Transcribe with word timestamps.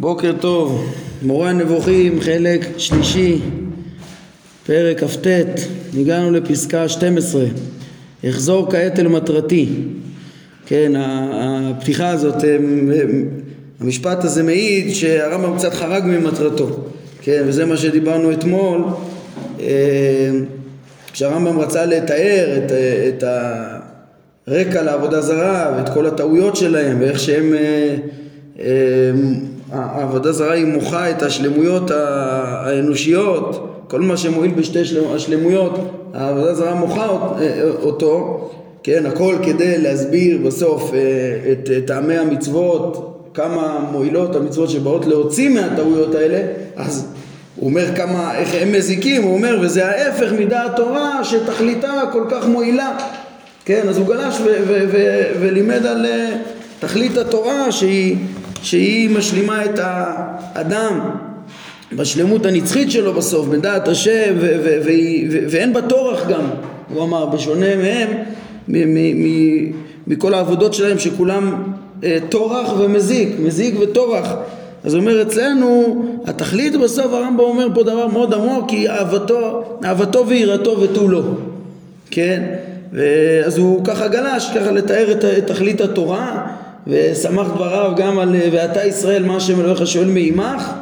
בוקר 0.00 0.32
טוב, 0.40 0.92
מורה 1.22 1.50
הנבוכים, 1.50 2.20
חלק 2.20 2.66
שלישי, 2.76 3.38
פרק 4.66 5.04
כ"ט, 5.04 5.26
הגענו 6.00 6.30
לפסקה 6.30 6.88
12, 6.88 7.44
אחזור 8.28 8.70
כעת 8.70 8.98
אל 8.98 9.08
מטרתי. 9.08 9.68
כן, 10.66 10.92
הפתיחה 10.96 12.08
הזאת, 12.08 12.34
המשפט 13.80 14.24
הזה 14.24 14.42
מעיד 14.42 14.94
שהרמב"ם 14.94 15.56
קצת 15.58 15.74
חרג 15.74 16.02
ממטרתו, 16.04 16.68
כן, 17.22 17.42
וזה 17.46 17.66
מה 17.66 17.76
שדיברנו 17.76 18.32
אתמול, 18.32 18.84
אה, 19.60 20.30
כשהרמב"ם 21.12 21.58
רצה 21.58 21.86
לתאר 21.86 22.58
את, 22.58 22.72
את 23.08 23.24
הרקע 24.46 24.82
לעבודה 24.82 25.20
זרה 25.20 25.74
ואת 25.76 25.88
כל 25.88 26.06
הטעויות 26.06 26.56
שלהם 26.56 27.00
ואיך 27.00 27.18
שהם 27.20 27.54
אה, 27.54 27.96
אה, 28.60 29.12
העבודה 29.72 30.32
זרה 30.32 30.52
היא 30.52 30.66
מוחה 30.66 31.10
את 31.10 31.22
השלמויות 31.22 31.90
האנושיות, 31.90 33.76
כל 33.88 34.00
מה 34.00 34.16
שמועיל 34.16 34.52
בשתי 34.52 34.78
השלמויות, 35.14 35.78
העבודה 36.14 36.54
זרה 36.54 36.74
מוחה 36.74 37.08
אותו, 37.82 38.50
כן, 38.82 39.06
הכל 39.06 39.36
כדי 39.42 39.78
להסביר 39.78 40.38
בסוף 40.46 40.94
אה, 40.94 41.52
את 41.52 41.86
טעמי 41.86 42.16
המצוות, 42.16 43.06
כמה 43.34 43.88
מועילות 43.92 44.36
המצוות 44.36 44.70
שבאות 44.70 45.06
להוציא 45.06 45.48
מהטעויות 45.48 46.14
האלה, 46.14 46.40
אז 46.76 47.06
הוא 47.56 47.70
אומר 47.70 47.96
כמה, 47.96 48.38
איך 48.38 48.54
הם 48.60 48.72
מזיקים, 48.72 49.22
הוא 49.22 49.34
אומר, 49.34 49.58
וזה 49.62 49.86
ההפך 49.86 50.32
מדעת 50.38 50.76
תורה 50.76 51.24
שתכליתה 51.24 52.02
כל 52.12 52.24
כך 52.30 52.46
מועילה. 52.46 52.98
כן, 53.64 53.88
אז 53.88 53.98
הוא 53.98 54.06
גלש 54.06 54.36
ולימד 55.40 55.86
על 55.86 56.06
אה, 56.06 56.30
תכלית 56.80 57.16
התורה 57.16 57.72
שהיא 57.72 58.16
שהיא 58.62 59.10
משלימה 59.10 59.64
את 59.64 59.78
האדם 59.82 61.00
בשלמות 61.92 62.46
הנצחית 62.46 62.90
שלו 62.90 63.12
בסוף, 63.14 63.46
בדעת 63.46 63.88
השם, 63.88 64.34
ואין 65.48 65.72
בה 65.72 65.82
טורח 65.82 66.28
גם, 66.28 66.44
הוא 66.94 67.02
אמר, 67.02 67.26
בשונה 67.26 67.76
מהם, 67.76 68.08
מכל 70.06 70.34
העבודות 70.34 70.74
שלהם 70.74 70.98
שכולם 70.98 71.62
אה, 72.04 72.18
טורח 72.28 72.72
ומזיק, 72.78 73.28
מזיק 73.38 73.74
וטורח. 73.80 74.32
אז 74.84 74.94
הוא 74.94 75.00
אומר 75.00 75.22
אצלנו, 75.22 76.02
התכלית 76.26 76.76
בסוף 76.76 77.12
הרמב"ם 77.12 77.40
אומר 77.40 77.66
פה 77.74 77.82
דבר 77.82 78.06
מאוד 78.06 78.34
עמוק, 78.34 78.68
כי 78.68 78.88
אהבתו, 78.88 79.64
אהבתו 79.84 80.26
ויראתו 80.26 80.80
ותו 80.80 81.08
לא, 81.08 81.22
כן? 82.10 82.42
אז 83.46 83.58
הוא 83.58 83.84
ככה 83.84 84.08
גלש, 84.08 84.50
ככה 84.54 84.70
לתאר 84.70 85.12
את, 85.12 85.24
תכלית 85.46 85.80
התורה 85.80 86.46
ושמח 86.86 87.46
דבריו 87.48 87.92
גם 87.96 88.18
על 88.18 88.36
ואתה 88.52 88.84
ישראל 88.84 89.24
מה 89.24 89.36
השם 89.36 89.60
אלוהיך 89.60 89.86
שואל 89.86 90.08
מעמך? 90.08 90.72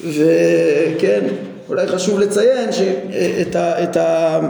וכן 0.00 1.20
אולי 1.68 1.86
חשוב 1.86 2.20
לציין 2.20 2.72
שאת 2.72 3.56
ה, 3.56 3.82
את 3.82 3.96
ה, 3.96 4.40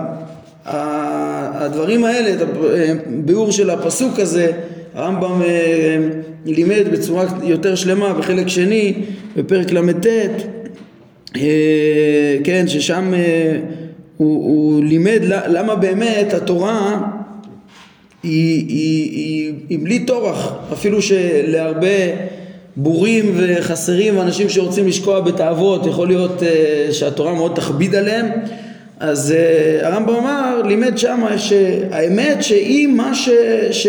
הדברים 1.61 2.05
האלה, 2.05 2.34
את 2.34 2.49
הביאור 3.06 3.53
של 3.53 3.71
הפסוק 3.71 4.19
הזה 4.19 4.53
הרמב"ם 4.95 5.43
אה, 5.43 5.99
לימד 6.45 6.84
בצורה 6.93 7.25
יותר 7.43 7.75
שלמה 7.75 8.15
בחלק 8.15 8.49
שני 8.49 8.95
בפרק 9.37 9.73
ל"ט 9.73 10.06
אה, 11.37 12.37
כן 12.45 12.69
ששם 12.69 13.15
אה, 13.15 13.59
הוא, 14.17 14.45
הוא 14.45 14.84
לימד 14.84 15.21
למה 15.25 15.75
באמת 15.75 16.34
התורה 16.34 17.01
היא, 18.22 18.64
היא, 18.69 19.11
היא, 19.12 19.52
היא 19.69 19.78
בלי 19.83 19.98
טורח, 19.98 20.52
אפילו 20.72 21.02
שלהרבה 21.02 21.88
בורים 22.77 23.34
וחסרים 23.36 24.19
ואנשים 24.19 24.48
שרוצים 24.48 24.86
לשקוע 24.88 25.20
בתאוות 25.20 25.86
יכול 25.86 26.08
להיות 26.08 26.42
uh, 26.42 26.92
שהתורה 26.92 27.34
מאוד 27.34 27.52
תכביד 27.55 27.94
עליהם. 27.94 28.27
אז 29.00 29.34
uh, 29.34 29.87
הרמב"ם 29.87 30.15
אמר, 30.15 30.62
לימד 30.62 30.98
שמה 30.98 31.38
שהאמת 31.38 32.43
שהיא 32.43 32.87
מה 32.87 33.15
ש, 33.15 33.28
ש, 33.70 33.87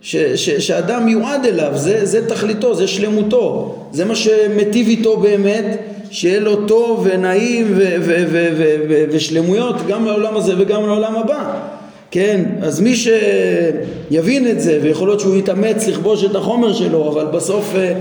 ש, 0.00 0.16
ש, 0.16 0.50
שאדם 0.50 1.04
מיועד 1.04 1.46
אליו, 1.46 1.72
זה, 1.74 2.06
זה 2.06 2.28
תכליתו, 2.28 2.74
זה 2.74 2.88
שלמותו, 2.88 3.76
זה 3.92 4.04
מה 4.04 4.14
שמטיב 4.16 4.88
איתו 4.88 5.16
באמת, 5.16 5.80
שיהיה 6.10 6.40
לו 6.40 6.66
טוב 6.66 7.06
ונעים 7.10 7.72
ו, 7.76 7.96
ו, 8.00 8.24
ו, 8.30 8.48
ו, 8.56 8.76
ו, 8.88 9.04
ושלמויות 9.10 9.76
גם 9.88 10.06
לעולם 10.06 10.36
הזה 10.36 10.54
וגם 10.58 10.86
לעולם 10.86 11.16
הבא 11.16 11.73
כן, 12.14 12.44
אז 12.62 12.80
מי 12.80 12.94
שיבין 12.96 14.48
את 14.48 14.60
זה, 14.60 14.78
ויכול 14.82 15.08
להיות 15.08 15.20
שהוא 15.20 15.36
יתאמץ 15.36 15.88
לכבוש 15.88 16.24
את 16.24 16.36
החומר 16.36 16.72
שלו, 16.72 17.08
אבל 17.12 17.26
בסוף 17.26 17.74
אה, 17.76 17.92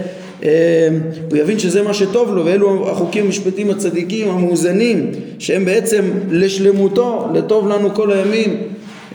אה, 0.44 0.88
הוא 1.30 1.38
יבין 1.38 1.60
שזה 1.60 1.82
מה 1.82 1.94
שטוב 1.94 2.36
לו, 2.36 2.46
ואלו 2.46 2.90
החוקים 2.90 3.26
המשפטיים 3.26 3.70
הצדיקים 3.70 4.30
המאוזנים, 4.30 5.12
שהם 5.40 5.66
בעצם 5.66 6.12
לשלמותו, 6.30 7.28
לטוב 7.34 7.68
לנו 7.68 7.94
כל 7.94 8.12
הימים, 8.12 8.58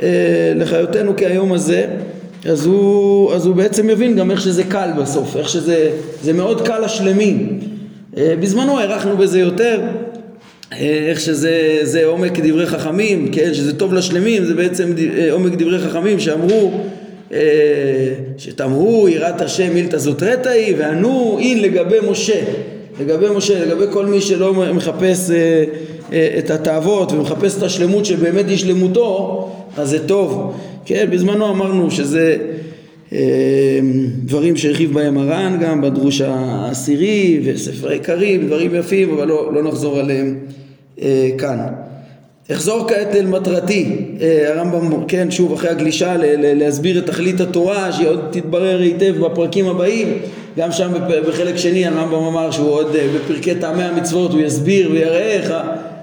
אה, 0.03 0.09
לחיותנו 0.57 1.13
כהיום 1.17 1.53
הזה, 1.53 1.87
אז 2.45 2.67
הוא, 2.67 3.33
אז 3.33 3.47
הוא 3.47 3.55
בעצם 3.55 3.87
מבין 3.87 4.17
גם 4.17 4.31
איך 4.31 4.41
שזה 4.41 4.65
קל 4.65 4.91
בסוף, 4.99 5.37
איך 5.37 5.49
שזה 5.49 5.91
זה 6.23 6.33
מאוד 6.33 6.67
קל 6.67 6.85
השלמים. 6.85 7.61
אה, 8.17 8.35
בזמנו 8.41 8.79
הארכנו 8.79 9.17
בזה 9.17 9.41
יותר, 9.41 9.81
איך 10.73 11.21
שזה 11.21 12.01
עומק 12.05 12.41
דברי 12.41 12.67
חכמים, 12.67 13.29
כן, 13.33 13.55
שזה 13.55 13.79
טוב 13.79 13.95
לשלמים, 13.95 14.45
זה 14.45 14.55
בעצם 14.55 14.93
אה, 15.19 15.33
עומק 15.33 15.53
דברי 15.53 15.79
חכמים 15.79 16.21
שאמרו 16.21 16.81
אה, 17.33 17.39
שתמרו 18.39 19.09
יראת 19.09 19.41
השם 19.41 19.75
מילתא 19.75 19.99
זוטרתא 19.99 20.49
היא 20.49 20.75
וענו 20.79 21.39
אין 21.41 21.63
לגבי 21.63 21.97
משה, 22.11 22.41
לגבי 23.01 23.27
משה, 23.37 23.65
לגבי 23.65 23.85
כל 23.91 24.07
מי 24.07 24.21
שלא 24.21 24.55
מחפש 24.55 25.31
אה, 25.31 25.65
את 26.39 26.51
התאוות 26.51 27.13
ומחפש 27.13 27.59
את 27.59 27.63
השלמות 27.63 28.05
שבאמת 28.05 28.49
היא 28.49 28.57
שלמותו, 28.57 29.51
אז 29.77 29.91
זה 29.91 30.07
טוב. 30.07 30.55
כן, 30.85 31.09
בזמנו 31.11 31.51
אמרנו 31.51 31.91
שזה 31.91 32.37
דברים 34.25 34.57
שהרחיב 34.57 34.93
בהם 34.93 35.19
הר"ן 35.19 35.59
גם 35.61 35.81
בדרוש 35.81 36.21
העשירי 36.21 37.41
וספרי 37.45 37.95
עיקרים, 37.95 38.47
דברים 38.47 38.75
יפים, 38.75 39.11
אבל 39.11 39.29
לא, 39.29 39.55
לא 39.55 39.63
נחזור 39.63 39.99
עליהם 39.99 40.37
אה, 40.37 40.58
כאן. 41.39 41.59
אחזור 42.53 42.89
כעת 42.89 43.15
אל 43.15 43.27
מטרתי, 43.27 43.97
אה, 44.21 44.53
הרמב"ם, 44.55 45.05
כן, 45.09 45.31
שוב 45.31 45.53
אחרי 45.53 45.71
הגלישה 45.71 46.17
ל- 46.17 46.25
ל- 46.25 46.59
להסביר 46.59 46.99
את 46.99 47.07
תכלית 47.07 47.41
התורה 47.41 47.93
שהיא 47.93 48.09
עוד 48.09 48.21
תתברר 48.31 48.79
היטב 48.79 49.15
בפרקים 49.21 49.69
הבאים, 49.69 50.19
גם 50.59 50.73
שם 50.73 50.93
בחלק 51.29 51.57
שני 51.57 51.87
הרמב"ם 51.87 52.25
אמר 52.25 52.51
שהוא 52.51 52.71
עוד 52.71 52.97
אה, 52.97 53.09
בפרקי 53.15 53.55
טעמי 53.55 53.83
המצוות 53.83 54.33
הוא 54.33 54.41
יסביר 54.41 54.91
ויראה 54.91 55.33
איך 55.33 55.55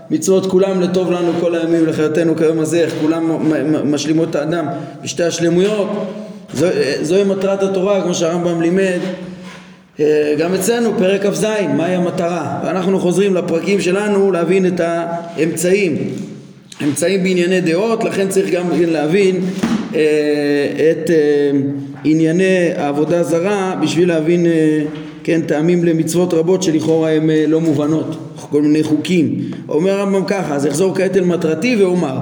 המצוות 0.10 0.46
כולם 0.46 0.82
לטוב 0.82 1.12
לנו 1.12 1.32
כל 1.40 1.56
הימים 1.56 1.86
לחיותנו 1.86 2.36
כיום 2.36 2.60
הזה, 2.60 2.80
איך 2.80 2.94
כולם 3.02 3.54
משלימות 3.92 4.30
את 4.30 4.36
האדם 4.36 4.66
בשתי 5.04 5.24
השלמויות, 5.24 5.88
זו, 6.54 6.68
זוהי 7.02 7.24
מטרת 7.24 7.64
התורה 7.64 8.02
כמו 8.02 8.14
שהרמב"ם 8.14 8.62
לימד. 8.62 8.82
אה, 8.82 9.35
גם 10.40 10.54
אצלנו 10.54 10.92
פרק 10.98 11.26
כ"ז, 11.26 11.46
מהי 11.78 11.96
המטרה? 11.96 12.60
ואנחנו 12.66 13.00
חוזרים 13.00 13.36
לפרקים 13.36 13.82
שלנו 13.82 14.32
להבין 14.32 14.66
את 14.66 14.82
האמצעים. 14.84 15.98
אמצעים 16.84 17.24
בענייני 17.24 17.62
דעות, 17.62 18.04
לכן 18.04 18.30
צריך 18.30 18.50
גם 18.50 18.66
להבין 18.88 19.36
אה, 19.96 20.02
את 20.92 21.10
אה, 21.10 21.16
ענייני 22.04 22.70
העבודה 22.76 23.24
זרה 23.24 23.76
בשביל 23.82 24.08
להבין 24.08 24.46
כן, 25.24 25.42
טעמים 25.42 25.84
למצוות 25.84 26.34
רבות 26.34 26.64
שלכאורה 26.64 27.12
הן 27.12 27.30
לא 27.48 27.62
מובנות, 27.62 28.16
כל 28.52 28.62
מיני 28.62 28.84
חוקים. 28.84 29.52
אומר 29.70 29.92
הרמב"ם 29.92 30.26
ככה, 30.28 30.56
אז 30.56 30.68
אחזור 30.68 30.96
כעת 30.96 31.18
אל 31.18 31.24
מטרתי 31.24 31.76
ואומר 31.76 32.18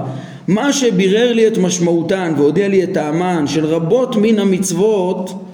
מה 0.48 0.72
שבירר 0.72 1.32
לי 1.32 1.46
את 1.46 1.58
משמעותן 1.58 2.32
והודיע 2.36 2.68
לי 2.68 2.84
את 2.84 2.92
טעמן 2.92 3.46
של 3.46 3.64
רבות 3.64 4.16
מן 4.16 4.38
המצוות 4.38 5.44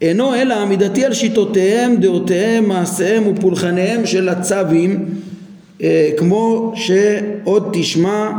אינו 0.00 0.34
אלא 0.34 0.54
עמידתי 0.54 1.04
על 1.04 1.12
שיטותיהם, 1.12 1.96
דעותיהם, 1.96 2.68
מעשיהם 2.68 3.22
ופולחניהם 3.26 4.06
של 4.06 4.28
הצווים 4.28 5.08
אה, 5.82 6.10
כמו 6.16 6.72
שעוד 6.76 7.68
תשמע 7.72 8.30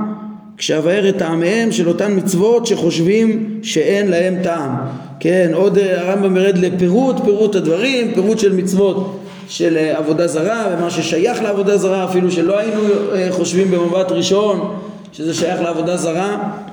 כשאבאר 0.57 1.09
את 1.09 1.18
טעמיהם 1.18 1.71
של 1.71 1.88
אותן 1.88 2.18
מצוות 2.18 2.68
שחושבים 2.68 3.59
שאין 3.63 4.07
להם 4.07 4.44
טעם. 4.44 4.71
כן, 5.19 5.51
עוד 5.53 5.77
אה, 5.77 6.01
הרמב"ם 6.01 6.38
ירד 6.38 6.57
לפירוט, 6.57 7.15
פירוט 7.25 7.56
הדברים, 7.56 8.13
פירוט 8.13 8.39
של 8.39 8.53
מצוות 8.56 9.19
של 9.47 9.77
אה, 9.77 9.97
עבודה 9.97 10.27
זרה 10.27 10.68
ומה 10.71 10.89
ששייך 10.89 11.41
לעבודה 11.41 11.77
זרה 11.77 12.06
אפילו 12.06 12.31
שלא 12.31 12.59
היינו 12.59 12.81
חושבים 13.30 13.71
במבט 13.71 14.12
ראשון 14.12 14.75
שזה 15.13 15.33
שייך 15.33 15.62
לעבודה 15.62 15.97
זרה 15.97 16.30
אה, 16.30 16.70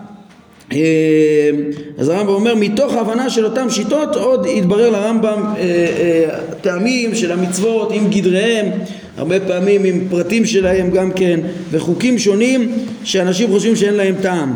אז 1.99 2.09
הרמב"ם 2.09 2.33
אומר 2.33 2.55
מתוך 2.55 2.95
ההבנה 2.95 3.31
של 3.31 3.45
אותן 3.45 3.71
שיטות 3.71 4.17
עוד 4.17 4.47
התברר 4.57 4.91
לרמב"ם 4.91 5.43
אה, 5.57 5.63
אה, 5.63 6.41
טעמים 6.61 7.15
של 7.15 7.33
המצוות 7.33 7.93
עם 7.93 8.11
גדריהם 8.11 8.67
הרבה 9.17 9.41
פעמים 9.41 9.85
עם 9.85 10.01
פרטים 10.11 10.47
שלהם 10.47 10.91
גם 10.91 11.13
כן 11.13 11.41
וחוקים 11.71 12.19
שונים 12.19 12.73
שאנשים 13.05 13.49
חושבים 13.51 13.77
שאין 13.77 13.95
להם 13.95 14.15
טעם. 14.23 14.53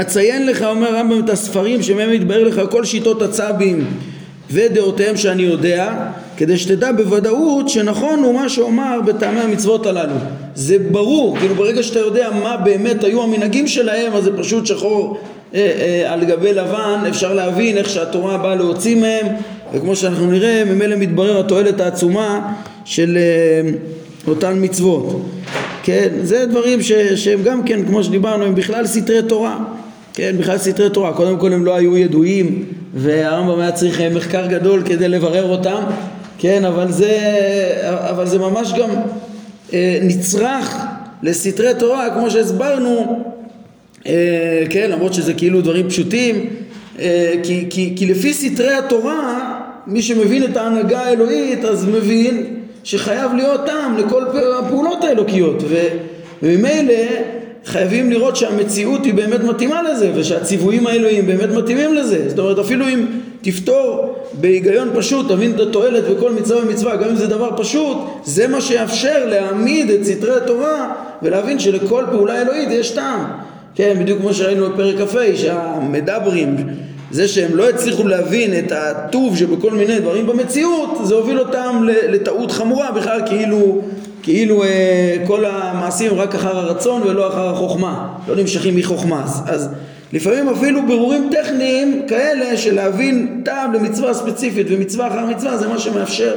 אציין 0.00 0.46
לך 0.46 0.62
אומר 0.62 0.96
הרמב"ם 0.96 1.24
את 1.24 1.30
הספרים 1.30 1.82
שמהם 1.82 2.10
התברר 2.10 2.44
לך 2.44 2.60
כל 2.70 2.84
שיטות 2.84 3.22
הצבים 3.22 3.84
ודעותיהם 4.50 5.16
שאני 5.16 5.42
יודע, 5.42 5.94
כדי 6.42 6.58
שתדע 6.58 6.92
בוודאות 6.92 7.68
שנכון 7.68 8.18
הוא 8.18 8.34
מה 8.34 8.48
שאומר 8.48 9.00
בטעמי 9.06 9.40
המצוות 9.40 9.86
הללו. 9.86 10.14
זה 10.54 10.76
ברור, 10.90 11.38
כאילו 11.38 11.54
ברגע 11.54 11.82
שאתה 11.82 11.98
יודע 11.98 12.30
מה 12.42 12.56
באמת 12.56 13.04
היו 13.04 13.22
המנהגים 13.22 13.66
שלהם, 13.66 14.12
אז 14.12 14.24
זה 14.24 14.36
פשוט 14.36 14.66
שחור 14.66 15.18
אה, 15.54 15.72
אה, 15.80 16.12
על 16.12 16.24
גבי 16.24 16.52
לבן, 16.52 17.04
אפשר 17.08 17.34
להבין 17.34 17.78
איך 17.78 17.88
שהתורה 17.88 18.38
באה 18.38 18.54
להוציא 18.54 18.96
מהם, 18.96 19.26
וכמו 19.74 19.96
שאנחנו 19.96 20.30
נראה, 20.30 20.64
ממילא 20.64 20.96
מתברר 20.96 21.40
התועלת 21.40 21.80
העצומה 21.80 22.52
של 22.84 23.16
אה, 23.16 23.70
אותן 24.28 24.64
מצוות. 24.64 25.22
כן, 25.82 26.08
זה 26.22 26.46
דברים 26.46 26.82
ש, 26.82 26.92
שהם 26.92 27.42
גם 27.42 27.62
כן, 27.62 27.86
כמו 27.86 28.04
שדיברנו, 28.04 28.44
הם 28.44 28.54
בכלל 28.54 28.86
סתרי 28.86 29.22
תורה. 29.22 29.58
כן, 30.14 30.34
בכלל 30.38 30.58
סתרי 30.58 30.90
תורה. 30.90 31.12
קודם 31.12 31.38
כל 31.38 31.52
הם 31.52 31.64
לא 31.64 31.74
היו 31.74 31.96
ידועים, 31.96 32.64
והרמב"ם 32.94 33.60
היה 33.60 33.72
צריך 33.72 34.00
אה, 34.00 34.10
מחקר 34.10 34.46
גדול 34.46 34.82
כדי 34.84 35.08
לברר 35.08 35.50
אותם, 35.50 35.82
כן, 36.38 36.64
אבל 36.64 36.92
זה, 36.92 37.18
אבל 38.10 38.26
זה 38.26 38.38
ממש 38.38 38.72
גם 38.72 38.90
אה, 39.72 39.98
נצרך 40.02 40.76
לסתרי 41.22 41.74
תורה, 41.78 42.10
כמו 42.14 42.30
שהסברנו, 42.30 43.22
אה, 44.06 44.64
כן, 44.70 44.90
למרות 44.90 45.14
שזה 45.14 45.34
כאילו 45.34 45.60
דברים 45.60 45.88
פשוטים, 45.88 46.46
אה, 46.98 47.34
כי, 47.42 47.66
כי, 47.70 47.92
כי 47.96 48.06
לפי 48.06 48.34
סתרי 48.34 48.74
התורה, 48.74 49.58
מי 49.86 50.02
שמבין 50.02 50.44
את 50.44 50.56
ההנהגה 50.56 51.00
האלוהית, 51.00 51.64
אז 51.64 51.88
מבין 51.88 52.56
שחייב 52.84 53.32
להיות 53.34 53.66
טעם 53.66 53.98
לכל 53.98 54.22
הפעולות 54.58 55.04
האלוקיות, 55.04 55.62
וממילא 56.42 56.94
חייבים 57.66 58.10
לראות 58.10 58.36
שהמציאות 58.36 59.04
היא 59.04 59.14
באמת 59.14 59.44
מתאימה 59.44 59.82
לזה 59.82 60.10
ושהציוויים 60.14 60.86
האלוהיים 60.86 61.26
באמת 61.26 61.50
מתאימים 61.50 61.94
לזה. 61.94 62.28
זאת 62.28 62.38
אומרת 62.38 62.58
אפילו 62.58 62.88
אם 62.88 63.06
תפתור 63.42 64.14
בהיגיון 64.40 64.88
פשוט 64.94 65.28
תבין 65.28 65.54
את 65.54 65.60
התועלת 65.60 66.04
בכל 66.08 66.32
מצווה 66.32 66.62
ומצווה 66.62 66.96
גם 66.96 67.08
אם 67.08 67.16
זה 67.16 67.26
דבר 67.26 67.50
פשוט 67.56 67.98
זה 68.24 68.48
מה 68.48 68.60
שיאפשר 68.60 69.26
להעמיד 69.26 69.90
את 69.90 70.04
סתרי 70.04 70.36
התורה 70.36 70.92
ולהבין 71.22 71.58
שלכל 71.58 72.04
פעולה 72.10 72.42
אלוהית 72.42 72.68
יש 72.70 72.90
טעם. 72.90 73.24
כן 73.74 73.96
בדיוק 74.00 74.20
כמו 74.20 74.34
שראינו 74.34 74.70
בפרק 74.70 75.08
כ"ה 75.08 75.36
שהמדברים 75.36 76.56
זה 77.10 77.28
שהם 77.28 77.56
לא 77.56 77.68
הצליחו 77.68 78.08
להבין 78.08 78.58
את 78.58 78.72
הטוב 78.72 79.36
שבכל 79.36 79.70
מיני 79.70 79.98
דברים 80.00 80.26
במציאות 80.26 80.98
זה 81.02 81.14
הוביל 81.14 81.38
אותם 81.38 81.86
לטעות 82.08 82.50
חמורה 82.52 82.90
בכלל 82.90 83.20
כאילו 83.26 83.82
כאילו 84.22 84.64
אה, 84.64 85.16
כל 85.26 85.44
המעשים 85.44 86.14
רק 86.14 86.34
אחר 86.34 86.56
הרצון 86.56 87.02
ולא 87.02 87.28
אחר 87.28 87.48
החוכמה, 87.48 88.08
לא 88.28 88.36
נמשכים 88.36 88.76
מחוכמה. 88.76 89.24
אז, 89.46 89.68
לפעמים 90.12 90.48
אפילו 90.48 90.86
ברורים 90.86 91.30
טכניים 91.32 92.02
כאלה 92.08 92.56
של 92.56 92.74
להבין 92.74 93.42
טעם 93.44 93.72
למצווה 93.72 94.14
ספציפית 94.14 94.66
ומצווה 94.70 95.06
אחר 95.06 95.26
מצווה 95.26 95.56
זה 95.56 95.68
מה 95.68 95.78
שמאפשר 95.78 96.34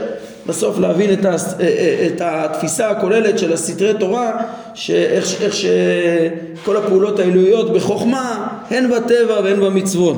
בסוף 0.48 0.80
להבין 0.80 1.14
את, 1.14 1.26
ה, 1.26 1.30
אה, 1.30 1.36
אה, 1.60 2.08
את 2.08 2.22
התפיסה 2.22 2.90
הכוללת 2.90 3.40
של 3.40 3.54
הסתרי 3.54 3.94
תורה 4.00 4.42
שאיך 4.74 5.42
איך 5.42 5.54
שכל 5.54 6.78
הפעולות 6.78 7.20
האלוהיות 7.20 7.74
בחוכמה 7.74 8.48
הן 8.70 8.90
בטבע 8.90 9.40
והן 9.44 9.60
במצוות. 9.60 10.18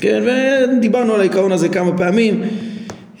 כן 0.00 0.22
ודיברנו 0.26 1.14
על 1.14 1.20
העיקרון 1.20 1.52
הזה 1.52 1.68
כמה 1.68 1.98
פעמים 1.98 2.42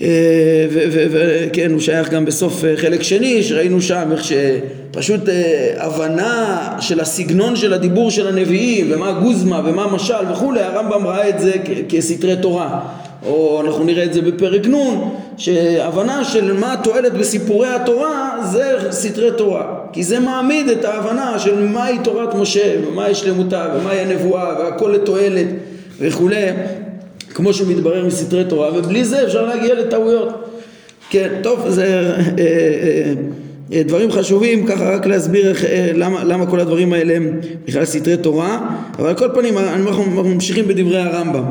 וכן, 0.00 1.68
אה, 1.68 1.72
הוא 1.72 1.80
שייך 1.80 2.10
גם 2.10 2.24
בסוף 2.24 2.64
אה, 2.64 2.76
חלק 2.76 3.02
שני, 3.02 3.42
שראינו 3.42 3.82
שם 3.82 4.08
איך 4.12 4.24
שפשוט 4.24 5.28
אה, 5.28 5.74
הבנה 5.76 6.68
של 6.80 7.00
הסגנון 7.00 7.56
של 7.56 7.72
הדיבור 7.72 8.10
של 8.10 8.26
הנביאים, 8.26 8.86
ומה 8.90 9.12
גוזמה 9.12 9.62
ומה 9.64 9.86
משל 9.86 10.32
וכולי, 10.32 10.60
הרמב"ם 10.60 11.06
ראה 11.06 11.28
את 11.28 11.40
זה 11.40 11.52
כסתרי 11.88 12.36
תורה. 12.36 12.80
או 13.26 13.60
אנחנו 13.66 13.84
נראה 13.84 14.04
את 14.04 14.12
זה 14.12 14.22
בפרק 14.22 14.66
נ', 14.66 15.10
שהבנה 15.36 16.24
של 16.24 16.52
מה 16.52 16.72
התועלת 16.72 17.12
בסיפורי 17.12 17.68
התורה 17.68 18.38
זה 18.52 18.76
סתרי 18.90 19.30
תורה. 19.36 19.64
כי 19.92 20.02
זה 20.02 20.20
מעמיד 20.20 20.68
את 20.68 20.84
ההבנה 20.84 21.38
של 21.38 21.66
מהי 21.66 21.98
תורת 22.04 22.34
משה, 22.34 22.74
ומהי 22.88 23.14
שלמותה, 23.14 23.68
ומהי 23.76 24.00
הנבואה, 24.00 24.54
והכל 24.58 24.94
לתועלת 24.94 25.46
וכולי. 26.00 26.46
כמו 27.38 27.52
שמתברר 27.52 28.06
מסתרי 28.06 28.44
תורה, 28.44 28.78
ובלי 28.78 29.04
זה 29.04 29.24
אפשר 29.24 29.46
להגיע 29.46 29.74
לטעויות. 29.74 30.28
כן, 31.10 31.28
טוב, 31.42 31.68
זה 31.68 31.84
אה, 31.84 32.20
אה, 32.38 33.12
אה, 33.72 33.82
דברים 33.82 34.10
חשובים, 34.10 34.66
ככה 34.66 34.94
רק 34.94 35.06
להסביר 35.06 35.48
איך, 35.48 35.64
למה, 35.94 36.24
למה 36.24 36.46
כל 36.46 36.60
הדברים 36.60 36.92
האלה 36.92 37.16
הם 37.16 37.40
בכלל 37.66 37.84
סתרי 37.84 38.16
תורה, 38.16 38.68
אבל 38.98 39.08
על 39.08 39.14
כל 39.14 39.28
פנים 39.34 39.58
אנחנו 39.58 40.24
ממשיכים 40.24 40.68
בדברי 40.68 40.98
הרמב"ם. 40.98 41.44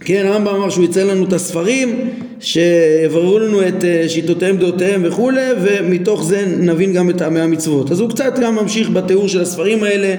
כן, 0.00 0.26
הרמב"ם 0.26 0.54
אמר 0.54 0.70
שהוא 0.70 0.84
ייצא 0.84 1.02
לנו 1.02 1.24
את 1.24 1.32
הספרים 1.32 2.10
שיבררו 2.40 3.38
לנו 3.38 3.68
את 3.68 3.84
שיטותיהם, 4.08 4.56
דעותיהם 4.56 5.02
וכולי, 5.04 5.48
ומתוך 5.62 6.24
זה 6.24 6.44
נבין 6.58 6.92
גם 6.92 7.10
את 7.10 7.18
טעמי 7.18 7.40
המצוות. 7.40 7.90
אז 7.90 8.00
הוא 8.00 8.10
קצת 8.10 8.38
גם 8.38 8.54
ממשיך 8.54 8.90
בתיאור 8.90 9.28
של 9.28 9.40
הספרים 9.40 9.84
האלה 9.84 10.14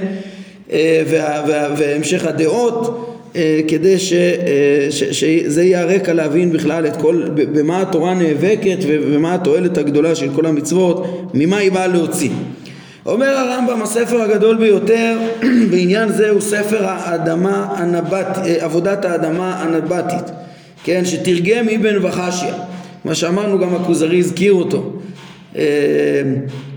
והמשך 1.77 2.25
הדעות. 2.25 3.12
אה, 3.35 3.59
כדי 3.67 3.93
אה, 3.93 4.87
שזה 4.91 5.63
יהיה 5.63 5.81
הרקע 5.81 6.13
להבין 6.13 6.51
בכלל 6.51 6.87
את 6.87 6.97
כל, 6.97 7.23
במה 7.35 7.81
התורה 7.81 8.13
נאבקת 8.13 8.77
ומה 8.87 9.33
התועלת 9.33 9.77
הגדולה 9.77 10.15
של 10.15 10.27
כל 10.35 10.45
המצוות, 10.45 11.31
ממה 11.33 11.57
היא 11.57 11.71
באה 11.71 11.87
להוציא. 11.87 12.29
אומר 13.05 13.37
הרמב"ם 13.37 13.81
הספר 13.81 14.21
הגדול 14.21 14.57
ביותר 14.57 15.17
בעניין 15.71 16.11
זה 16.11 16.29
הוא 16.29 16.41
ספר 16.41 16.85
האדמה 16.85 17.67
הנבט, 17.77 18.37
אה, 18.37 18.65
עבודת 18.65 19.05
האדמה 19.05 19.55
הנבטית, 19.61 20.31
כן, 20.83 21.05
שתרגם 21.05 21.69
אבן 21.69 22.05
וחשיה, 22.05 22.53
מה 23.05 23.15
שאמרנו 23.15 23.59
גם 23.59 23.75
הכוזרי 23.75 24.19
הזכיר 24.19 24.53
אותו. 24.53 24.93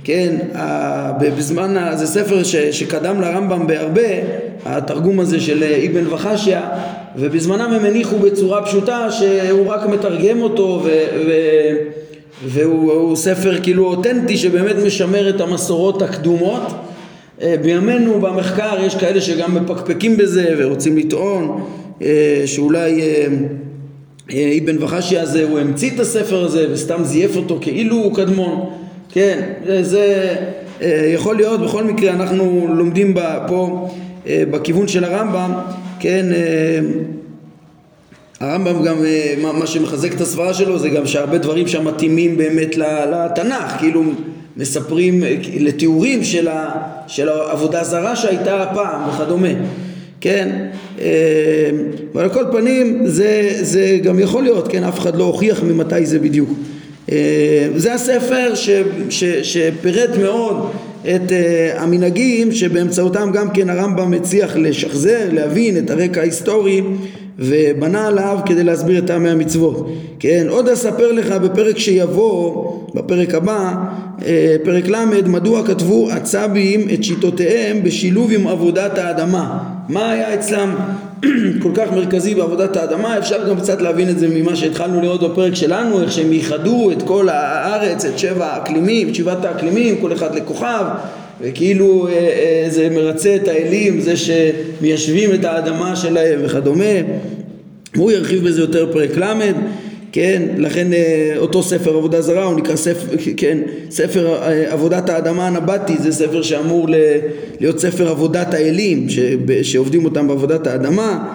כן, 0.05 0.37
בזמן, 1.21 1.93
זה 1.95 2.07
ספר 2.07 2.43
ש, 2.43 2.57
שקדם 2.57 3.21
לרמב"ם 3.21 3.67
בהרבה, 3.67 4.03
התרגום 4.65 5.21
הזה 5.21 5.41
של 5.41 5.65
אבן 5.65 6.07
וחשיה, 6.11 6.69
ובזמנם 7.17 7.73
הם 7.73 7.85
הניחו 7.85 8.19
בצורה 8.19 8.63
פשוטה 8.63 9.11
שהוא 9.11 9.67
רק 9.67 9.87
מתרגם 9.87 10.43
אותו 10.43 10.83
ו, 10.85 10.89
ו, 11.27 11.33
והוא 12.45 13.17
ספר 13.17 13.63
כאילו 13.63 13.85
אותנטי 13.87 14.37
שבאמת 14.37 14.77
משמר 14.87 15.29
את 15.29 15.41
המסורות 15.41 16.03
הקדומות. 16.03 16.63
אה, 17.43 17.55
בימינו 17.63 18.21
במחקר 18.21 18.77
יש 18.87 18.95
כאלה 18.95 19.21
שגם 19.21 19.55
מפקפקים 19.55 20.17
בזה 20.17 20.55
ורוצים 20.59 20.97
לטעון 20.97 21.65
אה, 22.03 22.43
שאולי 22.47 23.01
אה, 23.01 23.27
אבן 24.31 24.83
וחשיה 24.83 25.23
הזה 25.23 25.45
הוא 25.45 25.59
המציא 25.59 25.91
את 25.95 26.01
הספר 26.01 26.45
הזה 26.45 26.67
וסתם 26.73 27.05
זייף 27.05 27.37
אותו 27.37 27.59
כאילו 27.61 27.97
הוא 27.97 28.17
קדמון. 28.17 28.71
כן, 29.13 29.53
זה 29.81 30.35
אה, 30.83 31.11
יכול 31.15 31.37
להיות, 31.37 31.61
בכל 31.61 31.85
מקרה 31.85 32.13
אנחנו 32.13 32.67
לומדים 32.75 33.15
פה 33.47 33.89
אה, 34.27 34.43
בכיוון 34.51 34.89
של 34.89 35.05
הרמב"ם, 35.05 35.53
כן, 36.01 36.27
אה, 36.33 36.79
הרמב"ם 38.41 38.83
גם, 38.85 38.97
מה 39.59 39.67
שמחזק 39.67 40.15
את 40.15 40.21
הסברה 40.21 40.55
שלו 40.55 40.79
זה 40.79 40.89
גם 40.89 41.07
שהרבה 41.07 41.39
דברים 41.39 41.69
שם 41.69 41.85
מתאימים 41.85 42.37
באמת 42.37 42.77
לתנ"ך, 42.77 43.79
כאילו 43.79 44.03
מספרים 44.57 45.23
לתיאורים 45.61 46.25
של, 47.07 47.29
העבודה 47.29 47.85
זרה 47.85 48.17
שהייתה 48.17 48.67
פעם 48.75 49.09
וכדומה, 49.09 49.49
כן, 50.21 50.67
אבל 52.13 52.23
על 52.23 52.29
כל 52.29 52.45
פנים 52.53 53.07
זה, 53.07 53.51
זה 53.61 53.99
גם 54.03 54.19
יכול 54.19 54.43
להיות, 54.43 54.69
כן, 54.69 54.85
אף 54.85 54.99
אחד 54.99 55.17
לא 55.17 55.25
הוכיח 55.25 55.63
ממתי 55.63 56.07
זה 56.07 56.19
בדיוק. 56.19 56.51
אה, 57.13 57.69
זה 57.77 57.95
הספר 57.95 58.55
ש, 58.55 58.71
ש, 59.11 59.25
שפירט 59.25 60.11
מאוד 60.19 60.71
את 61.15 61.31
uh, 61.31 61.81
המנהגים 61.81 62.53
שבאמצעותם 62.53 63.31
גם 63.35 63.51
כן 63.51 63.71
הרמב"ם 63.71 64.13
הצליח 64.13 64.57
לשחזר, 64.57 65.29
להבין 65.33 65.79
את 65.79 65.91
הרקע 65.91 66.21
ההיסטורי 66.21 66.83
ובנה 67.39 68.07
עליו 68.07 68.39
כדי 68.47 68.65
להסביר 68.65 68.99
את 68.99 69.07
טעמי 69.07 69.29
המצוות. 69.29 69.89
כן, 70.21 70.47
עוד 70.49 70.69
אספר 70.69 71.13
לך 71.13 71.33
בפרק 71.33 71.79
שיבוא, 71.79 72.73
בפרק 72.95 73.35
הבא, 73.35 73.75
uh, 74.19 74.23
פרק 74.65 74.89
ל', 74.89 75.05
מדוע 75.27 75.67
כתבו 75.67 76.11
הצבים 76.11 76.89
את 76.95 77.05
שיטותיהם 77.05 77.83
בשילוב 77.83 78.33
עם 78.33 78.47
עבודת 78.47 78.99
האדמה. 78.99 79.76
מה 79.89 80.11
היה 80.11 80.35
אצלם 80.35 80.75
כל 81.63 81.71
כך 81.75 81.93
מרכזי 81.93 82.35
בעבודת 82.35 82.77
האדמה, 82.77 83.19
אפשר 83.19 83.49
גם 83.49 83.61
קצת 83.61 83.83
להבין 83.83 84.09
את 84.09 84.19
זה 84.19 84.29
ממה 84.29 84.57
שהתחלנו 84.57 85.01
לראות 85.01 85.23
בפרק 85.23 85.55
שלנו, 85.55 86.03
איך 86.03 86.13
שהם 86.13 86.33
ייחדו 86.33 86.91
את 86.91 87.03
כל 87.03 87.29
הארץ, 87.29 88.05
את 88.05 88.19
שבע 88.19 88.47
האקלימים, 88.47 89.15
שבעת 89.15 89.45
האקלימים, 89.45 90.01
כל 90.01 90.13
אחד 90.13 90.35
לכוכב, 90.35 90.85
וכאילו 91.41 92.09
אה, 92.09 92.13
אה, 92.13 92.67
זה 92.71 92.89
מרצה 92.91 93.37
את 93.37 93.49
האלים, 93.49 94.01
זה 94.01 94.15
שמיישבים 94.17 95.35
את 95.35 95.45
האדמה 95.45 95.97
שלהם 95.97 96.41
וכדומה. 96.45 96.85
הוא 97.97 98.13
ירחיב 98.13 98.45
בזה 98.49 98.61
יותר 98.61 98.93
פרק 98.93 99.17
ל', 99.17 99.53
כן, 100.17 100.43
לכן 100.57 100.93
אה, 100.93 101.35
אותו 101.37 101.63
ספר 101.63 101.97
עבודה 101.97 102.21
זרה 102.21 102.45
הוא 102.45 102.55
נקרא 102.57 102.77
ספר, 102.77 103.17
כן, 103.37 103.59
ספר 103.91 104.35
אה, 104.43 104.73
עבודת 104.73 105.11
האדמה 105.11 105.47
הנבטי, 105.47 105.97
זה 105.99 106.13
ספר 106.13 106.43
שאמור 106.43 106.89
להיות 107.61 107.81
ספר 107.81 108.09
עבודת 108.09 108.55
האלים, 108.55 109.07
שעובדים 109.63 110.05
אותם 110.05 110.29
בעבודת 110.29 110.67
האדמה, 110.67 111.35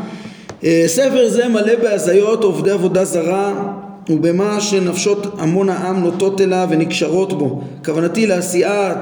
אה, 0.64 0.84
ספר 0.88 1.30
זה 1.30 1.48
מלא 1.48 1.76
בהזיות 1.82 2.44
עובדי 2.44 2.72
עבודה 2.72 3.06
זרה 3.06 3.74
ובמה 4.10 4.62
שנפשות 4.62 5.28
המון 5.38 5.70
העם 5.70 6.04
נוטות 6.04 6.42
אליו 6.42 6.68
ונקשרות 6.72 7.38
בו. 7.38 7.62
כוונתי 7.86 8.28
לעשיית 8.28 8.98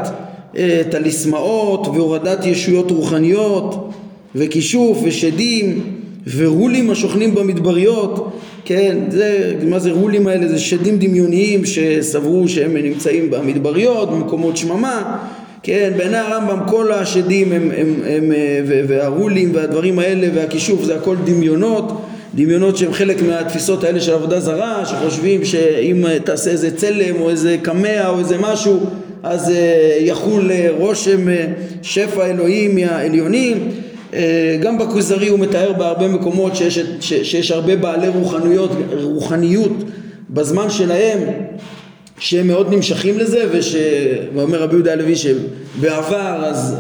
טליסמאות 0.92 1.88
והורדת 1.88 2.46
ישויות 2.46 2.92
רוחניות 2.92 3.90
וכישוף 4.36 4.98
ושדים 5.04 5.99
ורולים 6.28 6.90
השוכנים 6.90 7.36
במדבריות, 7.36 8.40
כן, 8.66 8.98
זה, 9.10 9.54
מה 9.64 9.80
זה 9.80 9.92
רולים 9.92 10.28
האלה? 10.28 10.48
זה 10.48 10.60
שדים 10.60 11.00
דמיוניים 11.00 11.66
שסברו 11.66 12.48
שהם 12.48 12.78
נמצאים 12.78 13.32
במדבריות, 13.32 14.12
במקומות 14.12 14.58
שממה, 14.58 15.18
כן, 15.64 15.92
בעיני 15.98 16.18
הרמב"ם 16.18 16.60
כל 16.68 16.92
השדים 16.92 17.52
הם, 17.52 17.62
הם, 17.62 17.72
הם, 17.78 17.94
הם 18.06 18.32
והרולים 18.88 19.52
והדברים 19.54 20.00
האלה 20.00 20.28
והכישוף 20.34 20.84
זה 20.84 20.96
הכל 20.96 21.16
דמיונות. 21.26 22.02
דמיונות 22.36 22.78
שהם 22.78 22.94
חלק 22.94 23.22
מהתפיסות 23.22 23.84
האלה 23.84 24.00
של 24.00 24.14
עבודה 24.14 24.40
זרה, 24.40 24.86
שחושבים 24.86 25.46
שאם 25.46 26.06
תעשה 26.24 26.52
איזה 26.52 26.78
צלם 26.78 27.22
או 27.22 27.30
איזה 27.30 27.58
קמע 27.62 28.10
או 28.10 28.20
איזה 28.20 28.38
משהו 28.38 28.80
אז 29.24 29.54
יחול 30.00 30.52
רושם 30.78 31.28
שפע 31.82 32.26
אלוהים 32.26 32.76
מהעליונים 32.76 33.70
גם 34.62 34.78
בכוזרי 34.78 35.28
הוא 35.28 35.39
מתאר 35.39 35.74
בהרבה 35.74 36.08
מקומות 36.08 36.56
שיש, 36.56 36.80
שיש 37.01 37.51
הרבה 37.51 37.75
בעלי 37.75 38.08
רוחניות, 38.08 38.72
רוחניות 39.01 39.72
בזמן 40.30 40.70
שלהם 40.70 41.20
שהם 42.20 42.48
מאוד 42.48 42.74
נמשכים 42.74 43.18
לזה 43.20 43.46
וש... 43.51 43.75
ואומר 44.36 44.62
רבי 44.63 44.74
יהודה 44.74 44.94
הלוי 44.94 45.16
שבעבר 45.16 46.46
אז 46.46 46.75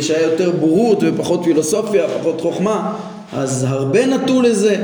שהיה 0.00 0.22
יותר 0.22 0.50
בורות 0.50 0.98
ופחות 1.02 1.40
פילוסופיה, 1.44 2.04
פחות 2.20 2.40
חוכמה 2.40 2.96
אז 3.32 3.66
הרבה 3.68 4.06
נטו 4.06 4.42
לזה, 4.42 4.76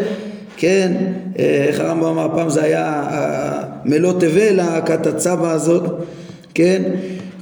כן, 0.57 0.93
איך 1.37 1.81
הרמב"ם 1.81 2.05
אמר? 2.07 2.29
פעם 2.37 2.49
זה 2.49 2.63
היה 2.63 3.05
מלוא 3.85 4.13
תבל, 4.13 4.61
הצבא 4.61 5.53
הזאת, 5.53 5.83
כן, 6.55 6.83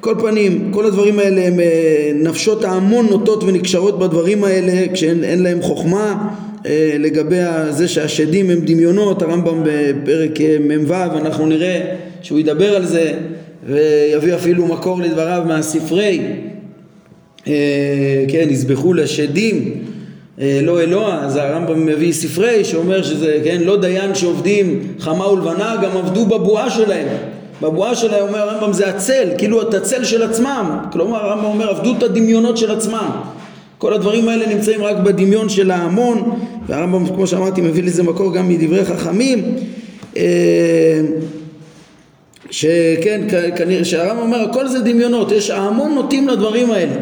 כל 0.00 0.14
פנים, 0.18 0.70
כל 0.72 0.86
הדברים 0.86 1.18
האלה 1.18 1.46
הם 1.46 1.60
אה, 1.60 2.12
נפשות 2.14 2.64
ההמון 2.64 3.06
נוטות 3.06 3.44
ונקשרות 3.44 3.98
בדברים 3.98 4.44
האלה 4.44 4.92
כשאין 4.92 5.42
להם 5.42 5.62
חוכמה 5.62 6.28
אה, 6.66 6.96
לגבי 6.98 7.40
זה 7.70 7.88
שהשדים 7.88 8.50
הם 8.50 8.60
דמיונות, 8.60 9.22
הרמב"ם 9.22 9.62
בפרק 9.64 10.40
אה, 10.40 10.56
מ"ו 10.60 10.94
אנחנו 10.94 11.46
נראה 11.46 11.80
שהוא 12.22 12.38
ידבר 12.38 12.76
על 12.76 12.86
זה 12.86 13.12
ויביא 13.66 14.34
אפילו 14.34 14.66
מקור 14.66 15.00
לדבריו 15.00 15.42
מהספרי 15.46 16.20
כן, 18.28 18.48
יזבחו 18.50 18.94
לשדים 18.94 19.84
לא 20.38 20.80
אלוה, 20.80 21.24
אז 21.24 21.36
הרמב"ם 21.36 21.86
מביא 21.86 22.12
ספרי 22.12 22.64
שאומר 22.64 23.02
שזה, 23.02 23.40
כן, 23.44 23.62
לא 23.64 23.80
דיין 23.80 24.14
שעובדים 24.14 24.82
חמה 24.98 25.28
ולבנה, 25.28 25.76
גם 25.82 25.96
עבדו 25.96 26.26
בבועה 26.26 26.70
שלהם 26.70 27.06
בבועה 27.62 27.94
שלהם 27.94 28.28
אומר 28.28 28.38
הרמב"ם 28.38 28.72
זה 28.72 28.88
הצל, 28.88 29.28
כאילו 29.38 29.62
את 29.62 29.74
הצל 29.74 30.04
של 30.04 30.22
עצמם. 30.22 30.78
כלומר 30.92 31.24
הרמב"ם 31.24 31.44
אומר 31.44 31.70
עבדו 31.70 31.94
את 31.98 32.02
הדמיונות 32.02 32.56
של 32.56 32.70
עצמם. 32.70 33.10
כל 33.78 33.92
הדברים 33.92 34.28
האלה 34.28 34.54
נמצאים 34.54 34.82
רק 34.82 34.96
בדמיון 34.96 35.48
של 35.48 35.70
ההמון 35.70 36.38
והרמב"ם 36.66 37.06
כמו 37.06 37.26
שאמרתי 37.26 37.60
מביא 37.60 37.82
לזה 37.82 38.02
מקור 38.02 38.34
גם 38.34 38.48
מדברי 38.48 38.84
חכמים 38.84 39.56
אה, 40.16 41.00
שכן 42.50 43.20
כנראה 43.56 43.84
שהרמב"ם 43.84 44.22
אומר 44.22 44.50
הכל 44.50 44.68
זה 44.68 44.80
דמיונות 44.80 45.32
יש 45.32 45.50
ההמון 45.50 45.94
נוטים 45.94 46.28
לדברים 46.28 46.70
האלה. 46.70 46.94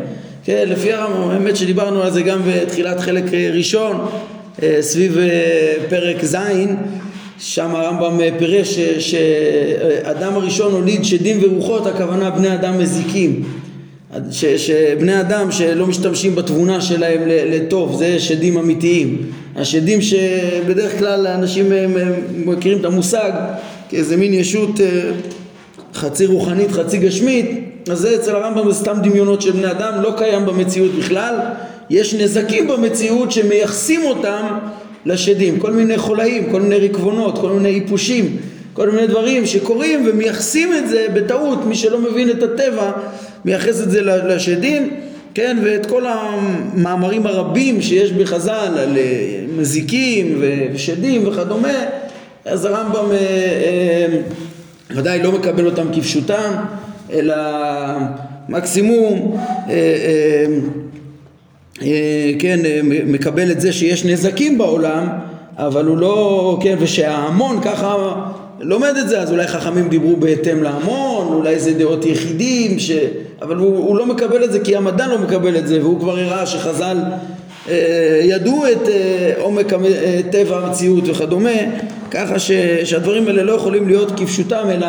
כן 0.44 0.64
לפי 0.68 0.92
הרמב"ם 0.92 1.30
האמת 1.30 1.56
שדיברנו 1.56 2.02
על 2.02 2.10
זה 2.10 2.22
גם 2.22 2.40
בתחילת 2.46 3.00
חלק 3.00 3.24
ראשון 3.52 4.06
אה, 4.62 4.76
סביב 4.80 5.18
אה, 5.18 5.74
פרק 5.88 6.24
ז' 6.24 6.36
שם 7.38 7.74
הרמב"ם 7.74 8.20
פירש 8.38 8.78
שאדם 8.98 10.34
הראשון 10.34 10.72
הוליד 10.72 11.04
שדים 11.04 11.38
ורוחות, 11.42 11.86
הכוונה 11.86 12.30
בני 12.30 12.54
אדם 12.54 12.78
מזיקים. 12.78 13.42
שבני 14.30 15.20
אדם 15.20 15.52
שלא 15.52 15.86
משתמשים 15.86 16.34
בתבונה 16.34 16.80
שלהם 16.80 17.20
לטוב, 17.26 17.96
זה 17.98 18.20
שדים 18.20 18.58
אמיתיים. 18.58 19.32
השדים 19.56 20.02
שבדרך 20.02 20.98
כלל 20.98 21.26
אנשים 21.26 21.72
מכירים 22.46 22.78
את 22.78 22.84
המושג 22.84 23.32
כאיזה 23.88 24.16
מין 24.16 24.34
ישות 24.34 24.80
אה, 24.80 24.86
חצי 25.94 26.26
רוחנית, 26.26 26.70
חצי 26.72 26.98
גשמית, 26.98 27.50
אז 27.90 27.98
זה 27.98 28.14
אצל 28.14 28.36
הרמב"ם 28.36 28.70
זה 28.70 28.78
סתם 28.78 28.96
דמיונות 29.02 29.42
של 29.42 29.50
בני 29.50 29.70
אדם, 29.70 30.02
לא 30.02 30.12
קיים 30.16 30.46
במציאות 30.46 30.90
בכלל. 30.94 31.34
יש 31.90 32.14
נזקים 32.14 32.68
במציאות 32.68 33.32
שמייחסים 33.32 34.00
אותם 34.04 34.58
לשדים, 35.06 35.58
כל 35.58 35.72
מיני 35.72 35.98
חולאים, 35.98 36.50
כל 36.50 36.60
מיני 36.60 36.88
רקבונות, 36.88 37.38
כל 37.38 37.52
מיני 37.52 37.80
איפושים, 37.80 38.36
כל 38.72 38.90
מיני 38.90 39.06
דברים 39.06 39.46
שקורים 39.46 40.04
ומייחסים 40.06 40.74
את 40.74 40.88
זה 40.88 41.06
בטעות, 41.14 41.64
מי 41.66 41.74
שלא 41.74 41.98
מבין 42.00 42.30
את 42.30 42.42
הטבע 42.42 42.92
מייחס 43.44 43.80
את 43.80 43.90
זה 43.90 44.02
לשדים, 44.02 44.90
כן, 45.34 45.56
ואת 45.64 45.86
כל 45.86 46.04
המאמרים 46.06 47.26
הרבים 47.26 47.82
שיש 47.82 48.12
בחז"ל 48.12 48.78
על 48.78 48.96
אה, 48.98 49.44
מזיקים 49.56 50.42
ושדים 50.74 51.28
וכדומה, 51.28 51.84
אז 52.44 52.64
הרמב"ם 52.64 53.10
אה, 53.10 53.16
אה, 53.16 54.16
ודאי 54.90 55.22
לא 55.22 55.32
מקבל 55.32 55.66
אותם 55.66 55.86
כפשוטם, 55.94 56.52
אלא 57.12 57.34
מקסימום 58.48 59.36
כן, 62.38 62.60
אה, 62.64 62.80
מקבל 63.06 63.50
את 63.50 63.60
זה 63.60 63.72
שיש 63.72 64.04
נזקים 64.04 64.58
בעולם, 64.58 65.08
אבל 65.56 65.86
הוא 65.86 65.96
לא, 65.96 66.58
כן, 66.62 66.76
ושההמון 66.80 67.60
ככה 67.62 68.14
לומד 68.60 68.92
את 69.00 69.08
זה, 69.08 69.20
אז 69.20 69.32
אולי 69.32 69.46
חכמים 69.46 69.88
דיברו 69.88 70.16
בהתאם 70.16 70.62
להמון, 70.62 71.26
אולי 71.32 71.58
זה 71.58 71.74
דעות 71.74 72.06
יחידים, 72.06 72.78
ש... 72.78 72.90
אבל 73.42 73.56
הוא, 73.56 73.76
הוא 73.76 73.96
לא 73.96 74.06
מקבל 74.06 74.44
את 74.44 74.52
זה 74.52 74.60
כי 74.60 74.76
המדע 74.76 75.06
לא 75.06 75.18
מקבל 75.18 75.56
את 75.56 75.68
זה, 75.68 75.80
והוא 75.80 76.00
כבר 76.00 76.18
הראה 76.18 76.46
שחז"ל 76.46 76.96
אה, 77.68 78.20
ידעו 78.22 78.64
את 78.72 78.88
אה, 78.88 79.32
עומק 79.38 79.72
המ... 79.72 79.84
אה, 79.84 80.20
טבע 80.30 80.58
המציאות 80.58 81.04
וכדומה, 81.08 81.50
ככה 82.10 82.38
ש... 82.38 82.50
שהדברים 82.84 83.26
האלה 83.26 83.42
לא 83.42 83.52
יכולים 83.52 83.88
להיות 83.88 84.20
כפשוטם, 84.20 84.66
אלא 84.70 84.86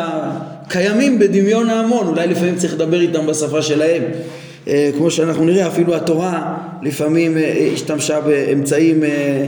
קיימים 0.68 1.18
בדמיון 1.18 1.70
ההמון, 1.70 2.06
אולי 2.06 2.26
לפעמים 2.26 2.56
צריך 2.56 2.74
לדבר 2.74 3.00
איתם 3.00 3.26
בשפה 3.26 3.62
שלהם. 3.62 4.02
אה, 4.68 4.90
כמו 4.96 5.10
שאנחנו 5.10 5.44
נראה 5.44 5.66
אפילו 5.66 5.96
התורה 5.96 6.56
לפעמים 6.82 7.38
אה, 7.38 7.68
השתמשה 7.74 8.20
באמצעים 8.20 9.04
אה, 9.04 9.46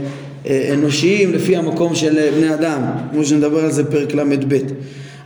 אנושיים 0.72 1.32
לפי 1.32 1.56
המקום 1.56 1.94
של 1.94 2.30
בני 2.36 2.54
אדם 2.54 2.82
כמו 3.12 3.24
שנדבר 3.24 3.64
על 3.64 3.72
זה 3.72 3.90
פרק 3.90 4.14
ל"ב. 4.14 4.58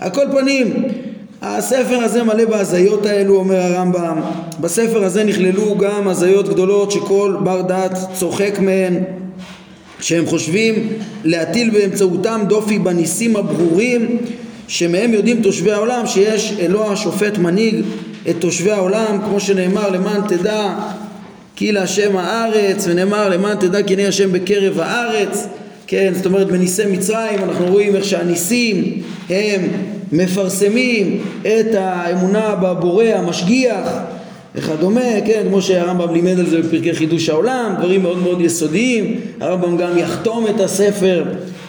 על 0.01 0.11
כל 0.11 0.27
פנים 0.33 0.85
הספר 1.43 1.97
הזה 1.97 2.23
מלא 2.23 2.45
בהזיות 2.45 3.07
האלו 3.07 3.37
אומר 3.37 3.57
הרמב"ם 3.57 4.21
בספר 4.61 5.05
הזה 5.05 5.25
נכללו 5.25 5.79
גם 5.79 6.09
הזיות 6.09 6.49
גדולות 6.49 6.91
שכל 6.91 7.37
בר 7.45 7.63
דעת 7.63 7.99
צוחק 8.15 8.59
מהן 8.61 8.95
שהם 10.01 10.27
חושבים 10.27 10.89
להטיל 11.25 11.71
באמצעותם 11.71 12.41
דופי 12.49 12.79
בניסים 12.79 13.37
הברורים 13.37 14.19
שמהם 14.69 15.13
יודעים 15.13 15.43
תושבי 15.43 15.73
העולם 15.73 16.07
שיש 16.07 16.57
אלוה 16.61 16.97
שופט 16.97 17.39
מנהיג 17.39 17.85
את 18.31 18.37
תושבי 18.39 18.71
העולם, 18.71 19.19
כמו 19.25 19.41
שנאמר 19.41 19.91
למען 19.91 20.21
תדע 20.29 20.75
כי 21.57 21.73
להשם 21.73 22.17
הארץ, 22.17 22.87
ונאמר 22.89 23.29
למען 23.29 23.57
תדע 23.57 23.83
כי 23.83 23.97
נהיה 23.97 24.09
השם 24.09 24.33
בקרב 24.33 24.81
הארץ, 24.81 25.47
כן, 25.87 26.13
זאת 26.17 26.27
אומרת 26.27 26.47
בניסי 26.47 26.87
מצרים 26.87 27.39
אנחנו 27.45 27.67
רואים 27.67 27.97
איך 27.97 28.05
שהניסים 28.05 29.03
הם 29.31 29.69
מפרסמים 30.13 31.21
את 31.43 31.75
האמונה 31.75 32.55
בבורא 32.55 33.05
המשגיח 33.05 33.89
וכדומה, 34.55 35.21
כן, 35.27 35.43
כמו 35.49 35.63
שהרמב"ם 35.63 36.15
לימד 36.15 36.39
על 36.39 36.47
זה 36.47 36.63
בפרקי 36.63 36.95
חידוש 36.95 37.29
העולם, 37.29 37.75
דברים 37.79 38.03
מאוד 38.03 38.19
מאוד 38.19 38.41
יסודיים, 38.41 39.21
הרמב"ם 39.41 39.77
גם 39.77 39.99
יחתום 39.99 40.47
את 40.47 40.61
הספר 40.61 41.25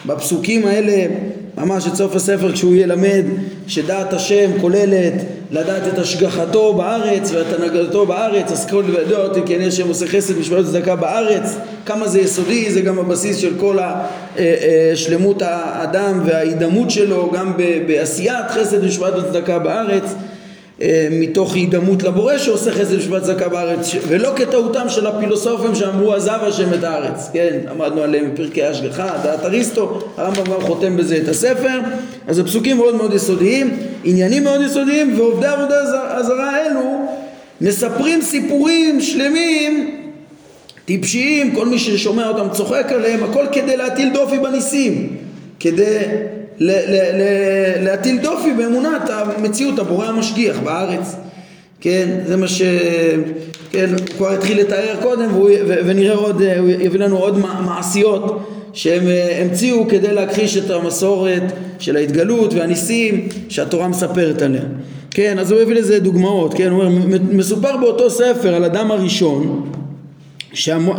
בפסוקים 0.06 0.66
האלה 0.66 1.06
ממש 1.58 1.86
את 1.86 1.94
סוף 1.94 2.16
הספר 2.16 2.52
כשהוא 2.52 2.74
ילמד 2.76 3.24
שדעת 3.66 4.12
השם 4.12 4.50
כוללת 4.60 5.12
לדעת 5.50 5.82
את 5.94 5.98
השגחתו 5.98 6.74
בארץ 6.74 7.30
ואת 7.32 7.46
הנהגתו 7.58 8.06
בארץ 8.06 8.52
אז 8.52 8.66
כל 8.66 8.84
וידוע 8.86 9.18
אותי 9.18 9.40
כי 9.46 9.56
אני 9.56 9.66
השם 9.66 9.88
עושה 9.88 10.06
חסד 10.06 10.38
משמעות 10.38 10.66
צדקה 10.66 10.96
בארץ. 10.96 11.56
כמה 11.86 12.08
זה 12.08 12.20
יסודי 12.20 12.72
זה 12.72 12.80
גם 12.80 12.98
הבסיס 12.98 13.36
של 13.36 13.52
כל 13.60 13.78
אה, 13.78 14.04
אה, 14.38 14.92
שלמות 14.94 15.42
האדם 15.42 16.20
וההידמות 16.26 16.90
שלו 16.90 17.30
גם 17.34 17.52
בעשיית 17.86 18.50
חסד 18.50 18.84
משמעות 18.84 19.14
וצדקה 19.14 19.58
בארץ. 19.58 20.04
אה, 20.04 20.33
מתוך 21.10 21.54
הידמות 21.54 22.02
לבורא 22.02 22.38
שעושה 22.38 22.72
חסד 22.72 22.98
ושבת 22.98 23.22
צדקה 23.22 23.48
בארץ 23.48 23.90
ולא 24.08 24.32
כטעותם 24.36 24.88
של 24.88 25.06
הפילוסופים 25.06 25.74
שאמרו 25.74 26.14
עזב 26.14 26.38
השם 26.42 26.74
את 26.74 26.84
הארץ 26.84 27.30
כן 27.32 27.58
עמדנו 27.70 28.02
עליהם 28.02 28.30
בפרקי 28.34 28.64
השגחה 28.64 29.18
דעת 29.22 29.44
אריסטו 29.44 30.00
הרמב"ם 30.16 30.44
גם 30.44 30.60
חותם 30.60 30.96
בזה 30.96 31.16
את 31.16 31.28
הספר. 31.28 31.80
אז 32.26 32.36
זה 32.36 32.44
פסוקים 32.44 32.76
מאוד 32.76 32.94
מאוד 32.94 33.14
יסודיים 33.14 33.76
עניינים 34.04 34.44
מאוד 34.44 34.60
יסודיים 34.60 35.18
ועובדי 35.18 35.46
עבודה 35.46 35.76
הזרה 36.16 36.50
האלו 36.50 37.06
מספרים 37.60 38.22
סיפורים 38.22 39.00
שלמים 39.00 40.00
טיפשיים, 40.84 41.54
כל 41.54 41.66
מי 41.66 41.78
ששומע 41.78 42.28
אותם 42.28 42.48
צוחק 42.52 42.86
עליהם, 42.88 43.24
הכל 43.24 43.44
כדי 43.52 43.76
להטיל 43.76 44.12
דופי 44.14 44.38
בניסים, 44.38 45.16
כדי 45.60 45.98
להטיל 46.58 48.18
דופי 48.22 48.52
באמונת 48.52 49.10
המציאות, 49.10 49.78
הבורא 49.78 50.06
המשגיח 50.06 50.58
בארץ. 50.58 51.16
כן, 51.80 52.08
זה 52.26 52.36
מה 52.36 52.48
ש... 52.48 52.62
כן, 53.70 53.90
הוא 53.90 54.06
כבר 54.16 54.32
התחיל 54.32 54.60
לתאר 54.60 54.96
קודם 55.02 55.34
והוא, 55.34 55.50
ונראה 55.66 56.14
עוד, 56.14 56.42
הוא 56.42 56.68
יביא 56.68 57.00
לנו 57.00 57.16
עוד 57.18 57.38
מעשיות 57.38 58.48
שהם 58.72 59.06
אה, 59.06 59.42
המציאו 59.42 59.88
כדי 59.88 60.14
להכחיש 60.14 60.56
את 60.56 60.70
המסורת 60.70 61.42
של 61.78 61.96
ההתגלות 61.96 62.54
והניסים 62.54 63.28
שהתורה 63.48 63.88
מספרת 63.88 64.42
עליה. 64.42 64.62
כן, 65.10 65.38
אז 65.38 65.52
הוא 65.52 65.60
הביא 65.60 65.74
לזה 65.74 66.00
דוגמאות, 66.00 66.54
כן, 66.54 66.70
הוא 66.70 66.84
אומר, 66.84 67.18
מסופר 67.30 67.76
באותו 67.76 68.10
ספר 68.10 68.54
על 68.54 68.64
אדם 68.64 68.90
הראשון 68.90 69.70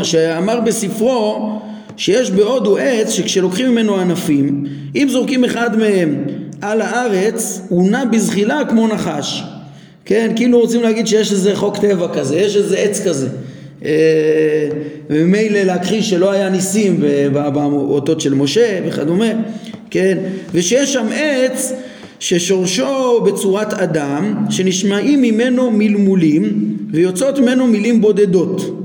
שאמר 0.03 0.59
בספרו 0.65 1.59
שיש 1.97 2.31
בהודו 2.31 2.77
עץ 2.77 3.09
שכשלוקחים 3.09 3.71
ממנו 3.71 3.99
ענפים, 3.99 4.65
אם 4.95 5.07
זורקים 5.11 5.43
אחד 5.43 5.77
מהם 5.77 6.23
על 6.61 6.81
הארץ, 6.81 7.61
הוא 7.69 7.89
נע 7.89 8.05
בזחילה 8.05 8.61
כמו 8.69 8.87
נחש. 8.87 9.43
כן, 10.05 10.31
כאילו 10.35 10.59
רוצים 10.59 10.81
להגיד 10.81 11.07
שיש 11.07 11.31
איזה 11.31 11.55
חוק 11.55 11.77
טבע 11.77 12.07
כזה, 12.13 12.35
יש 12.35 12.55
איזה 12.55 12.77
עץ 12.77 13.01
כזה. 13.07 13.27
אה, 13.85 14.69
וממילא 15.09 15.59
להכחיש 15.59 16.09
שלא 16.09 16.31
היה 16.31 16.49
ניסים 16.49 17.03
באותות 17.33 18.21
של 18.21 18.33
משה 18.33 18.79
וכדומה, 18.87 19.29
כן, 19.89 20.17
ושיש 20.53 20.93
שם 20.93 21.07
עץ 21.13 21.73
ששורשו 22.19 23.21
בצורת 23.21 23.73
אדם, 23.73 24.45
שנשמעים 24.49 25.21
ממנו 25.21 25.71
מלמולים 25.71 26.77
ויוצאות 26.91 27.39
ממנו 27.39 27.67
מילים 27.67 28.01
בודדות. 28.01 28.84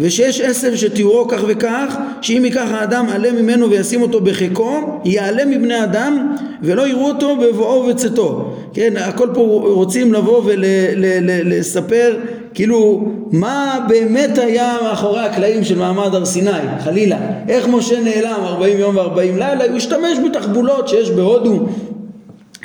ושיש 0.00 0.40
עשב 0.40 0.76
שתיאורו 0.76 1.28
כך 1.28 1.40
וכך, 1.46 1.96
שאם 2.20 2.42
ייקח 2.44 2.68
האדם 2.70 3.06
עלה 3.12 3.32
ממנו 3.32 3.70
וישים 3.70 4.02
אותו 4.02 4.20
בחיקו, 4.20 5.00
יעלה 5.04 5.44
מבני 5.44 5.84
אדם 5.84 6.36
ולא 6.62 6.88
יראו 6.88 7.08
אותו 7.08 7.36
בבואו 7.36 7.84
ובצאתו. 7.84 8.54
כן, 8.74 8.96
הכל 8.96 9.28
פה 9.34 9.40
רוצים 9.64 10.12
לבוא 10.12 10.42
ולספר 10.44 12.16
כאילו 12.54 13.08
מה 13.32 13.86
באמת 13.88 14.38
היה 14.38 14.76
מאחורי 14.82 15.20
הקלעים 15.20 15.64
של 15.64 15.78
מעמד 15.78 16.14
הר 16.14 16.24
סיני, 16.24 16.50
חלילה. 16.84 17.18
איך 17.48 17.68
משה 17.68 18.00
נעלם 18.00 18.40
40 18.44 18.78
יום 18.78 18.96
ו-40 18.96 19.18
לילה, 19.18 19.64
הוא 19.64 19.76
השתמש 19.76 20.18
בתחבולות 20.26 20.88
שיש 20.88 21.10
בהודו, 21.10 21.66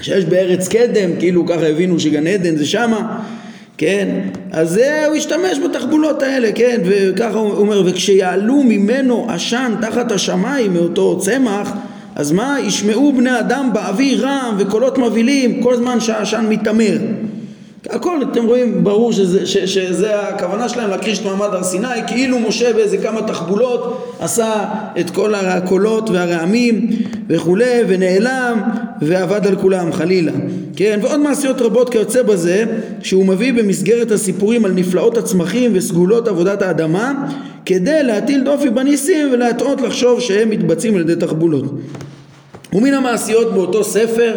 שיש 0.01 0.25
בארץ 0.25 0.67
קדם, 0.67 1.09
כאילו 1.19 1.47
ככה 1.47 1.67
הבינו 1.67 1.99
שגן 1.99 2.27
עדן 2.27 2.55
זה 2.55 2.65
שמה. 2.65 3.19
כן? 3.79 4.19
אז 4.51 4.69
זה, 4.69 5.05
הוא 5.07 5.15
השתמש 5.15 5.59
בתחבולות 5.59 6.23
האלה, 6.23 6.51
כן? 6.55 6.81
וככה 6.85 7.37
הוא 7.37 7.53
אומר, 7.53 7.83
וכשיעלו 7.85 8.63
ממנו 8.63 9.27
עשן 9.29 9.73
תחת 9.81 10.11
השמיים 10.11 10.73
מאותו 10.73 11.19
צמח, 11.19 11.71
אז 12.15 12.31
מה? 12.31 12.57
ישמעו 12.59 13.13
בני 13.13 13.39
אדם 13.39 13.69
באוויר 13.73 14.27
רם 14.27 14.55
וקולות 14.59 14.97
מבהילים 14.97 15.63
כל 15.63 15.75
זמן 15.75 15.99
שהעשן 15.99 16.45
מתעמר. 16.49 16.97
הכל 17.89 18.19
אתם 18.31 18.45
רואים 18.45 18.83
ברור 18.83 19.13
שזה, 19.13 19.45
ש, 19.45 19.57
שזה 19.57 20.19
הכוונה 20.19 20.69
שלהם 20.69 20.89
להכחיש 20.89 21.19
את 21.19 21.25
מעמד 21.25 21.47
הר 21.51 21.63
סיני 21.63 22.07
כאילו 22.07 22.39
משה 22.39 22.73
באיזה 22.73 22.97
כמה 22.97 23.21
תחבולות 23.21 24.15
עשה 24.19 24.65
את 24.99 25.09
כל 25.09 25.35
הקולות 25.35 26.09
והרעמים 26.09 26.89
וכולי 27.29 27.83
ונעלם 27.87 28.61
ועבד 29.01 29.47
על 29.47 29.55
כולם 29.55 29.91
חלילה. 29.91 30.31
כן 30.75 30.99
ועוד 31.01 31.19
מעשיות 31.19 31.61
רבות 31.61 31.89
כיוצא 31.89 32.21
בזה 32.21 32.65
שהוא 33.01 33.25
מביא 33.25 33.53
במסגרת 33.53 34.11
הסיפורים 34.11 34.65
על 34.65 34.71
נפלאות 34.71 35.17
הצמחים 35.17 35.71
וסגולות 35.73 36.27
עבודת 36.27 36.61
האדמה 36.61 37.13
כדי 37.65 38.03
להטיל 38.03 38.43
דופי 38.43 38.69
בניסים 38.69 39.33
ולהטעות 39.33 39.81
לחשוב 39.81 40.19
שהם 40.19 40.49
מתבצעים 40.49 40.95
על 40.95 41.01
ידי 41.01 41.15
תחבולות. 41.15 41.65
ומן 42.73 42.93
המעשיות 42.93 43.53
באותו 43.53 43.83
ספר 43.83 44.35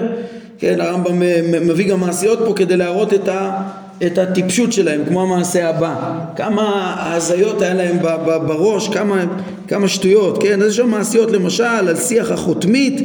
כן, 0.59 0.81
הרמב"ם 0.81 1.23
מביא 1.69 1.89
גם 1.89 2.01
מעשיות 2.01 2.39
פה 2.47 2.53
כדי 2.57 2.77
להראות 2.77 3.15
את, 3.15 3.29
ה, 3.29 3.63
את 4.07 4.19
הטיפשות 4.19 4.73
שלהם, 4.73 5.01
כמו 5.09 5.23
המעשה 5.23 5.69
הבא. 5.69 6.19
כמה 6.37 6.95
הזיות 6.99 7.63
היה 7.63 7.75
להם 7.75 7.99
בראש, 8.27 8.89
כמה, 8.89 9.25
כמה 9.69 9.89
שטויות, 9.89 10.43
כן? 10.43 10.63
אז 10.63 10.71
יש 10.71 10.77
שם 10.77 10.91
מעשיות 10.91 11.31
למשל 11.31 11.65
על 11.65 11.97
שיח 11.97 12.31
החותמית 12.31 13.03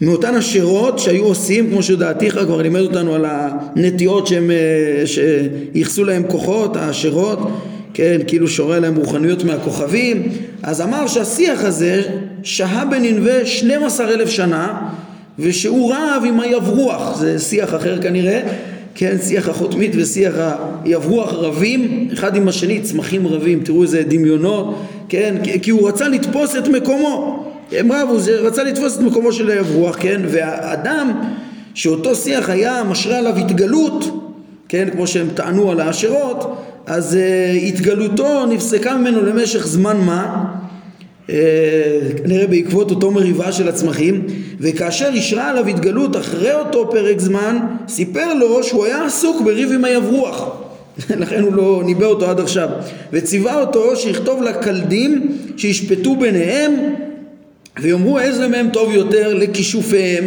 מאותן 0.00 0.34
השירות 0.34 0.98
שהיו 0.98 1.24
עושים, 1.24 1.70
כמו 1.70 1.82
שדעתיך 1.82 2.38
כבר 2.38 2.62
לימד 2.62 2.80
אותנו 2.80 3.14
על 3.14 3.24
הנטיות 3.28 4.26
שהם, 4.26 4.50
אה, 4.50 5.06
שייחסו 5.06 6.04
להם 6.04 6.22
כוחות, 6.28 6.76
השירות, 6.76 7.38
כן, 7.94 8.20
כאילו 8.26 8.48
שורה 8.48 8.78
להם 8.78 8.96
רוחניות 8.96 9.44
מהכוכבים, 9.44 10.28
אז 10.62 10.80
אמר 10.80 11.06
שהשיח 11.06 11.64
הזה 11.64 12.02
שהה 12.42 12.84
בננבה 12.84 13.46
12 13.46 14.08
אלף 14.08 14.28
שנה 14.28 14.88
ושהוא 15.38 15.94
רב 15.94 16.22
עם 16.26 16.40
היברוח, 16.40 17.16
זה 17.16 17.38
שיח 17.38 17.74
אחר 17.74 18.02
כנראה, 18.02 18.40
כן, 18.94 19.16
שיח 19.22 19.48
החותמית 19.48 19.92
ושיח 19.96 20.34
היברוח 20.84 21.32
רבים, 21.32 22.08
אחד 22.12 22.36
עם 22.36 22.48
השני, 22.48 22.80
צמחים 22.80 23.26
רבים, 23.26 23.60
תראו 23.64 23.82
איזה 23.82 24.02
דמיונות, 24.02 24.82
כן, 25.08 25.34
כי 25.62 25.70
הוא 25.70 25.88
רצה 25.88 26.08
לתפוס 26.08 26.56
את 26.56 26.68
מקומו, 26.68 27.44
הם 27.72 27.92
רבו, 27.92 28.20
זה 28.20 28.40
רצה 28.40 28.64
לתפוס 28.64 28.96
את 28.96 29.00
מקומו 29.00 29.32
של 29.32 29.50
היברוח, 29.50 29.96
כן, 30.00 30.22
והאדם 30.28 31.12
שאותו 31.74 32.14
שיח 32.14 32.50
היה 32.50 32.84
משרה 32.84 33.18
עליו 33.18 33.36
התגלות, 33.36 34.30
כן, 34.68 34.88
כמו 34.92 35.06
שהם 35.06 35.28
טענו 35.34 35.70
על 35.70 35.80
האשרות, 35.80 36.56
אז 36.86 37.14
uh, 37.14 37.66
התגלותו 37.66 38.46
נפסקה 38.46 38.96
ממנו 38.96 39.26
למשך 39.26 39.66
זמן 39.66 39.96
מה? 39.96 40.44
אה, 41.30 42.00
נראה 42.24 42.46
בעקבות 42.46 42.90
אותו 42.90 43.10
מריבה 43.10 43.52
של 43.52 43.68
הצמחים 43.68 44.26
וכאשר 44.60 45.10
אישרה 45.14 45.50
עליו 45.50 45.66
התגלות 45.66 46.16
אחרי 46.16 46.54
אותו 46.54 46.90
פרק 46.90 47.20
זמן 47.20 47.58
סיפר 47.88 48.34
לו 48.34 48.62
שהוא 48.62 48.84
היה 48.84 49.04
עסוק 49.04 49.42
בריב 49.44 49.72
עם 49.72 49.84
היברוח. 49.84 50.48
לכן 51.20 51.42
הוא 51.42 51.52
לא 51.52 51.82
ניבא 51.84 52.06
אותו 52.06 52.30
עד 52.30 52.40
עכשיו. 52.40 52.68
וציווה 53.12 53.60
אותו 53.60 53.96
שיכתוב 53.96 54.42
לקלדים 54.42 55.38
שישפטו 55.56 56.16
ביניהם 56.16 56.72
ויאמרו 57.82 58.18
איזה 58.18 58.48
מהם 58.48 58.68
טוב 58.72 58.92
יותר 58.92 59.34
לכישופיהם 59.34 60.24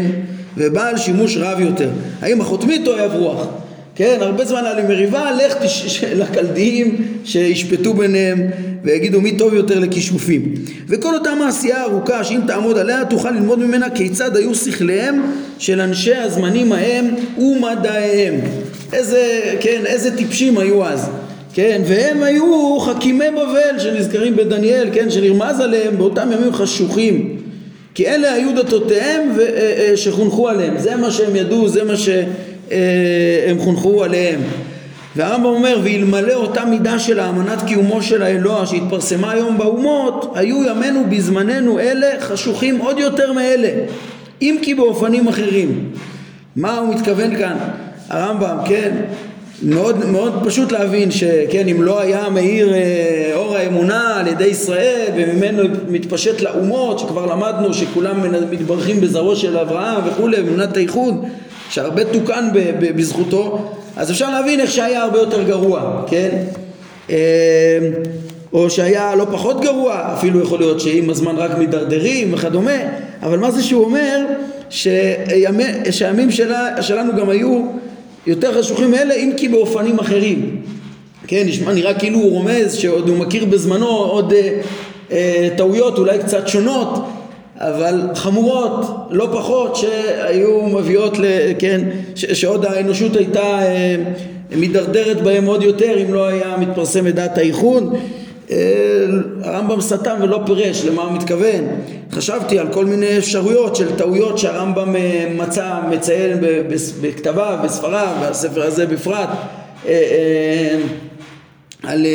ובעל 0.58 0.98
שימוש 0.98 1.38
רב 1.38 1.60
יותר. 1.60 1.90
האם 2.22 2.42
החותמית 2.42 2.88
או 2.88 2.96
היברוח 2.96 3.48
כן, 3.98 4.18
הרבה 4.22 4.46
זמן 4.46 4.66
היה 4.66 4.74
לי 4.74 4.84
מריבה, 4.84 5.32
לך 5.32 5.54
תש... 5.64 6.04
לקלדיים 6.04 7.08
שישפטו 7.24 7.94
ביניהם 7.94 8.50
ויגידו 8.84 9.22
מי 9.22 9.38
טוב 9.38 9.54
יותר 9.54 9.80
לכישופים. 9.80 10.54
וכל 10.88 11.14
אותה 11.14 11.36
מעשייה 11.36 11.84
ארוכה 11.84 12.24
שאם 12.24 12.40
תעמוד 12.48 12.78
עליה 12.78 13.06
תוכל 13.06 13.32
ללמוד 13.32 13.60
ממנה 13.60 13.90
כיצד 13.90 14.36
היו 14.36 14.56
שכליהם 14.56 15.22
של 15.60 15.82
אנשי 15.82 16.16
הזמנים 16.16 16.72
ההם 16.72 17.16
ומדעיהם. 17.38 18.36
איזה, 18.94 19.54
כן, 19.60 19.82
איזה 19.86 20.18
טיפשים 20.18 20.58
היו 20.58 20.86
אז. 20.86 21.10
כן, 21.54 21.82
והם 21.86 22.24
היו 22.24 22.80
חכימי 22.80 23.32
בבל 23.32 23.80
שנזכרים 23.80 24.36
בדניאל, 24.36 24.90
כן, 24.94 25.10
שנרמז 25.10 25.60
עליהם 25.60 25.98
באותם 25.98 26.30
ימים 26.32 26.54
חשוכים. 26.54 27.38
כי 27.96 28.08
אלה 28.08 28.34
היו 28.34 28.56
דתותיהם. 28.56 29.22
אה, 29.40 29.46
אה, 29.46 29.98
שחונכו 29.98 30.50
עליהם. 30.50 30.78
זה 30.78 30.96
מה 30.96 31.12
שהם 31.12 31.36
ידעו, 31.36 31.68
זה 31.68 31.84
מה 31.84 31.98
ש... 31.98 32.10
אה, 32.72 33.46
הם 33.50 33.60
חונכו 33.60 34.04
עליהם. 34.04 34.42
והרמב"ם 35.16 35.46
אומר, 35.46 35.80
ואלמלא 35.84 36.34
אותה 36.34 36.66
מידה 36.66 37.00
של 37.00 37.20
האמנת 37.20 37.62
קיומו 37.68 38.02
של 38.02 38.24
האלוה 38.24 38.66
שהתפרסמה 38.66 39.32
היום 39.32 39.58
באומות, 39.58 40.34
היו 40.36 40.64
ימינו 40.64 41.04
בזמננו 41.10 41.80
אלה 41.80 42.08
חשוכים 42.20 42.78
עוד 42.78 43.00
יותר 43.00 43.34
מאלה, 43.34 43.70
אם 44.42 44.58
כי 44.62 44.76
באופנים 44.76 45.28
אחרים. 45.28 45.90
מה 46.56 46.78
הוא 46.78 46.96
מתכוון 46.96 47.36
כאן? 47.36 47.58
הרמב"ם, 48.10 48.58
כן, 48.66 48.92
מאוד, 49.64 50.06
מאוד 50.06 50.34
פשוט 50.46 50.72
להבין 50.72 51.12
שכן, 51.12 51.68
אם 51.68 51.82
לא 51.82 52.00
היה 52.00 52.30
מאיר 52.30 52.74
אה, 52.74 53.32
אור 53.34 53.56
האמונה 53.56 54.20
על 54.20 54.28
ידי 54.28 54.46
ישראל 54.46 55.12
וממנו 55.16 55.64
מתפשט 55.88 56.42
לאומות, 56.42 57.00
שכבר 57.00 57.26
למדנו 57.26 57.74
שכולם 57.74 58.22
מתברכים 58.52 59.02
בזרעו 59.02 59.36
של 59.36 59.58
אברהם 59.58 60.02
וכולי, 60.06 60.40
אמונת 60.40 60.78
האיחוד, 60.78 61.26
שהרבה 61.70 62.04
תוקן 62.04 62.50
בזכותו, 62.80 63.72
אז 63.96 64.12
אפשר 64.12 64.32
להבין 64.32 64.60
איך 64.60 64.72
שהיה 64.72 65.04
הרבה 65.04 65.20
יותר 65.20 65.44
גרוע, 65.44 66.04
כן? 66.08 66.30
אה, 67.10 67.80
או 68.54 68.70
שהיה 68.70 69.16
לא 69.16 69.26
פחות 69.32 69.62
גרוע, 69.62 70.14
אפילו 70.14 70.42
יכול 70.42 70.60
להיות 70.60 70.80
שעם 70.80 71.10
הזמן 71.10 71.36
רק 71.36 71.58
מידרדרים 71.58 72.34
וכדומה, 72.34 72.78
אבל 73.24 73.38
מה 73.40 73.52
זה 73.52 73.64
שהוא 73.64 73.86
אומר 73.86 74.26
שימי, 74.70 75.64
שהימים 75.92 76.32
שלה, 76.32 76.82
שלנו 76.82 77.16
גם 77.16 77.30
היו 77.30 77.66
יותר 78.28 78.60
חשוכים 78.60 78.92
מאלה 78.92 79.14
אם 79.14 79.32
כי 79.38 79.48
באופנים 79.48 80.00
אחרים. 80.00 80.62
כן, 81.28 81.44
נשמע, 81.48 81.74
נראה 81.74 81.94
כאילו 81.94 82.20
הוא 82.20 82.32
רומז 82.32 82.74
שעוד 82.74 83.10
הוא 83.10 83.18
מכיר 83.18 83.46
בזמנו 83.46 83.88
עוד 83.88 84.34
אה, 84.34 84.60
אה, 85.12 85.50
טעויות 85.58 85.98
אולי 85.98 86.20
קצת 86.20 86.48
שונות 86.48 87.08
אבל 87.60 88.02
חמורות 88.16 89.08
לא 89.10 89.30
פחות 89.32 89.76
שהיו 89.76 90.62
מביאות, 90.62 91.18
כן, 91.60 91.82
שעוד 92.16 92.66
האנושות 92.66 93.16
הייתה 93.16 93.60
אה, 93.62 93.96
מידרדרת 94.56 95.22
בהם 95.22 95.46
עוד 95.46 95.64
יותר 95.64 96.04
אם 96.04 96.14
לא 96.14 96.28
היה 96.28 96.58
מתפרסם 96.58 97.10
דעת 97.10 97.38
האיחוד 97.38 97.98
הרמב"ם 99.44 99.82
סתם 99.82 100.16
ולא 100.22 100.40
פירש 100.46 100.86
למה 100.86 101.04
הוא 101.04 101.12
מתכוון. 101.12 101.68
חשבתי 102.12 102.60
על 102.60 102.68
כל 102.74 102.86
מיני 102.86 103.18
אפשרויות 103.18 103.76
של 103.76 103.96
טעויות 103.96 104.38
שהרמב"ם 104.38 104.96
מצא, 105.38 105.80
מציין 105.90 106.38
בכתביו, 107.02 107.58
בספריו, 107.64 108.16
בספר 108.22 108.64
הזה 108.64 108.86
בפרט, 108.86 109.30
על, 111.84 112.06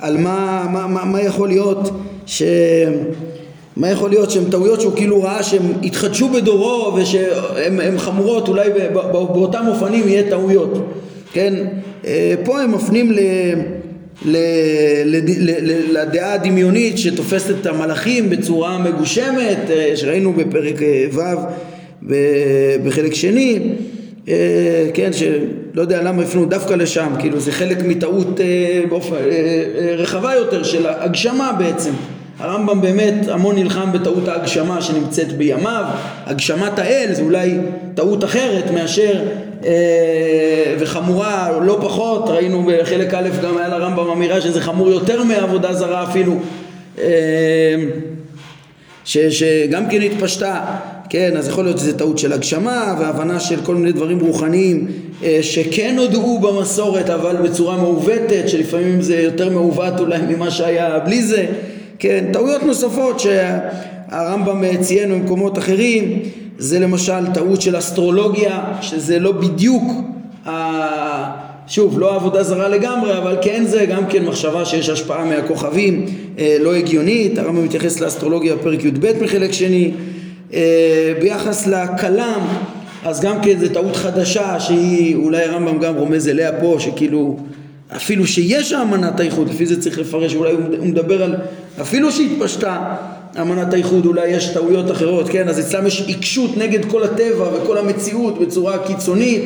על 0.00 0.16
מה, 0.16 0.66
מה, 0.72 0.86
מה, 0.86 1.04
מה 1.04 1.22
יכול 1.22 1.48
להיות 1.48 1.90
ש... 2.26 2.42
מה 3.76 3.90
יכול 3.90 4.10
להיות 4.10 4.30
שהן 4.30 4.44
טעויות 4.50 4.80
שהוא 4.80 4.92
כאילו 4.96 5.22
ראה 5.22 5.42
שהן 5.42 5.62
התחדשו 5.82 6.28
בדורו 6.28 6.96
ושהן 6.96 7.98
חמורות, 7.98 8.48
אולי 8.48 8.68
באותם 9.12 9.64
אופנים 9.68 10.08
יהיה 10.08 10.30
טעויות, 10.30 10.92
כן? 11.32 11.54
אה, 12.06 12.34
פה 12.44 12.60
הם 12.60 12.72
מפנים 12.72 13.12
ל... 13.12 13.18
ל, 14.24 14.36
ל, 15.04 15.16
ל, 15.38 15.98
לדעה 16.00 16.32
הדמיונית 16.32 16.98
שתופסת 16.98 17.54
את 17.60 17.66
המלאכים 17.66 18.30
בצורה 18.30 18.78
מגושמת, 18.78 19.70
אה, 19.70 19.92
שראינו 19.96 20.32
בפרק 20.32 20.82
אה, 20.82 21.06
ו' 21.12 21.20
בחלק 22.84 23.14
שני, 23.14 23.58
כן, 24.94 25.10
שלא 25.12 25.80
יודע 25.80 26.02
למה 26.02 26.22
הפנו 26.22 26.44
דווקא 26.44 26.74
לשם, 26.74 27.12
כאילו 27.18 27.40
זה 27.40 27.52
חלק 27.52 27.78
מטעות 27.82 28.40
רחבה 29.96 30.34
יותר 30.34 30.62
של 30.62 30.86
הגשמה 30.86 31.52
בעצם. 31.58 31.92
הרמב"ם 32.38 32.80
באמת 32.80 33.28
המון 33.28 33.56
נלחם 33.58 33.92
בטעות 33.92 34.28
ההגשמה 34.28 34.82
שנמצאת 34.82 35.32
בימיו, 35.32 35.84
הגשמת 36.26 36.78
האל 36.78 37.08
זה 37.12 37.22
אולי 37.22 37.54
טעות 37.94 38.24
אחרת 38.24 38.70
מאשר 38.70 39.22
אה, 39.64 40.74
וחמורה 40.78 41.50
לא 41.62 41.78
פחות, 41.82 42.28
ראינו 42.28 42.66
בחלק 42.68 43.14
א' 43.14 43.28
גם 43.42 43.58
היה 43.58 43.68
לרמב"ם 43.68 44.10
אמירה 44.10 44.40
שזה 44.40 44.60
חמור 44.60 44.90
יותר 44.90 45.22
מעבודה 45.22 45.74
זרה 45.74 46.04
אפילו 46.04 46.36
אה, 46.98 47.04
ש, 49.04 49.18
שגם 49.18 49.88
כן 49.90 50.02
התפשטה, 50.02 50.64
כן, 51.08 51.36
אז 51.36 51.48
יכול 51.48 51.64
להיות 51.64 51.78
שזה 51.78 51.98
טעות 51.98 52.18
של 52.18 52.32
הגשמה 52.32 52.96
והבנה 53.00 53.40
של 53.40 53.60
כל 53.62 53.74
מיני 53.74 53.92
דברים 53.92 54.20
רוחניים 54.20 54.86
אה, 55.24 55.38
שכן 55.42 55.94
הודעו 55.98 56.38
במסורת 56.38 57.10
אבל 57.10 57.36
בצורה 57.36 57.76
מעוותת, 57.76 58.48
שלפעמים 58.48 59.00
זה 59.00 59.16
יותר 59.16 59.50
מעוות 59.50 60.00
אולי 60.00 60.18
ממה 60.28 60.50
שהיה 60.50 60.98
בלי 60.98 61.22
זה 61.22 61.46
כן, 61.98 62.24
טעויות 62.32 62.62
נוספות 62.62 63.20
שהרמב"ם 63.20 64.76
ציין 64.80 65.12
במקומות 65.12 65.58
אחרים 65.58 66.22
זה 66.58 66.78
למשל 66.78 67.26
טעות 67.34 67.60
של 67.60 67.78
אסטרולוגיה 67.78 68.64
שזה 68.80 69.18
לא 69.18 69.32
בדיוק 69.32 69.82
שוב, 71.68 71.98
לא 71.98 72.14
עבודה 72.14 72.42
זרה 72.42 72.68
לגמרי, 72.68 73.18
אבל 73.18 73.36
כן 73.42 73.64
זה 73.66 73.86
גם 73.86 74.06
כן 74.06 74.24
מחשבה 74.24 74.64
שיש 74.64 74.88
השפעה 74.88 75.24
מהכוכבים 75.24 76.06
אה, 76.38 76.56
לא 76.60 76.74
הגיונית, 76.74 77.38
הרמב"ם 77.38 77.64
מתייחס 77.64 78.00
לאסטרולוגיה 78.00 78.56
בפרק 78.56 78.84
י"ב 78.84 79.22
מחלק 79.22 79.52
שני, 79.52 79.92
אה, 80.54 81.12
ביחס 81.20 81.66
לכלם, 81.66 82.40
אז 83.04 83.20
גם 83.20 83.40
כן 83.42 83.58
זו 83.58 83.68
טעות 83.68 83.96
חדשה 83.96 84.60
שהיא, 84.60 85.16
אולי 85.16 85.44
הרמב"ם 85.44 85.78
גם 85.78 85.94
רומז 85.94 86.28
אליה 86.28 86.52
פה, 86.52 86.76
שכאילו 86.78 87.36
אפילו 87.96 88.26
שיש 88.26 88.72
אמנת 88.72 89.20
האיחוד, 89.20 89.48
לפי 89.48 89.66
זה 89.66 89.80
צריך 89.80 89.98
לפרש, 89.98 90.34
אולי 90.34 90.52
הוא 90.52 90.86
מדבר 90.86 91.22
על 91.22 91.34
אפילו 91.80 92.12
שהתפשטה 92.12 92.94
אמנת 93.40 93.72
האיחוד, 93.72 94.06
אולי 94.06 94.28
יש 94.28 94.48
טעויות 94.48 94.90
אחרות, 94.90 95.28
כן? 95.28 95.48
אז 95.48 95.60
אצלם 95.60 95.86
יש 95.86 96.04
עיקשות 96.06 96.56
נגד 96.56 96.84
כל 96.84 97.02
הטבע 97.02 97.48
וכל 97.54 97.78
המציאות 97.78 98.38
בצורה 98.40 98.78
קיצונית 98.78 99.42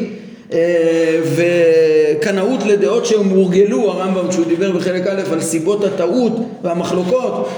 אה, 0.52 1.20
וקנאות 1.36 2.66
לדעות 2.66 3.06
שהם 3.06 3.28
הורגלו, 3.28 3.90
הרמב"ם 3.90 4.28
כשהוא 4.28 4.46
דיבר 4.46 4.72
בחלק 4.72 5.06
א' 5.06 5.32
על 5.32 5.40
סיבות 5.40 5.84
הטעות 5.84 6.32
והמחלוקות 6.62 7.48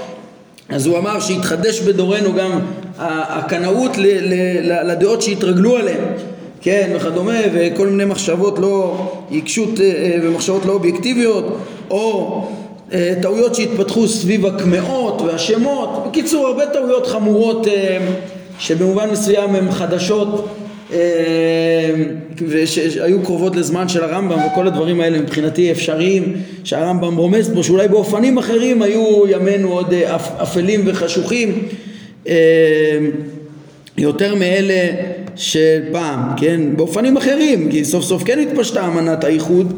אז 0.69 0.87
הוא 0.87 0.97
אמר 0.97 1.19
שהתחדש 1.19 1.79
בדורנו 1.79 2.33
גם 2.33 2.59
הקנאות 2.97 3.91
לדעות 4.63 5.21
שהתרגלו 5.21 5.77
עליהן 5.77 6.03
כן, 6.61 6.91
וכדומה, 6.95 7.39
וכל 7.53 7.87
מיני 7.87 8.05
מחשבות 8.05 8.59
לא, 8.59 8.95
עיקשות 9.29 9.79
אה, 9.79 9.85
אה, 9.85 10.17
ומחשבות 10.23 10.65
לא 10.65 10.73
אובייקטיביות, 10.73 11.57
או 11.89 12.47
טעויות 13.21 13.55
שהתפתחו 13.55 14.07
סביב 14.07 14.45
הקמעות 14.45 15.21
והשמות, 15.21 16.03
בקיצור 16.07 16.47
הרבה 16.47 16.65
טעויות 16.65 17.07
חמורות 17.07 17.67
שבמובן 18.59 19.09
מסוים 19.11 19.55
הן 19.55 19.71
חדשות 19.71 20.55
ושהיו 22.47 23.21
קרובות 23.23 23.55
לזמן 23.55 23.89
של 23.89 24.03
הרמב"ם 24.03 24.37
וכל 24.51 24.67
הדברים 24.67 25.01
האלה 25.01 25.19
מבחינתי 25.19 25.71
אפשריים 25.71 26.33
שהרמב"ם 26.63 27.15
רומז 27.15 27.51
פה 27.53 27.63
שאולי 27.63 27.87
באופנים 27.87 28.37
אחרים 28.37 28.81
היו 28.81 29.23
ימינו 29.27 29.71
עוד 29.71 29.93
אפלים 30.41 30.81
וחשוכים 30.85 31.67
יותר 33.97 34.35
מאלה 34.35 34.89
של 35.35 35.79
פעם, 35.91 36.19
כן? 36.37 36.61
באופנים 36.75 37.17
אחרים, 37.17 37.71
כי 37.71 37.85
סוף 37.85 38.03
סוף 38.03 38.23
כן 38.23 38.39
התפשטה 38.39 38.87
אמנת 38.87 39.23
האיחוד, 39.23 39.73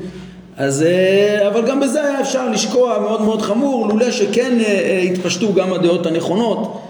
אז, 0.58 0.84
אה, 0.84 1.48
אבל 1.48 1.68
גם 1.68 1.80
בזה 1.80 2.02
היה 2.04 2.22
אפשר 2.22 2.50
לשקוע 2.50 3.00
מאוד 3.00 3.22
מאוד 3.22 3.41
חמור, 3.41 3.88
לולא 3.88 4.12
שכן 4.12 4.58
אה, 4.60 4.65
אה, 4.65 5.00
התפשטו 5.00 5.54
גם 5.54 5.74
הדעות 5.74 6.06
הנכונות 6.06 6.82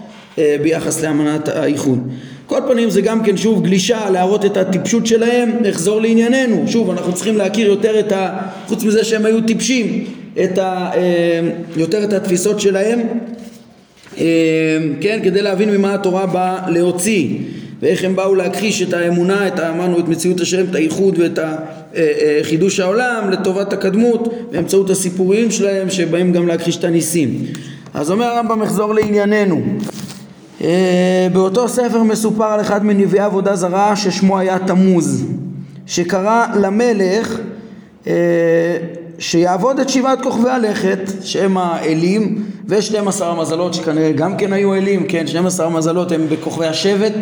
ביחס 0.62 1.04
לאמנת 1.04 1.48
האיחוד. 1.48 2.08
כל 2.46 2.60
פנים 2.68 2.90
זה 2.90 3.00
גם 3.00 3.22
כן 3.22 3.36
שוב 3.36 3.64
גלישה 3.64 4.10
להראות 4.10 4.44
את 4.44 4.56
הטיפשות 4.56 5.06
שלהם, 5.06 5.50
נחזור 5.60 6.00
לענייננו, 6.00 6.64
שוב 6.66 6.90
אנחנו 6.90 7.14
צריכים 7.14 7.36
להכיר 7.36 7.66
יותר 7.66 8.00
את 8.00 8.12
ה... 8.12 8.38
חוץ 8.66 8.84
מזה 8.84 9.04
שהם 9.04 9.26
היו 9.26 9.40
טיפשים, 9.40 10.04
את 10.44 10.58
ה... 10.58 10.90
יותר 11.76 12.04
את 12.04 12.12
התפיסות 12.12 12.60
שלהם, 12.60 13.00
כן, 15.00 15.20
כדי 15.22 15.42
להבין 15.42 15.70
ממה 15.70 15.94
התורה 15.94 16.26
באה 16.26 16.70
להוציא. 16.70 17.28
ואיך 17.82 18.04
הם 18.04 18.16
באו 18.16 18.34
להכחיש 18.34 18.82
את 18.82 18.92
האמונה, 18.92 19.48
את, 19.48 19.60
אמרנו, 19.60 19.98
את 19.98 20.08
מציאות 20.08 20.40
השם, 20.40 20.64
את 20.70 20.74
הייחוד 20.74 21.18
ואת 21.18 21.38
חידוש 22.42 22.80
העולם 22.80 23.30
לטובת 23.30 23.72
הקדמות 23.72 24.34
באמצעות 24.50 24.90
הסיפורים 24.90 25.50
שלהם 25.50 25.90
שבאים 25.90 26.32
גם 26.32 26.46
להכחיש 26.46 26.76
את 26.76 26.84
הניסים. 26.84 27.44
אז 27.94 28.10
אומר 28.10 28.24
הרמב"ם 28.24 28.62
אחזור 28.62 28.94
לענייננו. 28.94 29.62
אה, 30.64 31.28
באותו 31.32 31.68
ספר 31.68 32.02
מסופר 32.02 32.44
על 32.44 32.60
אחד 32.60 32.84
מנביאי 32.84 33.22
עבודה 33.24 33.56
זרה 33.56 33.96
ששמו 33.96 34.38
היה 34.38 34.58
תמוז, 34.58 35.24
שקרא 35.86 36.46
למלך 36.60 37.40
שיעבוד 39.18 39.80
את 39.80 39.88
שבעת 39.88 40.22
כוכבי 40.22 40.50
הלכת 40.50 40.98
שהם 41.22 41.58
האלים 41.58 42.44
ו-12 42.68 43.24
המזלות 43.24 43.74
שכנראה 43.74 44.12
גם 44.12 44.36
כן 44.36 44.52
היו 44.52 44.74
אלים, 44.74 45.06
כן, 45.08 45.26
12 45.26 45.66
המזלות 45.66 46.12
הם 46.12 46.26
בכוכבי 46.28 46.66
השבט 46.66 47.14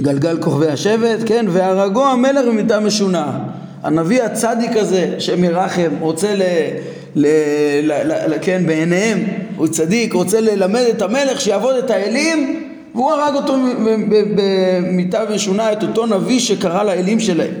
גלגל 0.00 0.42
כוכבי 0.42 0.68
השבט, 0.68 1.18
כן, 1.26 1.46
והרגו 1.48 2.04
המלך 2.06 2.46
במיתה 2.46 2.80
משונה. 2.80 3.38
הנביא 3.82 4.22
הצדיק 4.22 4.76
הזה, 4.76 5.14
שם 5.18 5.44
ירחם, 5.44 5.90
רוצה 6.00 6.34
ל... 6.34 6.42
ל, 7.14 7.26
ל, 7.82 7.92
ל, 7.92 8.12
ל 8.34 8.34
כן, 8.42 8.62
בעיניהם, 8.66 9.24
הוא 9.56 9.66
צדיק, 9.66 10.12
רוצה 10.12 10.40
ללמד 10.40 10.84
את 10.90 11.02
המלך 11.02 11.40
שיעבוד 11.40 11.74
את 11.76 11.90
האלים 11.90 12.68
והוא 12.94 13.10
הרג 13.10 13.34
אותו 13.34 13.56
במיתה 14.36 15.20
משונה 15.34 15.72
את 15.72 15.82
אותו 15.82 16.06
נביא 16.06 16.40
שקרא 16.40 16.82
לאלים 16.82 17.20
שלהם. 17.20 17.54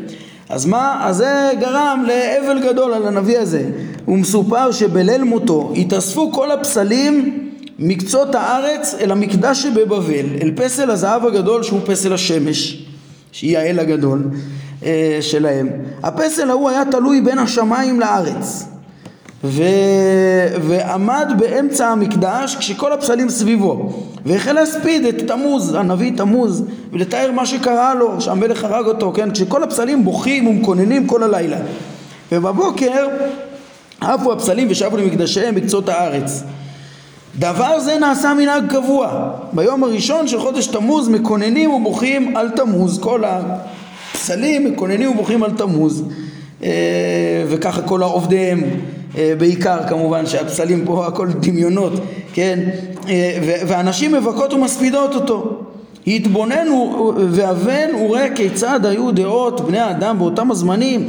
אז 0.48 0.66
מה? 0.66 1.00
אז 1.04 1.16
זה 1.16 1.50
גרם 1.60 2.04
לאבל 2.06 2.62
גדול 2.68 2.94
על 2.94 3.08
הנביא 3.08 3.38
הזה. 3.38 3.64
הוא 4.04 4.18
מסופר 4.18 4.72
שבליל 4.72 5.24
מותו 5.24 5.72
התאספו 5.76 6.32
כל 6.32 6.50
הפסלים 6.50 7.41
מקצות 7.78 8.34
הארץ 8.34 8.94
אל 9.00 9.10
המקדש 9.10 9.62
שבבבל, 9.62 10.26
אל 10.42 10.50
פסל 10.56 10.90
הזהב 10.90 11.26
הגדול 11.26 11.62
שהוא 11.62 11.80
פסל 11.86 12.12
השמש, 12.12 12.86
שהיא 13.32 13.58
האל 13.58 13.78
הגדול 13.78 14.24
אה, 14.84 15.18
שלהם. 15.20 15.68
הפסל 16.02 16.50
ההוא 16.50 16.70
היה 16.70 16.82
תלוי 16.90 17.20
בין 17.20 17.38
השמיים 17.38 18.00
לארץ, 18.00 18.64
ו... 19.44 19.62
ועמד 20.62 21.32
באמצע 21.38 21.88
המקדש 21.88 22.56
כשכל 22.56 22.92
הפסלים 22.92 23.28
סביבו, 23.28 23.92
והחל 24.26 24.52
להספיד 24.52 25.04
את 25.04 25.26
תמוז, 25.26 25.74
הנביא 25.74 26.12
תמוז, 26.16 26.64
ולתאר 26.92 27.30
מה 27.32 27.46
שקרה 27.46 27.94
לו, 27.94 28.20
שהמלך 28.20 28.64
הרג 28.64 28.86
אותו, 28.86 29.12
כן? 29.12 29.30
כשכל 29.30 29.62
הפסלים 29.62 30.04
בוכים 30.04 30.46
ומקוננים 30.46 31.06
כל 31.06 31.22
הלילה. 31.22 31.56
ובבוקר 32.32 33.06
עפו 34.00 34.32
הפסלים 34.32 34.68
ושבו 34.70 34.96
למקדשיהם 34.96 35.54
בקצות 35.54 35.88
הארץ. 35.88 36.42
דבר 37.38 37.80
זה 37.80 37.98
נעשה 37.98 38.34
מנהג 38.34 38.70
קבוע. 38.70 39.30
ביום 39.52 39.84
הראשון 39.84 40.28
של 40.28 40.40
חודש 40.40 40.66
תמוז 40.66 41.08
מקוננים 41.08 41.70
ובוכים 41.70 42.36
על 42.36 42.50
תמוז. 42.50 42.98
כל 42.98 43.22
הפסלים 43.24 44.64
מקוננים 44.64 45.10
ובוכים 45.10 45.42
על 45.42 45.50
תמוז. 45.50 46.04
אה, 46.64 47.44
וככה 47.48 47.82
כל 47.82 48.02
העובדיהם 48.02 48.60
אה, 49.18 49.34
בעיקר 49.38 49.88
כמובן 49.88 50.26
שהפסלים 50.26 50.84
פה 50.84 51.06
הכל 51.06 51.28
דמיונות, 51.28 51.92
כן? 52.32 52.58
אה, 53.08 53.38
ואנשים 53.66 54.12
מבכות 54.12 54.52
ומספידות 54.52 55.14
אותו. 55.14 55.60
התבונן 56.06 56.66
ואבן 57.30 57.88
וראה 57.94 58.26
כיצד 58.34 58.86
היו 58.86 59.12
דעות 59.12 59.60
בני 59.60 59.78
האדם 59.78 60.18
באותם 60.18 60.50
הזמנים. 60.50 61.08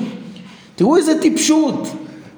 תראו 0.76 0.98
איזה 0.98 1.22
טיפשות. 1.22 1.88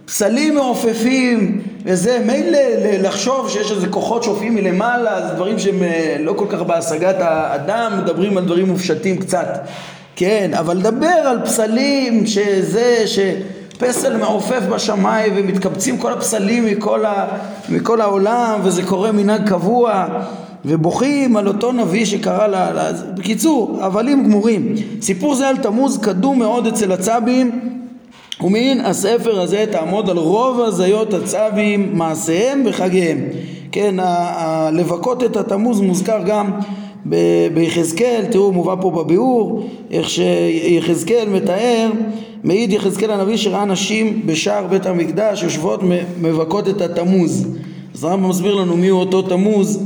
פסלים 0.05 0.55
מעופפים, 0.55 1.61
וזה 1.85 2.21
מילא 2.25 2.59
לחשוב 3.01 3.49
שיש 3.49 3.71
איזה 3.71 3.87
כוחות 3.87 4.23
שופעים 4.23 4.55
מלמעלה, 4.55 5.27
זה 5.27 5.33
דברים 5.33 5.59
שהם 5.59 5.83
אה, 5.83 6.15
לא 6.19 6.33
כל 6.33 6.45
כך 6.49 6.61
בהשגת 6.61 7.15
האדם, 7.19 7.91
מדברים 8.03 8.37
על 8.37 8.45
דברים 8.45 8.67
מופשטים 8.67 9.17
קצת, 9.17 9.47
כן, 10.15 10.51
אבל 10.59 10.77
לדבר 10.77 11.07
על 11.07 11.45
פסלים 11.45 12.25
שזה, 12.25 13.03
שפסל 13.07 14.17
מעופף 14.17 14.61
בשמיים 14.75 15.33
ומתקבצים 15.35 15.97
כל 15.97 16.13
הפסלים 16.13 16.65
מכל, 16.65 17.05
ה, 17.05 17.27
מכל 17.69 18.01
העולם 18.01 18.59
וזה 18.63 18.83
קורה 18.83 19.11
מנהג 19.11 19.49
קבוע 19.49 20.05
ובוכים 20.65 21.37
על 21.37 21.47
אותו 21.47 21.71
נביא 21.71 22.05
שקרא 22.05 22.47
לה, 22.47 22.91
בקיצור, 23.17 23.79
הבלים 23.81 24.23
גמורים. 24.23 24.75
סיפור 25.01 25.35
זה 25.35 25.47
על 25.47 25.57
תמוז 25.57 25.97
קדום 25.97 26.39
מאוד 26.39 26.67
אצל 26.67 26.91
הצבים 26.91 27.75
ומן 28.41 28.79
הספר 28.85 29.41
הזה 29.41 29.65
תעמוד 29.71 30.09
על 30.09 30.17
רוב 30.17 30.61
הזיות 30.61 31.13
הצבים, 31.13 31.97
מעשיהם 31.97 32.63
וחגיהם. 32.65 33.19
כן, 33.71 33.95
לבכות 34.73 35.23
את 35.23 35.35
התמוז 35.35 35.81
מוזכר 35.81 36.19
גם 36.25 36.51
ביחזקאל, 37.53 38.25
תראו 38.31 38.51
מובא 38.51 38.75
פה 38.81 38.91
בביאור, 38.91 39.69
איך 39.91 40.09
שיחזקאל 40.09 41.29
מתאר, 41.29 41.89
מעיד 42.43 42.71
יחזקאל 42.71 43.11
הנביא 43.11 43.37
שראה 43.37 43.65
נשים 43.65 44.21
בשער 44.25 44.67
בית 44.67 44.85
המקדש 44.85 45.43
יושבות 45.43 45.79
מבכות 46.21 46.69
את 46.69 46.81
התמוז. 46.81 47.47
אז 47.93 48.03
הרמב"ם 48.03 48.29
מסביר 48.29 48.55
לנו 48.55 48.77
מי 48.77 48.87
הוא 48.87 48.99
אותו 48.99 49.21
תמוז, 49.21 49.83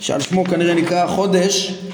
שעל 0.00 0.20
שמו 0.20 0.44
כנראה 0.44 0.74
נקרא 0.74 1.04
החודש, 1.04 1.72
אה, 1.72 1.87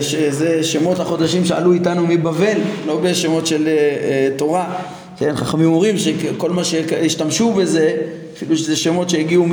שזה 0.00 0.62
שמות 0.62 1.00
החודשים 1.00 1.44
שעלו 1.44 1.72
איתנו 1.72 2.06
מבבל, 2.06 2.58
לא 2.86 3.00
בשמות 3.02 3.46
של 3.46 3.68
אה, 3.68 3.72
אה, 3.72 4.28
תורה. 4.36 4.74
כן, 5.18 5.36
חכמים 5.36 5.66
אומרים 5.66 5.98
שכל 5.98 6.50
מה 6.50 6.64
שהשתמשו 6.64 7.52
בזה, 7.52 7.96
אפילו 8.36 8.56
שזה 8.56 8.76
שמות 8.76 9.10
שהגיעו 9.10 9.46
מ... 9.46 9.52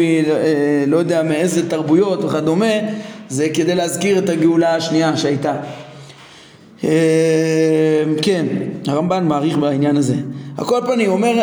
לא 0.88 0.98
יודע 0.98 1.24
מאיזה 1.24 1.70
תרבויות 1.70 2.24
וכדומה, 2.24 2.74
זה 3.30 3.50
כדי 3.54 3.76
להזכיר 3.76 4.18
את 4.18 4.30
הגאולה 4.30 4.76
השנייה 4.76 5.18
שהייתה. 5.18 5.54
כן, 8.22 8.46
הרמב"ן 8.88 9.28
מעריך 9.28 9.58
בעניין 9.58 9.98
הזה. 9.98 10.16
על 10.58 10.66
כל 10.66 10.80
פנים, 10.86 11.12
אומר 11.12 11.34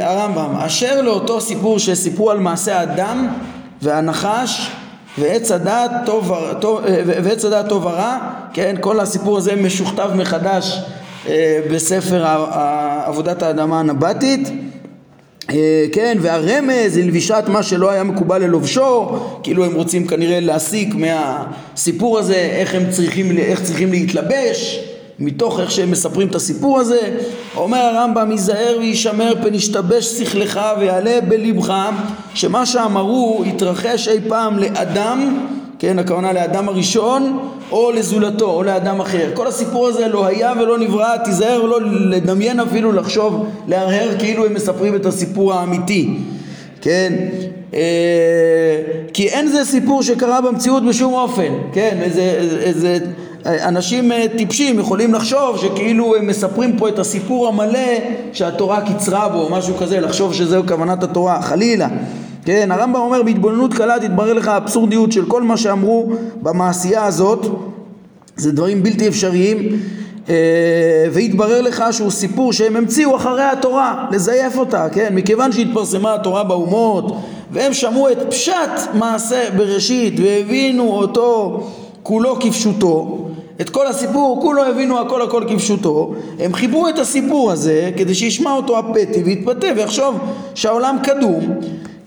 הרמב"ם, 0.00 0.54
אשר 0.56 1.02
לאותו 1.02 1.40
סיפור 1.40 1.78
שסיפרו 1.78 2.30
על 2.30 2.38
מעשה 2.38 2.80
האדם 2.80 3.28
והנחש 3.82 4.70
ועץ 5.18 5.50
הדעת 5.50 5.90
טוב, 6.06 6.32
טוב, 6.60 6.84
אה, 6.84 7.02
ועץ 7.04 7.44
הדעת 7.44 7.68
טוב 7.68 7.84
ורע, 7.84 8.18
כן, 8.52 8.76
כל 8.80 9.00
הסיפור 9.00 9.38
הזה 9.38 9.56
משוכתב 9.56 10.10
מחדש 10.14 10.80
אה, 11.28 11.60
בספר 11.70 12.24
עבודת 13.04 13.42
האדמה 13.42 13.80
הנבטית. 13.80 14.48
אה, 15.50 15.84
כן, 15.92 16.18
והרמז 16.20 16.98
ללבישת 16.98 17.44
מה 17.48 17.62
שלא 17.62 17.90
היה 17.90 18.04
מקובל 18.04 18.42
ללובשו, 18.42 19.08
כאילו 19.42 19.64
הם 19.64 19.74
רוצים 19.74 20.06
כנראה 20.06 20.40
להסיק 20.40 20.94
מהסיפור 20.94 22.18
הזה 22.18 22.34
איך 22.34 22.74
הם 22.74 22.90
צריכים, 22.90 23.38
איך 23.38 23.62
צריכים 23.62 23.90
להתלבש, 23.90 24.84
מתוך 25.20 25.60
איך 25.60 25.70
שהם 25.70 25.90
מספרים 25.90 26.28
את 26.28 26.34
הסיפור 26.34 26.80
הזה, 26.80 27.18
אומר 27.56 27.78
הרמב"ם, 27.78 28.30
ייזהר 28.30 28.76
וישמר 28.80 29.32
פן 29.42 29.54
ישתבש 29.54 30.04
שכלך 30.04 30.60
ויעלה 30.80 31.20
בלבך 31.28 31.74
שמה 32.34 32.66
שאמרו 32.66 33.42
יתרחש 33.46 34.08
אי 34.08 34.18
פעם 34.28 34.58
לאדם, 34.58 35.46
כן, 35.78 35.98
הכוונה 35.98 36.32
לאדם 36.32 36.68
הראשון 36.68 37.38
או 37.72 37.90
לזולתו 37.92 38.50
או 38.50 38.62
לאדם 38.62 39.00
אחר. 39.00 39.30
כל 39.34 39.46
הסיפור 39.46 39.88
הזה 39.88 40.08
לא 40.08 40.26
היה 40.26 40.52
ולא 40.60 40.78
נברא, 40.78 41.16
תיזהר 41.16 41.64
ולא 41.64 41.80
לדמיין 41.82 42.60
אפילו 42.60 42.92
לחשוב, 42.92 43.46
להרהר 43.68 44.18
כאילו 44.18 44.46
הם 44.46 44.54
מספרים 44.54 44.94
את 44.94 45.06
הסיפור 45.06 45.54
האמיתי, 45.54 46.16
כן? 46.80 47.12
אה, 47.74 47.80
כי 49.12 49.28
אין 49.28 49.48
זה 49.48 49.64
סיפור 49.64 50.02
שקרה 50.02 50.40
במציאות 50.40 50.84
בשום 50.84 51.14
אופן, 51.14 51.52
כן? 51.72 51.98
איזה, 52.02 52.22
איזה 52.60 52.98
אנשים 53.46 54.12
אה, 54.12 54.26
טיפשים 54.36 54.78
יכולים 54.78 55.14
לחשוב 55.14 55.58
שכאילו 55.58 56.16
הם 56.16 56.26
מספרים 56.26 56.76
פה 56.78 56.88
את 56.88 56.98
הסיפור 56.98 57.48
המלא 57.48 57.88
שהתורה 58.32 58.80
קיצרה 58.86 59.28
בו, 59.28 59.38
או 59.38 59.50
משהו 59.50 59.76
כזה, 59.76 60.00
לחשוב 60.00 60.34
שזהו 60.34 60.62
כוונת 60.66 61.02
התורה, 61.02 61.42
חלילה. 61.42 61.88
כן, 62.44 62.72
הרמב"ם 62.72 63.00
אומר 63.00 63.22
בהתבוננות 63.22 63.74
קלה 63.74 63.96
תתברר 64.00 64.32
לך 64.32 64.48
האבסורדיות 64.48 65.12
של 65.12 65.24
כל 65.26 65.42
מה 65.42 65.56
שאמרו 65.56 66.12
במעשייה 66.42 67.04
הזאת, 67.04 67.46
זה 68.36 68.52
דברים 68.52 68.82
בלתי 68.82 69.08
אפשריים, 69.08 69.58
אה, 70.28 71.06
והתברר 71.12 71.60
לך 71.60 71.84
שהוא 71.90 72.10
סיפור 72.10 72.52
שהם 72.52 72.76
המציאו 72.76 73.16
אחרי 73.16 73.42
התורה, 73.42 74.06
לזייף 74.10 74.58
אותה, 74.58 74.88
כן, 74.92 75.14
מכיוון 75.14 75.52
שהתפרסמה 75.52 76.14
התורה 76.14 76.44
באומות 76.44 77.16
והם 77.52 77.72
שמעו 77.72 78.08
את 78.08 78.18
פשט 78.30 78.94
מעשה 78.94 79.44
בראשית 79.56 80.14
והבינו 80.20 80.88
אותו 80.88 81.60
כולו 82.02 82.40
כפשוטו 82.40 83.18
את 83.60 83.70
כל 83.70 83.86
הסיפור, 83.86 84.38
כולו 84.42 84.64
הבינו 84.64 85.00
הכל 85.00 85.22
הכל 85.22 85.44
כפשוטו, 85.48 86.14
הם 86.38 86.54
חיברו 86.54 86.88
את 86.88 86.98
הסיפור 86.98 87.52
הזה 87.52 87.90
כדי 87.96 88.14
שישמע 88.14 88.52
אותו 88.52 88.78
הפתי 88.78 89.22
ויתפתה 89.22 89.66
ויחשוב 89.76 90.18
שהעולם 90.54 90.96
קדום, 91.02 91.40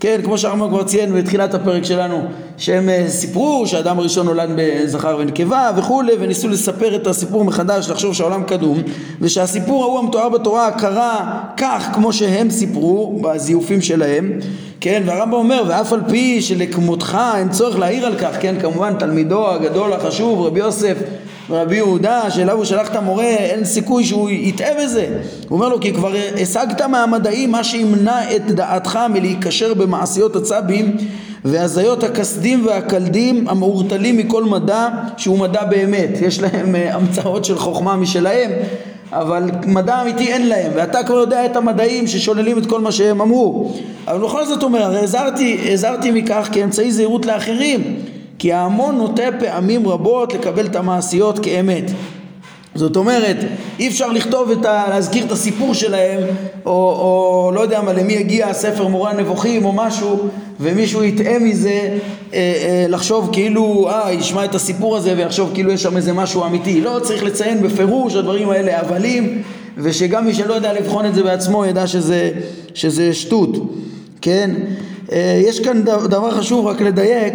כן, 0.04 0.20
כמו 0.24 0.38
שהרמב"ם 0.38 0.68
כבר 0.68 0.82
ציין 0.82 1.14
בתחילת 1.14 1.54
הפרק 1.54 1.84
שלנו, 1.84 2.22
שהם 2.58 2.88
אה, 2.88 3.04
סיפרו 3.08 3.66
שהאדם 3.66 3.98
הראשון 3.98 4.26
נולד 4.26 4.50
בזכר 4.56 5.16
ונקבה 5.20 5.70
וכולי, 5.76 6.12
וניסו 6.20 6.48
לספר 6.48 6.96
את 6.96 7.06
הסיפור 7.06 7.44
מחדש, 7.44 7.90
לחשוב 7.90 8.14
שהעולם 8.14 8.42
קדום, 8.42 8.82
ושהסיפור 9.20 9.82
ההוא 9.84 9.98
המתואר 9.98 10.28
בתורה 10.28 10.70
קרה 10.70 11.40
כך 11.56 11.90
כמו 11.94 12.12
שהם 12.12 12.50
סיפרו, 12.50 13.18
בזיופים 13.22 13.82
שלהם, 13.82 14.32
כן, 14.80 15.02
והרמב"ם 15.06 15.34
אומר, 15.34 15.62
ואף 15.68 15.92
על 15.92 16.00
פי 16.08 16.42
שלכמותך 16.42 17.18
אין 17.36 17.48
צורך 17.48 17.78
להעיר 17.78 18.06
על 18.06 18.14
כך, 18.18 18.36
כן, 18.40 18.54
כמובן 18.60 18.94
תלמידו 18.98 19.50
הגדול 19.50 19.92
החשוב, 19.92 20.46
רבי 20.46 20.60
יוסף 20.60 20.96
רבי 21.50 21.76
יהודה 21.76 22.30
שאליו 22.30 22.56
הוא 22.56 22.64
שלח 22.64 22.90
את 22.90 22.96
המורה 22.96 23.24
אין 23.24 23.64
סיכוי 23.64 24.04
שהוא 24.04 24.30
יטעה 24.30 24.84
בזה. 24.84 25.06
הוא 25.48 25.56
אומר 25.56 25.68
לו 25.68 25.80
כי 25.80 25.92
כבר 25.92 26.12
השגת 26.42 26.82
מהמדעים 26.82 27.50
מה 27.50 27.64
שימנע 27.64 28.36
את 28.36 28.46
דעתך 28.46 28.98
מלהיקשר 29.10 29.74
במעשיות 29.74 30.36
הצבים 30.36 30.96
והזיות 31.44 32.02
הכסדים 32.02 32.66
והקלדים 32.66 33.48
המעורטלים 33.48 34.16
מכל 34.16 34.44
מדע 34.44 34.88
שהוא 35.16 35.38
מדע 35.38 35.64
באמת. 35.64 36.10
יש 36.20 36.40
להם 36.40 36.76
אה, 36.76 36.94
המצאות 36.94 37.44
של 37.44 37.58
חוכמה 37.58 37.96
משלהם 37.96 38.50
אבל 39.12 39.50
מדע 39.66 40.02
אמיתי 40.02 40.32
אין 40.32 40.48
להם 40.48 40.72
ואתה 40.74 41.02
כבר 41.02 41.14
יודע 41.14 41.46
את 41.46 41.56
המדעים 41.56 42.06
ששוללים 42.06 42.58
את 42.58 42.66
כל 42.66 42.80
מה 42.80 42.92
שהם 42.92 43.20
אמרו. 43.20 43.72
אבל 44.08 44.18
בכל 44.18 44.46
זאת 44.46 44.62
אומר 44.62 44.82
הרי 44.82 45.00
הזהרתי 45.72 46.10
מכך 46.10 46.48
כאמצעי 46.52 46.92
זהירות 46.92 47.26
לאחרים 47.26 47.96
כי 48.38 48.52
ההמון 48.52 48.96
נוטה 48.96 49.22
פעמים 49.38 49.88
רבות 49.88 50.34
לקבל 50.34 50.66
את 50.66 50.76
המעשיות 50.76 51.38
כאמת. 51.38 51.90
זאת 52.74 52.96
אומרת, 52.96 53.36
אי 53.78 53.88
אפשר 53.88 54.12
לכתוב 54.12 54.50
את 54.50 54.64
ה... 54.64 54.84
להזכיר 54.88 55.24
את 55.24 55.32
הסיפור 55.32 55.74
שלהם, 55.74 56.20
או, 56.66 56.72
או 56.72 57.52
לא 57.54 57.60
יודע 57.60 57.82
מה, 57.82 57.92
למי 57.92 58.18
הגיע 58.18 58.52
ספר 58.52 58.88
מורה 58.88 59.12
נבוכים 59.12 59.64
או 59.64 59.72
משהו, 59.72 60.28
ומישהו 60.60 61.04
יטעה 61.04 61.38
מזה, 61.38 61.70
אה, 61.70 61.98
אה, 62.32 62.86
לחשוב 62.88 63.28
כאילו, 63.32 63.88
אה, 63.90 64.12
ישמע 64.12 64.44
את 64.44 64.54
הסיפור 64.54 64.96
הזה 64.96 65.14
ויחשוב 65.16 65.50
כאילו 65.54 65.72
יש 65.72 65.82
שם 65.82 65.96
איזה 65.96 66.12
משהו 66.12 66.44
אמיתי. 66.44 66.80
לא, 66.80 67.00
צריך 67.02 67.24
לציין 67.24 67.62
בפירוש 67.62 68.14
הדברים 68.14 68.50
האלה 68.50 68.80
הבלים, 68.80 69.42
ושגם 69.78 70.26
מי 70.26 70.34
שלא 70.34 70.54
יודע 70.54 70.72
לבחון 70.72 71.06
את 71.06 71.14
זה 71.14 71.22
בעצמו 71.22 71.64
ידע 71.64 71.86
שזה, 71.86 72.30
שזה 72.74 73.14
שטות, 73.14 73.50
כן? 74.20 74.50
אה, 75.12 75.40
יש 75.46 75.60
כאן 75.60 75.82
דבר 75.84 76.30
חשוב 76.30 76.66
רק 76.66 76.80
לדייק. 76.80 77.34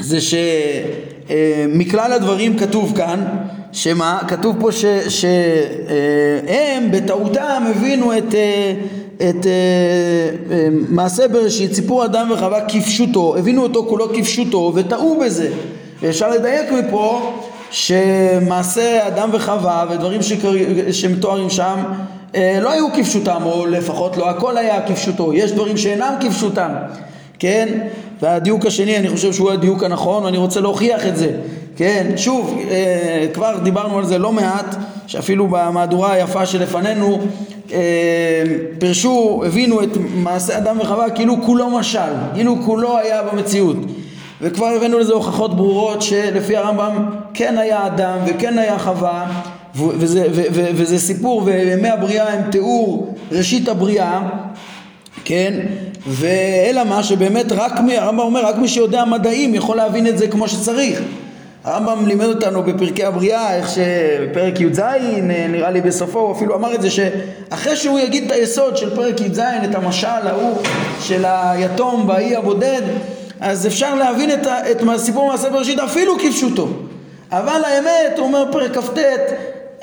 זה 0.00 0.18
שמכלל 0.20 2.12
הדברים 2.12 2.58
כתוב 2.58 2.92
כאן, 2.96 3.24
שמה? 3.72 4.18
כתוב 4.28 4.56
פה 4.60 4.68
שהם 5.08 6.90
בטעותם 6.90 7.62
הבינו 7.70 8.18
את, 8.18 8.34
את 9.16 9.46
מעשה 10.88 11.28
בראשית, 11.28 11.74
סיפור 11.74 12.04
אדם 12.04 12.30
וחווה 12.30 12.60
כפשוטו, 12.68 13.36
הבינו 13.36 13.62
אותו 13.62 13.86
כולו 13.88 14.08
כפשוטו 14.14 14.72
וטעו 14.74 15.20
בזה. 15.24 15.48
אפשר 16.08 16.30
לדייק 16.30 16.72
מפה 16.72 17.32
שמעשה 17.70 19.06
אדם 19.08 19.28
וחווה 19.32 19.84
ודברים 19.90 20.20
שמתוארים 20.92 21.50
שם 21.50 21.76
לא 22.60 22.70
היו 22.70 22.86
כפשוטם, 22.96 23.42
או 23.44 23.66
לפחות 23.66 24.16
לא 24.16 24.30
הכל 24.30 24.56
היה 24.56 24.86
כפשוטו, 24.86 25.34
יש 25.34 25.52
דברים 25.52 25.76
שאינם 25.76 26.14
כפשוטם, 26.20 26.70
כן? 27.44 27.68
והדיוק 28.22 28.66
השני 28.66 28.96
אני 28.96 29.08
חושב 29.08 29.32
שהוא 29.32 29.50
הדיוק 29.50 29.82
הנכון 29.82 30.24
ואני 30.24 30.38
רוצה 30.38 30.60
להוכיח 30.60 31.06
את 31.06 31.16
זה. 31.16 31.30
כן, 31.76 32.12
שוב, 32.16 32.58
אה, 32.70 33.26
כבר 33.34 33.58
דיברנו 33.62 33.98
על 33.98 34.04
זה 34.04 34.18
לא 34.18 34.32
מעט 34.32 34.76
שאפילו 35.06 35.46
במהדורה 35.46 36.12
היפה 36.12 36.46
שלפנינו 36.46 37.20
אה, 37.72 37.78
פירשו, 38.78 39.42
הבינו 39.46 39.82
את 39.82 39.88
מעשה 40.14 40.58
אדם 40.58 40.80
וחווה 40.80 41.10
כאילו 41.10 41.42
כולו 41.42 41.70
משל, 41.70 42.12
כאילו 42.34 42.56
כולו 42.64 42.98
היה 42.98 43.22
במציאות. 43.22 43.76
וכבר 44.40 44.66
הבאנו 44.66 44.98
לזה 44.98 45.12
הוכחות 45.12 45.56
ברורות 45.56 46.02
שלפי 46.02 46.56
הרמב"ם 46.56 47.04
כן 47.34 47.58
היה 47.58 47.86
אדם 47.86 48.18
וכן 48.26 48.58
היה 48.58 48.78
חווה 48.78 49.42
וזה, 49.76 50.26
וזה 50.52 50.98
סיפור 50.98 51.42
וימי 51.44 51.88
הבריאה 51.88 52.32
הם 52.32 52.50
תיאור 52.50 53.14
ראשית 53.32 53.68
הבריאה, 53.68 54.20
כן? 55.24 55.54
ואלא 56.06 56.84
מה 56.84 57.02
שבאמת 57.02 57.52
רק, 57.52 57.80
מי, 57.80 57.98
הרמב"ם 57.98 58.20
אומר, 58.20 58.46
רק 58.46 58.56
מי 58.56 58.68
שיודע 58.68 59.04
מדעים 59.04 59.54
יכול 59.54 59.76
להבין 59.76 60.06
את 60.06 60.18
זה 60.18 60.28
כמו 60.28 60.48
שצריך. 60.48 61.00
הרמב"ם 61.64 62.06
לימד 62.06 62.26
אותנו 62.26 62.62
בפרקי 62.62 63.04
הבריאה, 63.04 63.56
איך 63.56 63.68
שפרק 63.68 64.60
י"ז, 64.60 64.80
נראה 65.48 65.70
לי 65.70 65.80
בסופו, 65.80 66.18
הוא 66.18 66.32
אפילו 66.32 66.54
אמר 66.56 66.74
את 66.74 66.82
זה, 66.82 66.90
שאחרי 66.90 67.76
שהוא 67.76 67.98
יגיד 67.98 68.24
את 68.24 68.30
היסוד 68.30 68.76
של 68.76 68.94
פרק 68.94 69.20
י"ז, 69.20 69.38
את 69.38 69.74
המשל 69.74 70.06
ההוא 70.06 70.58
של 71.00 71.24
היתום 71.28 72.08
והאי 72.08 72.36
הבודד, 72.36 72.82
אז 73.40 73.66
אפשר 73.66 73.94
להבין 73.94 74.30
את, 74.30 74.46
את 74.46 74.82
סיפור 74.96 75.28
מעשה 75.28 75.50
בראשית 75.50 75.78
אפילו 75.78 76.18
כפשוטו. 76.18 76.68
אבל 77.32 77.60
האמת, 77.64 78.18
הוא 78.18 78.26
אומר 78.26 78.44
פרק 78.52 78.78
כ"ט, 78.78 78.98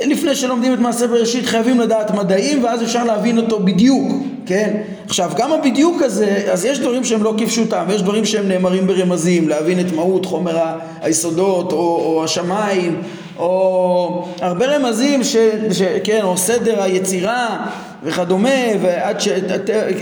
לפני 0.09 0.35
שלומדים 0.35 0.73
את 0.73 0.79
מעשה 0.79 1.07
בראשית 1.07 1.45
חייבים 1.45 1.79
לדעת 1.79 2.11
מדעים 2.11 2.63
ואז 2.63 2.83
אפשר 2.83 3.03
להבין 3.03 3.37
אותו 3.37 3.59
בדיוק, 3.59 4.11
כן? 4.45 4.81
עכשיו 5.05 5.31
גם 5.37 5.53
הבדיוק 5.53 6.01
הזה, 6.01 6.43
אז 6.51 6.65
יש 6.65 6.79
דברים 6.79 7.03
שהם 7.03 7.23
לא 7.23 7.33
כפשוטם 7.37 7.85
ויש 7.87 8.01
דברים 8.01 8.25
שהם 8.25 8.47
נאמרים 8.47 8.87
ברמזים, 8.87 9.49
להבין 9.49 9.79
את 9.79 9.93
מהות 9.95 10.25
חומר 10.25 10.57
היסודות 11.01 11.71
או, 11.71 11.77
או 11.77 12.23
השמיים 12.23 13.01
או 13.37 14.27
הרבה 14.41 14.65
רמזים, 14.65 15.23
ש, 15.23 15.35
ש, 15.71 15.81
כן, 16.03 16.19
או 16.23 16.37
סדר 16.37 16.83
היצירה 16.83 17.65
וכדומה 18.03 18.49
ועד 18.81 19.21
ש, 19.21 19.29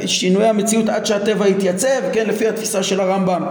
שינוי 0.05 0.45
המציאות 0.45 0.89
עד 0.89 1.05
שהטבע 1.05 1.47
יתייצב, 1.47 2.01
כן, 2.13 2.25
לפי 2.27 2.47
התפיסה 2.47 2.83
של 2.83 2.99
הרמב"ם 2.99 3.43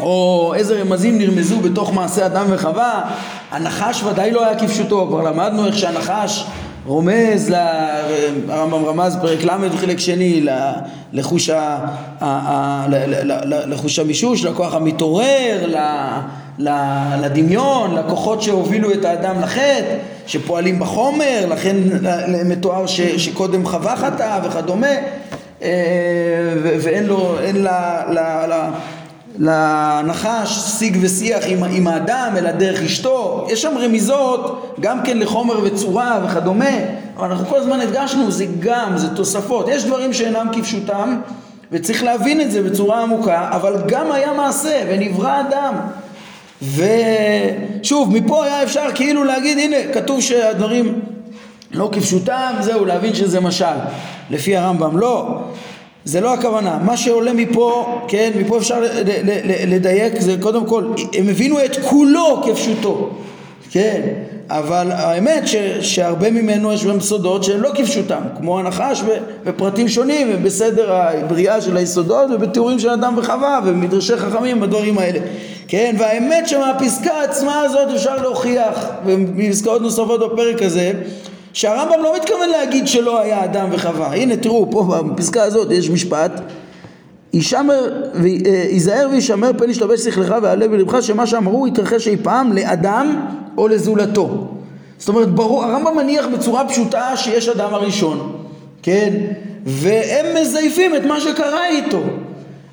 או 0.00 0.52
איזה 0.56 0.80
רמזים 0.80 1.18
נרמזו 1.18 1.60
בתוך 1.60 1.92
מעשה 1.92 2.26
אדם 2.26 2.46
וחווה 2.48 3.02
הנחש 3.50 4.02
ודאי 4.02 4.30
לא 4.30 4.46
היה 4.46 4.58
כפשוטו, 4.58 5.06
כבר 5.08 5.22
למדנו 5.22 5.66
איך 5.66 5.78
שהנחש 5.78 6.44
רומז, 6.86 7.54
הרמב"ם 8.48 8.84
רמז 8.84 9.16
פרק 9.22 9.44
ל' 9.44 9.72
וחלק 9.72 9.98
שני 9.98 10.46
לחוש, 11.12 11.50
ה, 11.50 12.86
לחוש 13.44 13.98
המישוש, 13.98 14.44
לכוח 14.44 14.74
המתעורר, 14.74 15.74
לדמיון, 17.20 17.94
לכוחות 17.94 18.42
שהובילו 18.42 18.92
את 18.92 19.04
האדם 19.04 19.40
לחטא, 19.40 19.96
שפועלים 20.26 20.78
בחומר, 20.78 21.46
לכן 21.50 21.76
מתואר 22.44 22.86
ש, 22.86 23.00
שקודם 23.00 23.66
חווה 23.66 23.96
חטאה 23.96 24.40
וכדומה, 24.44 24.86
אה, 25.62 25.68
ואין 26.62 27.06
לו, 27.06 27.36
אין 27.42 27.56
לה, 27.56 28.02
לה, 28.08 28.46
לה 28.46 28.70
לנחש 29.40 30.58
שיג 30.78 30.98
ושיח 31.00 31.44
עם, 31.46 31.64
עם 31.64 31.86
האדם, 31.86 32.32
אלא 32.36 32.50
דרך 32.50 32.82
אשתו. 32.82 33.46
יש 33.50 33.62
שם 33.62 33.78
רמיזות 33.78 34.74
גם 34.80 35.02
כן 35.04 35.18
לחומר 35.18 35.60
וצורה 35.64 36.20
וכדומה, 36.24 36.76
אבל 37.16 37.30
אנחנו 37.30 37.46
כל 37.46 37.56
הזמן 37.56 37.80
הדגשנו, 37.80 38.30
זה 38.30 38.46
גם, 38.60 38.92
זה 38.96 39.16
תוספות. 39.16 39.68
יש 39.68 39.84
דברים 39.84 40.12
שאינם 40.12 40.48
כפשוטם, 40.52 41.20
וצריך 41.72 42.04
להבין 42.04 42.40
את 42.40 42.50
זה 42.50 42.62
בצורה 42.62 43.02
עמוקה, 43.02 43.48
אבל 43.52 43.76
גם 43.86 44.12
היה 44.12 44.32
מעשה, 44.32 44.82
ונברא 44.88 45.40
אדם. 45.40 45.74
ושוב, 47.82 48.16
מפה 48.16 48.44
היה 48.44 48.62
אפשר 48.62 48.86
כאילו 48.94 49.24
להגיד, 49.24 49.58
הנה, 49.58 49.76
כתוב 49.92 50.20
שהדברים 50.20 51.00
לא 51.72 51.90
כפשוטם, 51.92 52.52
זהו, 52.60 52.84
להבין 52.84 53.14
שזה 53.14 53.40
משל, 53.40 53.76
לפי 54.30 54.56
הרמב"ם. 54.56 54.98
לא. 54.98 55.42
זה 56.04 56.20
לא 56.20 56.34
הכוונה, 56.34 56.78
מה 56.84 56.96
שעולה 56.96 57.32
מפה, 57.32 58.00
כן, 58.08 58.30
מפה 58.40 58.58
אפשר 58.58 58.82
לדייק, 59.66 60.20
זה 60.20 60.36
קודם 60.40 60.66
כל, 60.66 60.84
הם 61.18 61.28
הבינו 61.28 61.64
את 61.64 61.76
כולו 61.76 62.42
כפשוטו, 62.46 63.10
כן, 63.70 64.00
אבל 64.48 64.92
האמת 64.92 65.48
ש, 65.48 65.56
שהרבה 65.80 66.30
ממנו 66.30 66.72
יש 66.72 66.84
בהם 66.84 67.00
סודות 67.00 67.44
שהם 67.44 67.60
לא 67.62 67.70
כפשוטם, 67.74 68.20
כמו 68.36 68.58
הנחש 68.58 69.02
ופרטים 69.44 69.88
שונים 69.88 70.28
ובסדר 70.32 70.92
הבריאה 70.92 71.60
של 71.60 71.76
היסודות 71.76 72.30
ובתיאורים 72.34 72.78
של 72.78 72.88
אדם 72.90 73.14
וחווה 73.16 73.60
ובמדרשי 73.64 74.16
חכמים 74.16 74.60
בדברים 74.60 74.98
האלה, 74.98 75.18
כן, 75.68 75.94
והאמת 75.98 76.48
שמהפסקה 76.48 77.22
עצמה 77.22 77.60
הזאת 77.60 77.88
אפשר 77.94 78.16
להוכיח, 78.16 78.86
ומפסקאות 79.06 79.82
נוספות 79.82 80.32
בפרק 80.32 80.62
הזה, 80.62 80.92
שהרמב"ם 81.52 82.02
לא 82.02 82.16
מתכוון 82.16 82.48
להגיד 82.48 82.88
שלא 82.88 83.20
היה 83.20 83.44
אדם 83.44 83.68
וחווה. 83.72 84.14
הנה 84.14 84.36
תראו, 84.36 84.70
פה 84.70 84.82
בפסקה 84.82 85.42
הזאת 85.42 85.70
יש 85.70 85.90
משפט 85.90 86.32
ייזהר 87.32 89.08
וישמר 89.10 89.50
פן 89.58 89.70
ישתבש 89.70 90.00
שכלך 90.00 90.34
ועלה 90.42 90.68
בלבך 90.68 91.02
שמה 91.02 91.26
שאמרו 91.26 91.66
יתרחש 91.66 92.08
אי 92.08 92.16
פעם 92.22 92.52
לאדם 92.52 93.26
או 93.58 93.68
לזולתו. 93.68 94.46
זאת 94.98 95.08
אומרת, 95.08 95.28
ברור, 95.28 95.64
הרמב"ם 95.64 95.96
מניח 95.96 96.26
בצורה 96.26 96.68
פשוטה 96.68 97.16
שיש 97.16 97.48
אדם 97.48 97.74
הראשון, 97.74 98.32
כן? 98.82 99.10
והם 99.66 100.26
מזייפים 100.40 100.96
את 100.96 101.04
מה 101.04 101.20
שקרה 101.20 101.68
איתו. 101.68 102.00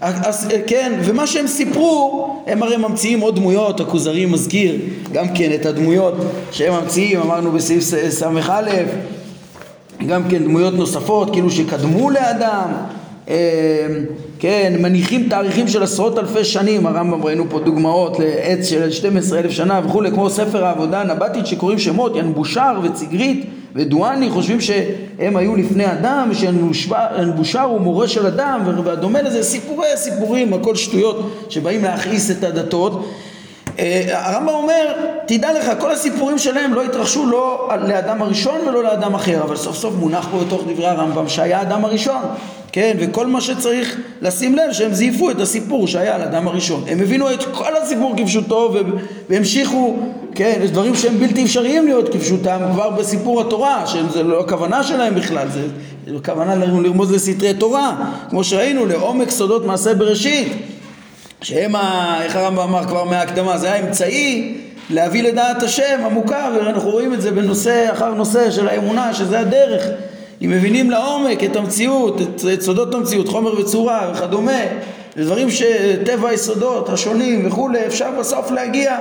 אז 0.01 0.47
כן, 0.67 0.99
ומה 1.03 1.27
שהם 1.27 1.47
סיפרו, 1.47 2.29
הם 2.47 2.63
הרי 2.63 2.77
ממציאים 2.77 3.19
עוד 3.19 3.36
דמויות, 3.36 3.79
הכוזרי 3.79 4.25
מזכיר 4.25 4.75
גם 5.12 5.25
כן 5.36 5.51
את 5.53 5.65
הדמויות 5.65 6.13
שהם 6.51 6.73
ממציאים, 6.73 7.21
אמרנו 7.21 7.51
בסעיף 7.51 7.83
ס"א, 8.10 8.83
גם 10.07 10.23
כן 10.29 10.43
דמויות 10.43 10.73
נוספות, 10.73 11.31
כאילו 11.31 11.51
שקדמו 11.51 12.10
לאדם, 12.10 12.69
אה, 13.29 13.88
כן, 14.39 14.73
מניחים 14.79 15.29
תאריכים 15.29 15.67
של 15.67 15.83
עשרות 15.83 16.17
אלפי 16.17 16.43
שנים, 16.43 16.88
הרמב"ם 16.88 17.23
ראינו 17.23 17.45
פה 17.49 17.60
דוגמאות 17.60 18.19
לעץ 18.19 18.65
של 18.65 18.91
12 18.91 19.39
אלף 19.39 19.51
שנה 19.51 19.81
וכולי, 19.86 20.12
כמו 20.12 20.29
ספר 20.29 20.65
העבודה 20.65 21.01
הנבטית 21.01 21.47
שקוראים 21.47 21.79
שמות, 21.79 22.15
ינבושר 22.15 22.79
וציגרית 22.83 23.45
ודואני 23.77 24.29
חושבים 24.29 24.61
שהם 24.61 25.37
היו 25.37 25.55
לפני 25.55 25.91
אדם, 25.91 26.29
שאנבושר 26.33 27.61
הוא 27.61 27.81
מורה 27.81 28.07
של 28.07 28.25
אדם 28.25 28.61
והדומה 28.83 29.21
לזה, 29.21 29.43
סיפורי 29.43 29.87
סיפורים, 29.95 30.53
הכל 30.53 30.75
שטויות 30.75 31.31
שבאים 31.49 31.83
להכעיס 31.83 32.31
את 32.31 32.43
הדתות. 32.43 33.05
אה, 33.79 34.03
הרמב"ם 34.11 34.53
אומר, 34.53 34.93
תדע 35.25 35.59
לך, 35.59 35.71
כל 35.79 35.91
הסיפורים 35.91 36.37
שלהם 36.37 36.73
לא 36.73 36.83
התרחשו 36.83 37.25
לא 37.25 37.69
לאדם 37.87 38.21
הראשון 38.21 38.61
ולא 38.67 38.83
לאדם 38.83 39.15
אחר, 39.15 39.43
אבל 39.43 39.55
סוף 39.55 39.77
סוף 39.77 39.93
מונח 39.95 40.27
פה 40.31 40.37
בתוך 40.39 40.63
דברי 40.67 40.87
הרמב"ם 40.87 41.29
שהיה 41.29 41.61
אדם 41.61 41.85
הראשון. 41.85 42.21
כן, 42.71 42.97
וכל 42.99 43.27
מה 43.27 43.41
שצריך 43.41 43.97
לשים 44.21 44.55
לב 44.55 44.73
שהם 44.73 44.93
זייפו 44.93 45.31
את 45.31 45.39
הסיפור 45.39 45.87
שהיה 45.87 46.15
על 46.15 46.21
אדם 46.21 46.47
הראשון. 46.47 46.83
הם 46.87 46.99
הבינו 47.01 47.33
את 47.33 47.43
כל 47.43 47.77
הסיפור 47.77 48.15
כפשוטו 48.17 48.75
והמשיכו, 49.29 49.97
כן, 50.35 50.59
יש 50.63 50.71
דברים 50.71 50.95
שהם 50.95 51.19
בלתי 51.19 51.43
אפשריים 51.43 51.85
להיות 51.85 52.09
כפשוטם 52.13 52.59
כבר 52.73 52.89
בסיפור 52.89 53.41
התורה, 53.41 53.87
שזה 53.87 54.23
לא 54.23 54.39
הכוונה 54.39 54.83
שלהם 54.83 55.15
בכלל, 55.15 55.47
זה, 55.49 55.67
זה 56.07 56.15
הכוונה 56.15 56.55
לרמוז 56.55 57.11
לסתרי 57.11 57.53
תורה, 57.53 57.95
כמו 58.29 58.43
שראינו, 58.43 58.85
לעומק 58.85 59.29
סודות 59.29 59.65
מעשה 59.65 59.93
בראשית, 59.93 60.53
שהם, 61.41 61.75
ה, 61.75 62.17
איך 62.23 62.35
הרמב"ם 62.35 62.59
אמר 62.59 62.83
כבר 62.87 63.03
מההקדמה, 63.03 63.57
זה 63.57 63.73
היה 63.73 63.87
אמצעי 63.87 64.57
להביא 64.89 65.23
לדעת 65.23 65.63
השם 65.63 65.99
עמוקה, 66.05 66.49
ואנחנו 66.55 66.89
רואים 66.89 67.13
את 67.13 67.21
זה 67.21 67.31
בנושא 67.31 67.87
אחר 67.91 68.13
נושא 68.13 68.51
של 68.51 68.67
האמונה, 68.67 69.13
שזה 69.13 69.39
הדרך. 69.39 69.83
אם 70.41 70.49
מבינים 70.49 70.91
לעומק 70.91 71.43
את 71.43 71.55
המציאות, 71.55 72.21
את, 72.21 72.41
את 72.53 72.61
סודות 72.61 72.93
המציאות, 72.93 73.27
חומר 73.27 73.59
וצורה 73.59 74.11
וכדומה, 74.13 74.61
דברים 75.17 75.51
שטבע 75.51 76.29
היסודות 76.29 76.89
השונים 76.89 77.47
וכולי, 77.47 77.85
אפשר 77.85 78.11
בסוף 78.19 78.51
להגיע 78.51 78.97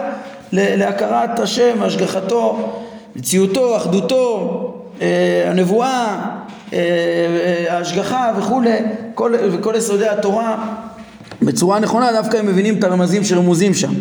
להכרת 0.53 1.41
השם, 1.41 1.83
השגחתו, 1.83 2.73
מציאותו, 3.17 3.77
אחדותו, 3.77 4.73
אה, 5.03 5.51
הנבואה, 5.51 6.17
אה, 6.73 7.65
ההשגחה 7.69 8.33
וכולי, 8.39 8.71
כל, 9.15 9.35
וכל 9.53 9.75
יסודי 9.77 10.09
התורה 10.09 10.77
בצורה 11.43 11.79
נכונה 11.79 12.13
דווקא 12.13 12.37
הם 12.37 12.47
מבינים 12.47 12.79
את 12.79 12.85
הרמזים 12.85 13.25
שרמוזים 13.25 13.75
שם. 13.75 13.93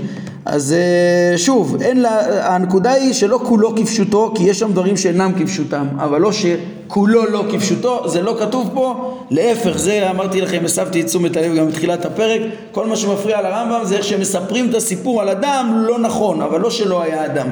אז 0.45 0.73
אה, 0.73 1.37
שוב, 1.37 1.77
אין 1.81 2.01
לה, 2.01 2.45
הנקודה 2.55 2.91
היא 2.91 3.13
שלא 3.13 3.39
כולו 3.43 3.75
כפשוטו, 3.75 4.33
כי 4.35 4.43
יש 4.43 4.59
שם 4.59 4.71
דברים 4.71 4.97
שאינם 4.97 5.31
כפשוטם, 5.39 5.87
אבל 5.97 6.21
לא 6.21 6.31
שכולו 6.31 7.25
לא 7.25 7.45
כפשוטו, 7.51 8.09
זה 8.09 8.21
לא 8.21 8.35
כתוב 8.39 8.69
פה, 8.73 9.17
להפך, 9.31 9.77
זה 9.77 10.09
אמרתי 10.09 10.41
לכם, 10.41 10.61
הסבתי 10.65 11.01
את 11.01 11.05
תשומת 11.05 11.37
הלב 11.37 11.55
גם 11.55 11.67
בתחילת 11.67 12.05
הפרק, 12.05 12.41
כל 12.71 12.87
מה 12.87 12.95
שמפריע 12.95 13.41
לרמב"ם 13.41 13.85
זה 13.85 13.97
איך 13.97 14.05
שהם 14.05 14.21
מספרים 14.21 14.69
את 14.69 14.75
הסיפור 14.75 15.21
על 15.21 15.29
אדם 15.29 15.83
לא 15.87 15.99
נכון, 15.99 16.41
אבל 16.41 16.61
לא 16.61 16.69
שלא 16.69 17.01
היה 17.01 17.25
אדם. 17.25 17.47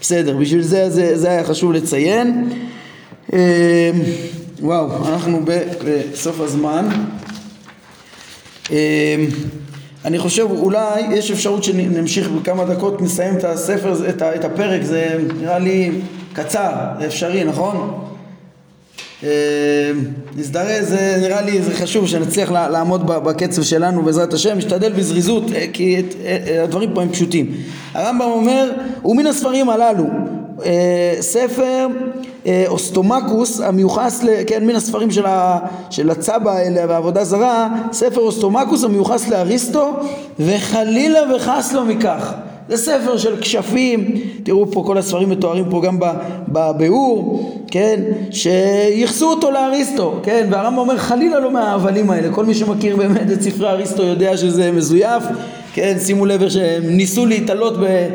בסדר, 0.00 0.36
בשביל 0.36 0.62
זה 0.62 0.90
זה, 0.90 1.18
זה 1.18 1.30
היה 1.30 1.44
חשוב 1.44 1.72
לציין. 1.72 2.48
אה, 3.32 3.90
וואו, 4.60 5.08
אנחנו 5.08 5.40
בסוף 5.84 6.40
הזמן. 6.40 6.88
אני 10.04 10.18
חושב 10.18 10.46
אולי 10.50 11.00
יש 11.00 11.30
אפשרות 11.30 11.64
שנמשיך 11.64 12.28
בכמה 12.28 12.64
דקות, 12.64 13.02
נסיים 13.02 13.36
את 13.36 13.44
הספר, 13.44 14.08
את, 14.08 14.44
הפרק, 14.44 14.82
זה 14.82 15.16
נראה 15.40 15.58
לי 15.58 15.90
קצר, 16.32 16.72
זה 17.00 17.06
אפשרי, 17.06 17.44
נכון? 17.44 18.04
אה, 19.24 19.28
נזדרז, 20.36 20.88
זה 20.88 21.18
נראה 21.20 21.42
לי 21.42 21.62
זה 21.62 21.74
חשוב 21.74 22.06
שנצליח 22.06 22.50
לעמוד 22.50 23.06
בקצב 23.06 23.62
שלנו 23.62 24.02
בעזרת 24.02 24.32
השם, 24.32 24.58
נשתדל 24.58 24.92
בזריזות 24.92 25.44
אה, 25.54 25.66
כי 25.72 25.98
את, 26.00 26.14
אה, 26.24 26.62
הדברים 26.62 26.90
פה 26.94 27.02
הם 27.02 27.12
פשוטים. 27.12 27.54
הרמב"ם 27.94 28.28
אומר, 28.30 28.70
ומן 29.04 29.26
הספרים 29.26 29.70
הללו, 29.70 30.04
ספר 31.20 31.86
אוסטומקוס 32.66 33.60
המיוחס, 33.60 34.24
כן, 34.46 34.66
מן 34.66 34.76
הספרים 34.76 35.10
של, 35.10 35.26
ה, 35.26 35.58
של 35.90 36.10
הצבא 36.10 36.50
האלה 36.52 36.84
והעבודה 36.88 37.24
זרה, 37.24 37.68
ספר 37.92 38.20
אוסטומקוס 38.20 38.84
המיוחס 38.84 39.28
לאריסטו 39.28 39.90
וחלילה 40.40 41.20
וחס 41.36 41.72
לו 41.72 41.84
מכך. 41.84 42.34
זה 42.68 42.76
ספר 42.76 43.16
של 43.16 43.40
כשפים, 43.40 44.20
תראו 44.42 44.72
פה 44.72 44.82
כל 44.86 44.98
הספרים 44.98 45.30
מתוארים 45.30 45.64
פה 45.70 45.82
גם 45.84 45.98
בביאור, 46.48 47.52
כן, 47.70 48.00
שייחסו 48.30 49.30
אותו 49.30 49.50
לאריסטו, 49.50 50.14
כן, 50.22 50.46
והרמב"ם 50.50 50.78
אומר 50.78 50.96
חלילה 50.96 51.40
לא 51.40 51.50
מההבלים 51.50 52.10
האלה, 52.10 52.32
כל 52.32 52.44
מי 52.44 52.54
שמכיר 52.54 52.96
באמת 52.96 53.32
את 53.32 53.42
ספרי 53.42 53.68
אריסטו 53.68 54.02
יודע 54.02 54.36
שזה 54.36 54.72
מזויף, 54.72 55.22
כן, 55.74 55.96
שימו 56.00 56.26
לב 56.26 56.48
שהם 56.48 56.82
ניסו 56.82 57.26
להתעלות 57.26 57.74
ב... 57.80 58.08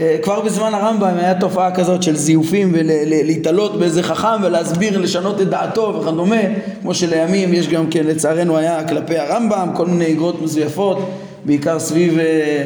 אה, 0.00 0.16
כבר 0.22 0.40
בזמן 0.40 0.74
הרמב"ם 0.74 1.14
היה 1.18 1.34
תופעה 1.34 1.74
כזאת 1.74 2.02
של 2.02 2.16
זיופים 2.16 2.72
ולהתעלות 2.74 3.78
באיזה 3.78 4.02
חכם 4.02 4.42
ולהסביר, 4.42 4.98
לשנות 4.98 5.40
את 5.40 5.48
דעתו 5.48 5.94
וכדומה, 6.00 6.40
כמו 6.82 6.94
שלימים 6.94 7.54
יש 7.54 7.68
גם 7.68 7.86
כן 7.86 8.06
לצערנו 8.06 8.56
היה 8.56 8.88
כלפי 8.88 9.18
הרמב"ם, 9.18 9.68
כל 9.74 9.86
מיני 9.86 10.04
איגרות 10.04 10.42
מזויפות, 10.42 10.98
בעיקר 11.44 11.78
סביב 11.78 12.18
אה, 12.18 12.64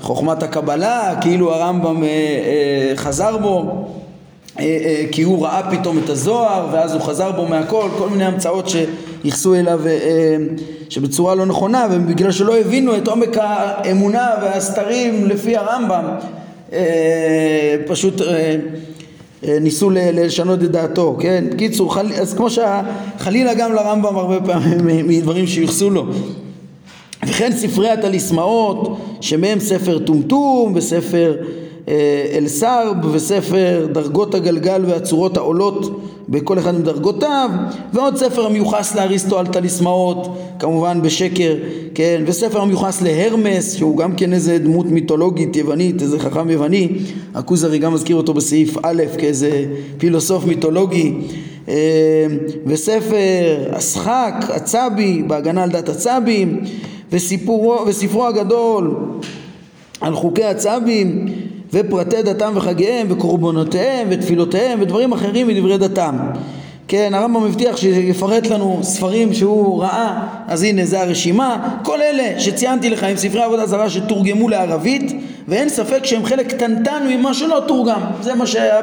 חוכמת 0.00 0.42
הקבלה, 0.42 1.14
כאילו 1.20 1.54
הרמב"ם 1.54 2.04
אה, 2.04 2.92
חזר 2.96 3.36
בו 3.36 3.84
כי 5.12 5.22
הוא 5.22 5.44
ראה 5.44 5.70
פתאום 5.70 5.98
את 6.04 6.10
הזוהר 6.10 6.68
ואז 6.72 6.92
הוא 6.92 7.00
חזר 7.00 7.32
בו 7.32 7.46
מהכל, 7.46 7.88
כל 7.98 8.08
מיני 8.08 8.24
המצאות 8.24 8.68
שייחסו 8.68 9.54
אליו 9.54 9.80
שבצורה 10.88 11.34
לא 11.34 11.46
נכונה 11.46 11.86
ובגלל 11.90 12.30
שלא 12.30 12.56
הבינו 12.58 12.96
את 12.96 13.08
עומק 13.08 13.36
האמונה 13.40 14.30
והסתרים 14.42 15.26
לפי 15.26 15.56
הרמב"ם 15.56 16.04
פשוט 17.86 18.20
אה, 18.20 18.56
אה, 19.44 19.58
ניסו 19.60 19.90
לשנות 19.90 20.62
את 20.62 20.70
דעתו, 20.70 21.16
כן? 21.20 21.44
קיצור, 21.58 21.94
חל... 21.94 22.12
אז 22.12 22.34
כמו 22.34 22.48
שחלילה 22.50 23.54
גם 23.54 23.72
לרמב"ם 23.72 24.16
הרבה 24.16 24.40
פעמים 24.40 25.08
מדברים 25.08 25.46
שיוחסו 25.46 25.90
לו. 25.90 26.04
וכן 27.26 27.52
ספרי 27.52 27.90
הטליסמאות, 27.90 28.98
שמהם 29.20 29.60
ספר 29.60 29.98
טומטום 29.98 30.72
וספר 30.76 31.36
אל-סרב 32.34 32.96
וספר 33.12 33.86
דרגות 33.92 34.34
הגלגל 34.34 34.82
והצורות 34.86 35.36
העולות 35.36 36.00
בכל 36.28 36.58
אחד 36.58 36.74
מדרגותיו 36.74 37.50
ועוד 37.92 38.16
ספר 38.16 38.46
המיוחס 38.46 38.94
לאריסטו 38.94 39.38
על 39.38 39.46
טליסמאות 39.46 40.38
כמובן 40.58 41.02
בשקר 41.02 41.56
כן 41.94 42.22
וספר 42.26 42.60
המיוחס 42.60 43.02
להרמס 43.02 43.74
שהוא 43.76 43.96
גם 43.96 44.16
כן 44.16 44.32
איזה 44.32 44.58
דמות 44.58 44.86
מיתולוגית 44.86 45.56
יוונית 45.56 46.02
איזה 46.02 46.18
חכם 46.18 46.50
יווני. 46.50 46.88
הכוזרי 47.34 47.78
גם 47.78 47.94
מזכיר 47.94 48.16
אותו 48.16 48.34
בסעיף 48.34 48.76
א' 48.82 49.02
כאיזה 49.18 49.64
פילוסוף 49.98 50.44
מיתולוגי. 50.44 51.14
אה, 51.68 52.26
וספר 52.66 53.70
השחק 53.72 54.34
הצבי 54.48 55.22
בהגנה 55.26 55.62
על 55.62 55.70
דת 55.70 55.88
הצבים 55.88 56.60
וספרו 57.12 58.26
הגדול 58.26 58.96
על 60.00 60.14
חוקי 60.14 60.44
הצבים 60.44 61.26
ופרטי 61.74 62.22
דתם 62.22 62.52
וחגיהם 62.54 63.06
וקורבנותיהם 63.10 64.08
ותפילותיהם 64.10 64.82
ודברים 64.82 65.12
אחרים 65.12 65.48
מדברי 65.48 65.78
דתם. 65.78 66.16
כן, 66.88 67.14
הרמב"ם 67.14 67.44
מבטיח 67.44 67.76
שיפרט 67.76 68.46
לנו 68.46 68.78
ספרים 68.82 69.34
שהוא 69.34 69.82
ראה, 69.82 70.22
אז 70.48 70.62
הנה 70.62 70.84
זה 70.84 71.00
הרשימה. 71.00 71.76
כל 71.82 72.02
אלה 72.02 72.40
שציינתי 72.40 72.90
לך 72.90 73.02
עם 73.04 73.16
ספרי 73.16 73.42
עבודה 73.42 73.66
זרה 73.66 73.90
שתורגמו 73.90 74.48
לערבית, 74.48 75.12
ואין 75.48 75.68
ספק 75.68 76.04
שהם 76.04 76.24
חלק 76.24 76.46
קטנטן 76.46 77.06
ממה 77.10 77.34
שלא 77.34 77.62
תורגם. 77.68 78.00
זה 78.20 78.34
מה 78.34 78.46
שהיה 78.46 78.82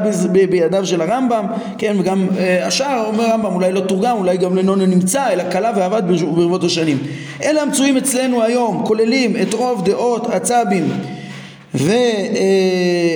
בידיו 0.50 0.86
של 0.86 1.02
הרמב"ם, 1.02 1.46
כן, 1.78 1.96
וגם 2.00 2.28
אה, 2.38 2.68
השאר, 2.68 3.04
אומר 3.08 3.24
הרמב"ם, 3.24 3.54
אולי 3.56 3.72
לא 3.72 3.80
תורגם, 3.80 4.18
אולי 4.18 4.38
גם 4.38 4.58
לנון 4.58 4.82
נמצא, 4.82 5.30
אלא 5.30 5.44
כלה 5.52 5.72
ועבד 5.76 6.04
ברבות 6.08 6.64
השנים. 6.64 6.98
אלה 7.44 7.62
המצויים 7.62 7.98
אצלנו 7.98 8.44
היום, 8.44 8.84
כוללים 8.86 9.36
את 9.42 9.54
רוב 9.54 9.86
דעות 9.86 10.28
הצבים 10.34 10.90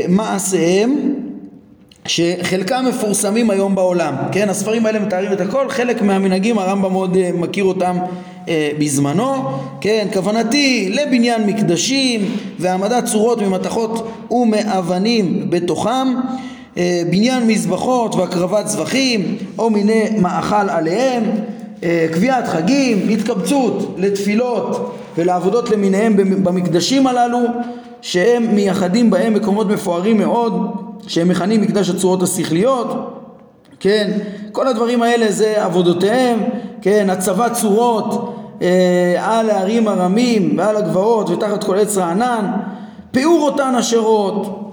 ומעשיהם 0.08 1.16
שחלקם 2.08 2.86
מפורסמים 2.90 3.50
היום 3.50 3.76
בעולם, 3.76 4.16
כן? 4.32 4.50
הספרים 4.50 4.86
האלה 4.86 5.00
מתארים 5.00 5.32
את 5.32 5.42
הכל, 5.42 5.70
חלק 5.70 6.02
מהמנהגים 6.02 6.60
הרמב"ם 6.60 6.92
מאוד 6.92 7.18
אה, 7.18 7.32
מכיר 7.34 7.64
אותם 7.64 7.98
אה, 8.50 8.70
בזמנו, 8.80 9.34
כן? 9.82 10.08
כוונתי 10.14 10.90
לבניין 10.94 11.48
מקדשים 11.48 12.36
והעמדת 12.60 13.06
צורות 13.06 13.42
ממתכות 13.42 14.08
ומאבנים 14.32 15.50
בתוכם, 15.50 16.08
אה, 16.78 17.02
בניין 17.10 17.48
מזבחות 17.48 18.16
והקרבת 18.16 18.68
זבחים 18.68 19.38
או 19.58 19.70
מיני 19.70 20.04
מאכל 20.22 20.70
עליהם, 20.70 21.24
קביעת 22.14 22.48
חגים, 22.48 23.10
התקבצות 23.10 23.96
לתפילות 23.98 24.96
ולעבודות 25.18 25.70
למיניהם 25.70 26.16
במקדשים 26.44 27.08
הללו 27.08 27.40
שהם 28.06 28.56
מייחדים 28.56 29.10
בהם 29.10 29.34
מקומות 29.34 29.68
מפוארים 29.68 30.18
מאוד 30.18 30.72
שהם 31.08 31.28
מכנים 31.28 31.62
מקדש 31.62 31.90
הצורות 31.90 32.24
השכליות 32.24 32.88
כן, 33.80 34.12
כל 34.52 34.68
הדברים 34.68 35.04
האלה 35.04 35.32
זה 35.32 35.64
עבודותיהם, 35.66 36.40
כן, 36.82 37.10
הצבת 37.10 37.54
צורות 37.54 38.36
אה, 38.62 39.16
על 39.20 39.50
הערים 39.50 39.88
הרמים 39.88 40.58
ועל 40.58 40.78
הגבעות 40.78 41.30
ותחת 41.30 41.64
כל 41.64 41.78
עץ 41.78 41.98
רענן, 41.98 42.52
פיאור 43.12 43.50
אותן 43.50 43.76
השרות, 43.76 44.65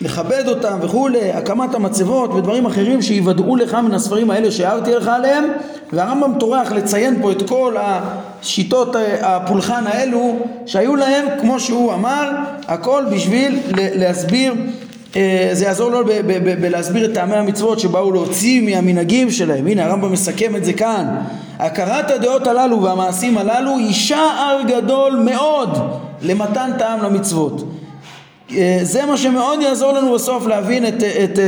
לכבד 0.00 0.48
אותם 0.48 0.78
וכולי, 0.82 1.32
הקמת 1.32 1.74
המצבות 1.74 2.34
ודברים 2.34 2.66
אחרים 2.66 3.02
שיוודאו 3.02 3.56
לך 3.56 3.74
מן 3.74 3.94
הספרים 3.94 4.30
האלה 4.30 4.50
שהערתי 4.50 4.94
לך 4.94 5.08
עליהם. 5.08 5.44
והרמב"ם 5.92 6.32
טורח 6.38 6.72
לציין 6.72 7.22
פה 7.22 7.32
את 7.32 7.48
כל 7.48 7.74
השיטות 7.80 8.96
הפולחן 9.20 9.86
האלו 9.86 10.36
שהיו 10.66 10.96
להם 10.96 11.24
כמו 11.40 11.60
שהוא 11.60 11.94
אמר 11.94 12.30
הכל 12.68 13.04
בשביל 13.12 13.58
להסביר 13.74 14.54
אה, 15.16 15.50
זה 15.52 15.64
יעזור 15.64 15.90
לו 15.90 16.04
בלהסביר 16.60 17.04
את 17.04 17.14
טעמי 17.14 17.34
המצוות 17.34 17.80
שבאו 17.80 18.12
להוציא 18.12 18.62
מהמנהגים 18.62 19.30
שלהם. 19.30 19.66
הנה 19.66 19.84
הרמב"ם 19.84 20.12
מסכם 20.12 20.56
את 20.56 20.64
זה 20.64 20.72
כאן. 20.72 21.16
הכרת 21.58 22.10
הדעות 22.10 22.46
הללו 22.46 22.82
והמעשים 22.82 23.38
הללו 23.38 23.76
היא 23.76 23.92
שער 23.92 24.60
גדול 24.66 25.16
מאוד 25.16 25.78
למתן 26.22 26.70
טעם 26.78 27.02
למצוות. 27.02 27.62
אה, 27.62 27.87
זה 28.82 29.06
מה 29.06 29.16
שמאוד 29.16 29.60
יעזור 29.62 29.92
לנו 29.92 30.14
בסוף 30.14 30.46
להבין 30.46 30.86
את, 30.86 31.02
את, 31.24 31.38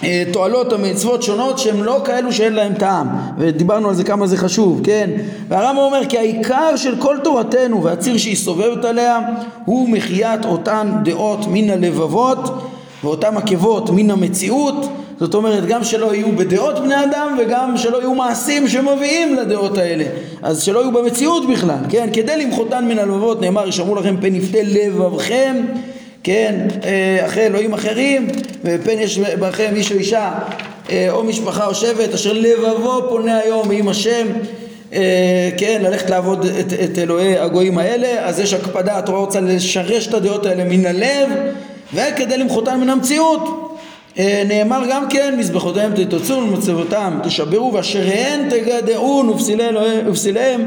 את 0.00 0.32
תועלות 0.32 0.72
המצוות 0.72 1.22
שונות 1.22 1.58
שהן 1.58 1.80
לא 1.80 2.00
כאלו 2.04 2.32
שאין 2.32 2.52
להן 2.52 2.74
טעם 2.74 3.08
ודיברנו 3.38 3.88
על 3.88 3.94
זה 3.94 4.04
כמה 4.04 4.26
זה 4.26 4.36
חשוב 4.36 4.80
כן? 4.84 5.10
והרמב"ם 5.48 5.78
אומר 5.78 6.00
כי 6.08 6.18
העיקר 6.18 6.76
של 6.76 6.96
כל 6.98 7.16
תורתנו 7.24 7.82
והציר 7.82 8.18
שהיא 8.18 8.36
סובבת 8.36 8.84
עליה 8.84 9.18
הוא 9.64 9.88
מחיית 9.88 10.44
אותן 10.44 10.88
דעות 11.04 11.40
מן 11.48 11.70
הלבבות 11.70 12.38
ואותן 13.04 13.36
עקבות 13.36 13.90
מן 13.90 14.10
המציאות. 14.10 14.88
זאת 15.20 15.34
אומרת 15.34 15.66
גם 15.66 15.84
שלא 15.84 16.14
יהיו 16.14 16.36
בדעות 16.36 16.78
בני 16.78 17.04
אדם 17.04 17.36
וגם 17.38 17.76
שלא 17.76 17.98
יהיו 17.98 18.14
מעשים 18.14 18.68
שמביאים 18.68 19.36
לדעות 19.36 19.78
האלה. 19.78 20.04
אז 20.42 20.62
שלא 20.62 20.80
יהיו 20.80 20.92
במציאות 20.92 21.48
בכלל 21.48 21.78
כן? 21.88 22.08
כדי 22.12 22.44
למחותן 22.44 22.84
מן 22.84 22.98
הלבבות 22.98 23.40
נאמר 23.40 23.68
ישמרו 23.68 23.94
לכם 23.94 24.16
פן 24.20 24.34
יפתה 24.34 24.58
לבבכם 24.62 25.56
כן, 26.24 26.54
אה, 26.84 27.26
אחרי 27.26 27.46
אלוהים 27.46 27.74
אחרים, 27.74 28.26
ופן 28.64 28.98
יש 28.98 29.18
בכם 29.18 29.72
איש 29.76 29.92
או 29.92 29.98
אישה 29.98 30.32
אה, 30.90 31.08
או 31.10 31.24
משפחה 31.24 31.66
או 31.66 31.74
שבט 31.74 32.14
אשר 32.14 32.32
לבבו 32.32 33.06
פונה 33.08 33.38
היום 33.38 33.70
עם 33.70 33.88
השם 33.88 34.26
אה, 34.92 35.50
כן, 35.56 35.82
ללכת 35.84 36.10
לעבוד 36.10 36.44
את, 36.44 36.72
את 36.72 36.98
אלוהי 36.98 37.38
הגויים 37.38 37.78
האלה, 37.78 38.26
אז 38.28 38.40
יש 38.40 38.52
הקפדה, 38.54 38.98
התורה 38.98 39.20
רוצה 39.20 39.40
לשרש 39.40 40.06
את 40.06 40.14
הדעות 40.14 40.46
האלה 40.46 40.64
מן 40.64 40.86
הלב, 40.86 41.28
וכדי 41.94 42.36
למחותן 42.36 42.80
מן 42.80 42.88
המציאות. 42.88 43.68
נאמר 44.48 44.82
גם 44.90 45.08
כן, 45.10 45.34
מזבחותיהם 45.38 45.92
תתוצאו 45.94 46.36
ומצבותם 46.36 47.18
תשברו 47.22 47.72
ואשריהן 47.72 48.48
תגדעון 48.50 49.28
ופסיליהם 50.06 50.64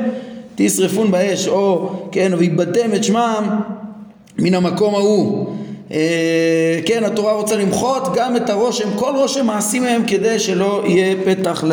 תשרפון 0.56 1.12
באש, 1.12 1.48
או 1.48 1.90
כן, 2.12 2.32
ויבדם 2.38 2.94
את 2.96 3.04
שמם 3.04 3.60
מן 4.40 4.54
המקום 4.54 4.96
ההוא. 4.96 5.48
אה, 5.92 6.80
כן, 6.86 7.04
התורה 7.04 7.34
רוצה 7.34 7.56
למחות 7.56 8.08
גם 8.16 8.36
את 8.36 8.50
הרושם, 8.50 8.90
כל 8.96 9.14
רושם 9.16 9.46
מעשי 9.46 9.80
מהם 9.80 10.02
כדי 10.08 10.40
שלא 10.40 10.84
יהיה 10.86 11.16
פתח 11.26 11.64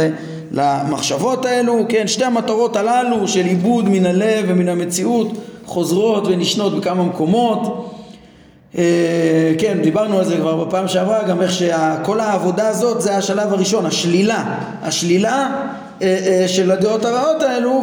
למחשבות 0.52 1.44
האלו, 1.44 1.84
כן, 1.88 2.08
שתי 2.08 2.24
המטרות 2.24 2.76
הללו 2.76 3.28
של 3.28 3.44
עיבוד 3.44 3.88
מן 3.88 4.06
הלב 4.06 4.44
ומן 4.48 4.68
המציאות 4.68 5.28
חוזרות 5.66 6.26
ונשנות 6.26 6.76
בכמה 6.78 7.02
מקומות. 7.02 7.88
אה, 8.78 9.52
כן, 9.58 9.78
דיברנו 9.82 10.18
על 10.18 10.24
זה 10.24 10.36
כבר 10.36 10.64
בפעם 10.64 10.88
שעברה, 10.88 11.22
גם 11.22 11.42
איך 11.42 11.52
שכל 11.52 12.20
העבודה 12.20 12.68
הזאת 12.68 13.00
זה 13.00 13.16
השלב 13.16 13.52
הראשון, 13.52 13.86
השלילה. 13.86 14.44
השלילה 14.82 15.50
של 16.46 16.70
הדעות 16.70 17.05
הרעות 17.05 17.42
האלו 17.42 17.82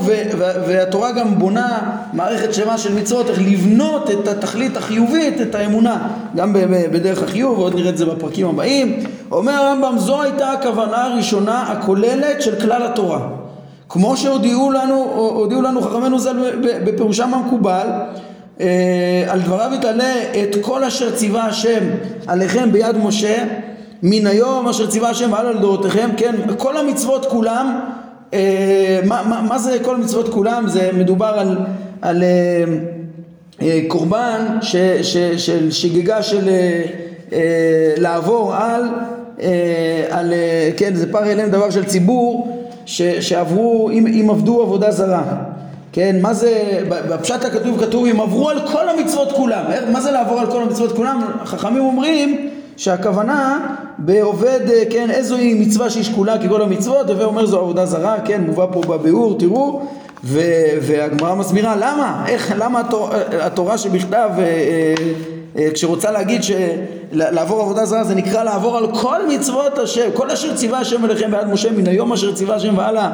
והתורה 0.68 1.12
גם 1.12 1.40
בונה 1.40 1.80
מערכת 2.14 2.54
שלמה 2.54 2.78
של 2.78 2.94
מצוות 2.94 3.30
איך 3.30 3.40
לבנות 3.42 4.12
את 4.12 4.28
התכלית 4.28 4.78
החיובית, 4.78 5.42
את 5.42 5.56
האמונה. 5.56 6.08
גם 6.36 6.54
בדרך 6.92 7.24
החיוב 7.24 7.60
ועוד 7.60 7.76
נראה 7.76 7.90
את 7.90 7.98
זה 7.98 8.06
בפרקים 8.06 8.48
הבאים. 8.48 9.00
אומר 9.32 9.54
הרמב"ם 9.54 9.96
זו 9.98 10.22
הייתה 10.22 10.52
הכוונה 10.52 11.04
הראשונה 11.04 11.62
הכוללת 11.62 12.42
של 12.42 12.62
כלל 12.62 12.84
התורה. 12.84 13.20
כמו 13.90 14.18
שהודיעו 14.18 14.72
לנו, 14.72 15.48
לנו 15.64 15.82
חכמינו 15.82 16.20
ז"ל 16.20 16.38
בפירושם 16.62 17.34
המקובל 17.34 17.88
אה, 18.62 19.26
על 19.28 19.40
דבריו 19.40 19.72
יתעלה 19.74 20.14
את 20.44 20.56
כל 20.62 20.84
אשר 20.84 21.16
ציווה 21.16 21.46
השם 21.46 21.84
עליכם 22.28 22.72
ביד 22.72 22.98
משה 22.98 23.44
מן 24.04 24.28
היום 24.28 24.68
אשר 24.68 24.88
ציווה 24.88 25.10
השם 25.10 25.34
על 25.34 25.50
לדורותיכם 25.50 26.10
כן 26.18 26.36
כל 26.58 26.78
המצוות 26.78 27.26
כולם 27.26 27.80
אה, 27.80 27.99
מה, 29.06 29.24
מה, 29.30 29.42
מה 29.50 29.60
זה 29.60 29.78
כל 29.82 29.96
המצוות 29.96 30.30
כולם? 30.30 30.68
זה 30.68 30.90
מדובר 30.94 31.26
על, 31.26 31.58
על 32.02 32.24
אה, 32.24 32.64
אה, 33.62 33.82
קורבן 33.88 34.58
ש, 34.62 34.76
ש, 35.02 35.18
של 35.18 35.72
שגגה 35.72 36.24
של 36.24 36.50
אה, 36.50 36.82
אה, 37.34 37.94
לעבור 37.98 38.56
על, 38.56 38.84
אה, 39.42 40.06
על 40.10 40.34
אה, 40.34 40.70
כן 40.78 40.96
זה 40.96 41.12
פר 41.12 41.32
אליהם 41.32 41.50
דבר 41.50 41.70
של 41.70 41.86
ציבור 41.86 42.58
ש, 42.86 43.02
שעברו 43.02 43.90
אם, 43.90 44.08
אם 44.08 44.30
עבדו 44.30 44.62
עבודה 44.62 44.92
זרה. 44.92 45.24
כן, 45.92 46.16
מה 46.22 46.34
זה, 46.34 46.82
בפשט 46.90 47.46
הכתוב 47.46 47.80
כתוב 47.80 48.06
אם 48.06 48.22
עברו 48.22 48.50
על 48.50 48.60
כל 48.72 48.90
המצוות 48.90 49.32
כולם, 49.32 49.64
מה 49.92 50.02
זה 50.02 50.12
לעבור 50.12 50.40
על 50.40 50.52
כל 50.52 50.62
המצוות 50.62 50.92
כולם? 50.92 51.22
החכמים 51.42 51.82
אומרים 51.82 52.49
שהכוונה 52.80 53.60
בעובד, 53.98 54.60
כן, 54.90 55.12
איזוהי 55.12 55.54
מצווה 55.54 55.90
שהיא 55.90 56.04
שקולה 56.04 56.38
ככל 56.38 56.62
המצוות, 56.62 57.10
הווה 57.10 57.26
אומר 57.26 57.46
זו 57.46 57.60
עבודה 57.60 57.86
זרה, 57.86 58.16
כן, 58.26 58.42
מובא 58.42 58.66
פה 58.72 58.82
בביאור, 58.82 59.40
תראו, 59.40 59.82
והגמרא 60.82 61.36
מסבירה 61.36 61.76
למה, 61.76 62.26
איך, 62.28 62.54
למה 62.58 62.80
התורה, 62.80 63.20
התורה 63.42 63.78
שבכתב 63.78 64.30
אה, 64.38 64.44
אה, 64.44 64.94
אה, 65.58 65.72
כשרוצה 65.74 66.12
להגיד 66.12 66.42
שלעבור 66.44 67.62
עבודה 67.62 67.86
זרה 67.86 68.04
זה 68.04 68.16
נקרא 68.16 68.44
לעבור 68.44 68.78
על 68.78 68.96
כל 68.96 69.20
מצוות 69.30 69.78
השם, 69.78 70.10
כל 70.14 70.32
אשר 70.32 70.56
ציווה 70.56 70.80
השם 70.80 71.06
אליכם 71.06 71.32
בעד 71.32 71.48
משה 71.48 71.72
מן 71.72 71.88
היום 71.88 72.14
אשר 72.14 72.34
ציווה 72.34 72.56
השם 72.56 72.78
והלאה 72.78 73.10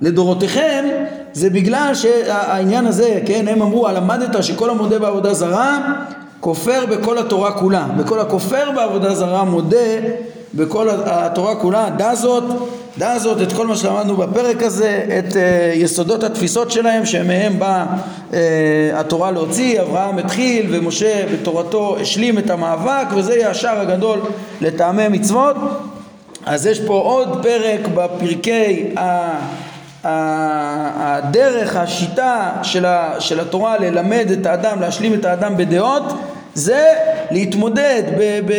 לדורותיכם 0.00 0.84
זה 1.32 1.50
בגלל 1.50 1.90
שהעניין 1.94 2.86
הזה, 2.86 3.20
כן, 3.26 3.48
הם 3.48 3.62
אמרו 3.62 3.88
למדת 3.88 4.44
שכל 4.44 4.70
המודה 4.70 4.98
בעבודה 4.98 5.34
זרה 5.34 5.78
כופר 6.40 6.86
בכל 6.86 7.18
התורה 7.18 7.52
כולה, 7.52 7.86
וכל 7.98 8.20
הכופר 8.20 8.70
בעבודה 8.76 9.14
זרה 9.14 9.44
מודה 9.44 9.76
בכל 10.54 10.88
התורה 10.90 11.56
כולה, 11.56 11.90
דע 11.96 12.14
זאת, 12.14 12.44
דע 12.98 13.18
זאת 13.18 13.42
את 13.42 13.52
כל 13.52 13.66
מה 13.66 13.76
שלמדנו 13.76 14.16
בפרק 14.16 14.62
הזה, 14.62 15.04
את 15.18 15.32
uh, 15.32 15.36
יסודות 15.74 16.22
התפיסות 16.22 16.70
שלהם 16.70 17.06
שמהם 17.06 17.58
באה 17.58 17.84
uh, 18.30 18.34
התורה 18.94 19.30
להוציא, 19.30 19.80
אברהם 19.80 20.18
התחיל 20.18 20.66
ומשה 20.70 21.24
בתורתו 21.32 21.96
השלים 22.00 22.38
את 22.38 22.50
המאבק 22.50 23.06
וזה 23.16 23.34
יהיה 23.34 23.50
השער 23.50 23.80
הגדול 23.80 24.20
לטעמי 24.60 25.08
מצוות. 25.08 25.56
אז 26.46 26.66
יש 26.66 26.80
פה 26.80 26.94
עוד 26.94 27.42
פרק 27.42 27.80
בפרקי 27.94 28.84
ה... 28.98 29.30
הדרך, 30.06 31.76
השיטה 31.76 32.50
של 33.18 33.40
התורה 33.40 33.78
ללמד 33.78 34.26
את 34.32 34.46
האדם, 34.46 34.80
להשלים 34.80 35.14
את 35.14 35.24
האדם 35.24 35.56
בדעות 35.56 36.02
זה 36.56 36.84
להתמודד, 37.30 38.02
ב, 38.18 38.40
ב, 38.46 38.52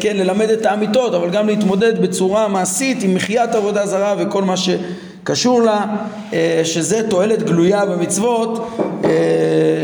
כן, 0.00 0.16
ללמד 0.16 0.48
את 0.48 0.66
האמיתות, 0.66 1.14
אבל 1.14 1.30
גם 1.30 1.46
להתמודד 1.46 2.02
בצורה 2.02 2.48
מעשית 2.48 3.02
עם 3.02 3.14
מחיית 3.14 3.54
עבודה 3.54 3.86
זרה 3.86 4.14
וכל 4.18 4.42
מה 4.42 4.54
שקשור 4.56 5.62
לה, 5.62 5.84
אה, 6.32 6.60
שזה 6.64 7.08
תועלת 7.08 7.42
גלויה 7.42 7.86
במצוות 7.86 8.68
אה, 9.04 9.10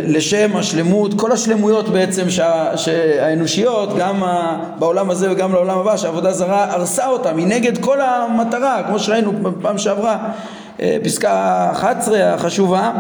לשם 0.05 0.57
השלמות, 0.57 1.15
כל 1.21 1.33
השלמויות 1.33 1.89
בעצם 1.89 2.31
שה, 2.31 2.77
שהאנושיות, 2.77 3.97
גם 3.99 4.23
בעולם 4.79 5.11
הזה 5.11 5.33
וגם 5.33 5.53
לעולם 5.53 5.79
הבא, 5.79 5.97
שהעבודה 5.97 6.33
זרה 6.33 6.73
הרסה 6.73 7.07
אותם, 7.07 7.37
היא 7.37 7.47
נגד 7.47 7.79
כל 7.79 8.01
המטרה, 8.01 8.83
כמו 8.89 8.99
שראינו 8.99 9.33
בפעם 9.33 9.79
שעברה, 9.79 10.19
פסקה 11.05 11.69
11 11.73 12.35
החשובה. 12.35 12.93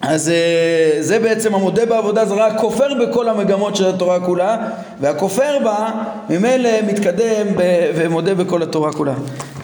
אז 0.00 0.28
אה, 0.28 0.96
זה 1.00 1.18
בעצם 1.18 1.54
המודה 1.54 1.86
בעבודה 1.86 2.24
זרה 2.24 2.58
כופר 2.58 2.88
בכל 3.00 3.28
המגמות 3.28 3.76
של 3.76 3.86
התורה 3.86 4.20
כולה 4.20 4.56
והכופר 5.00 5.58
בה 5.64 5.90
ממילא 6.30 6.70
מתקדם 6.86 7.46
ומודה 7.94 8.34
בכל 8.34 8.62
התורה 8.62 8.92
כולה. 8.92 9.14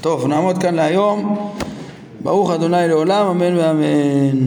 טוב 0.00 0.26
נעמוד 0.26 0.58
כאן 0.58 0.74
להיום. 0.74 1.52
ברוך 2.20 2.50
אדוני 2.50 2.88
לעולם 2.88 3.26
אמן 3.26 3.56
ואמן 3.56 4.46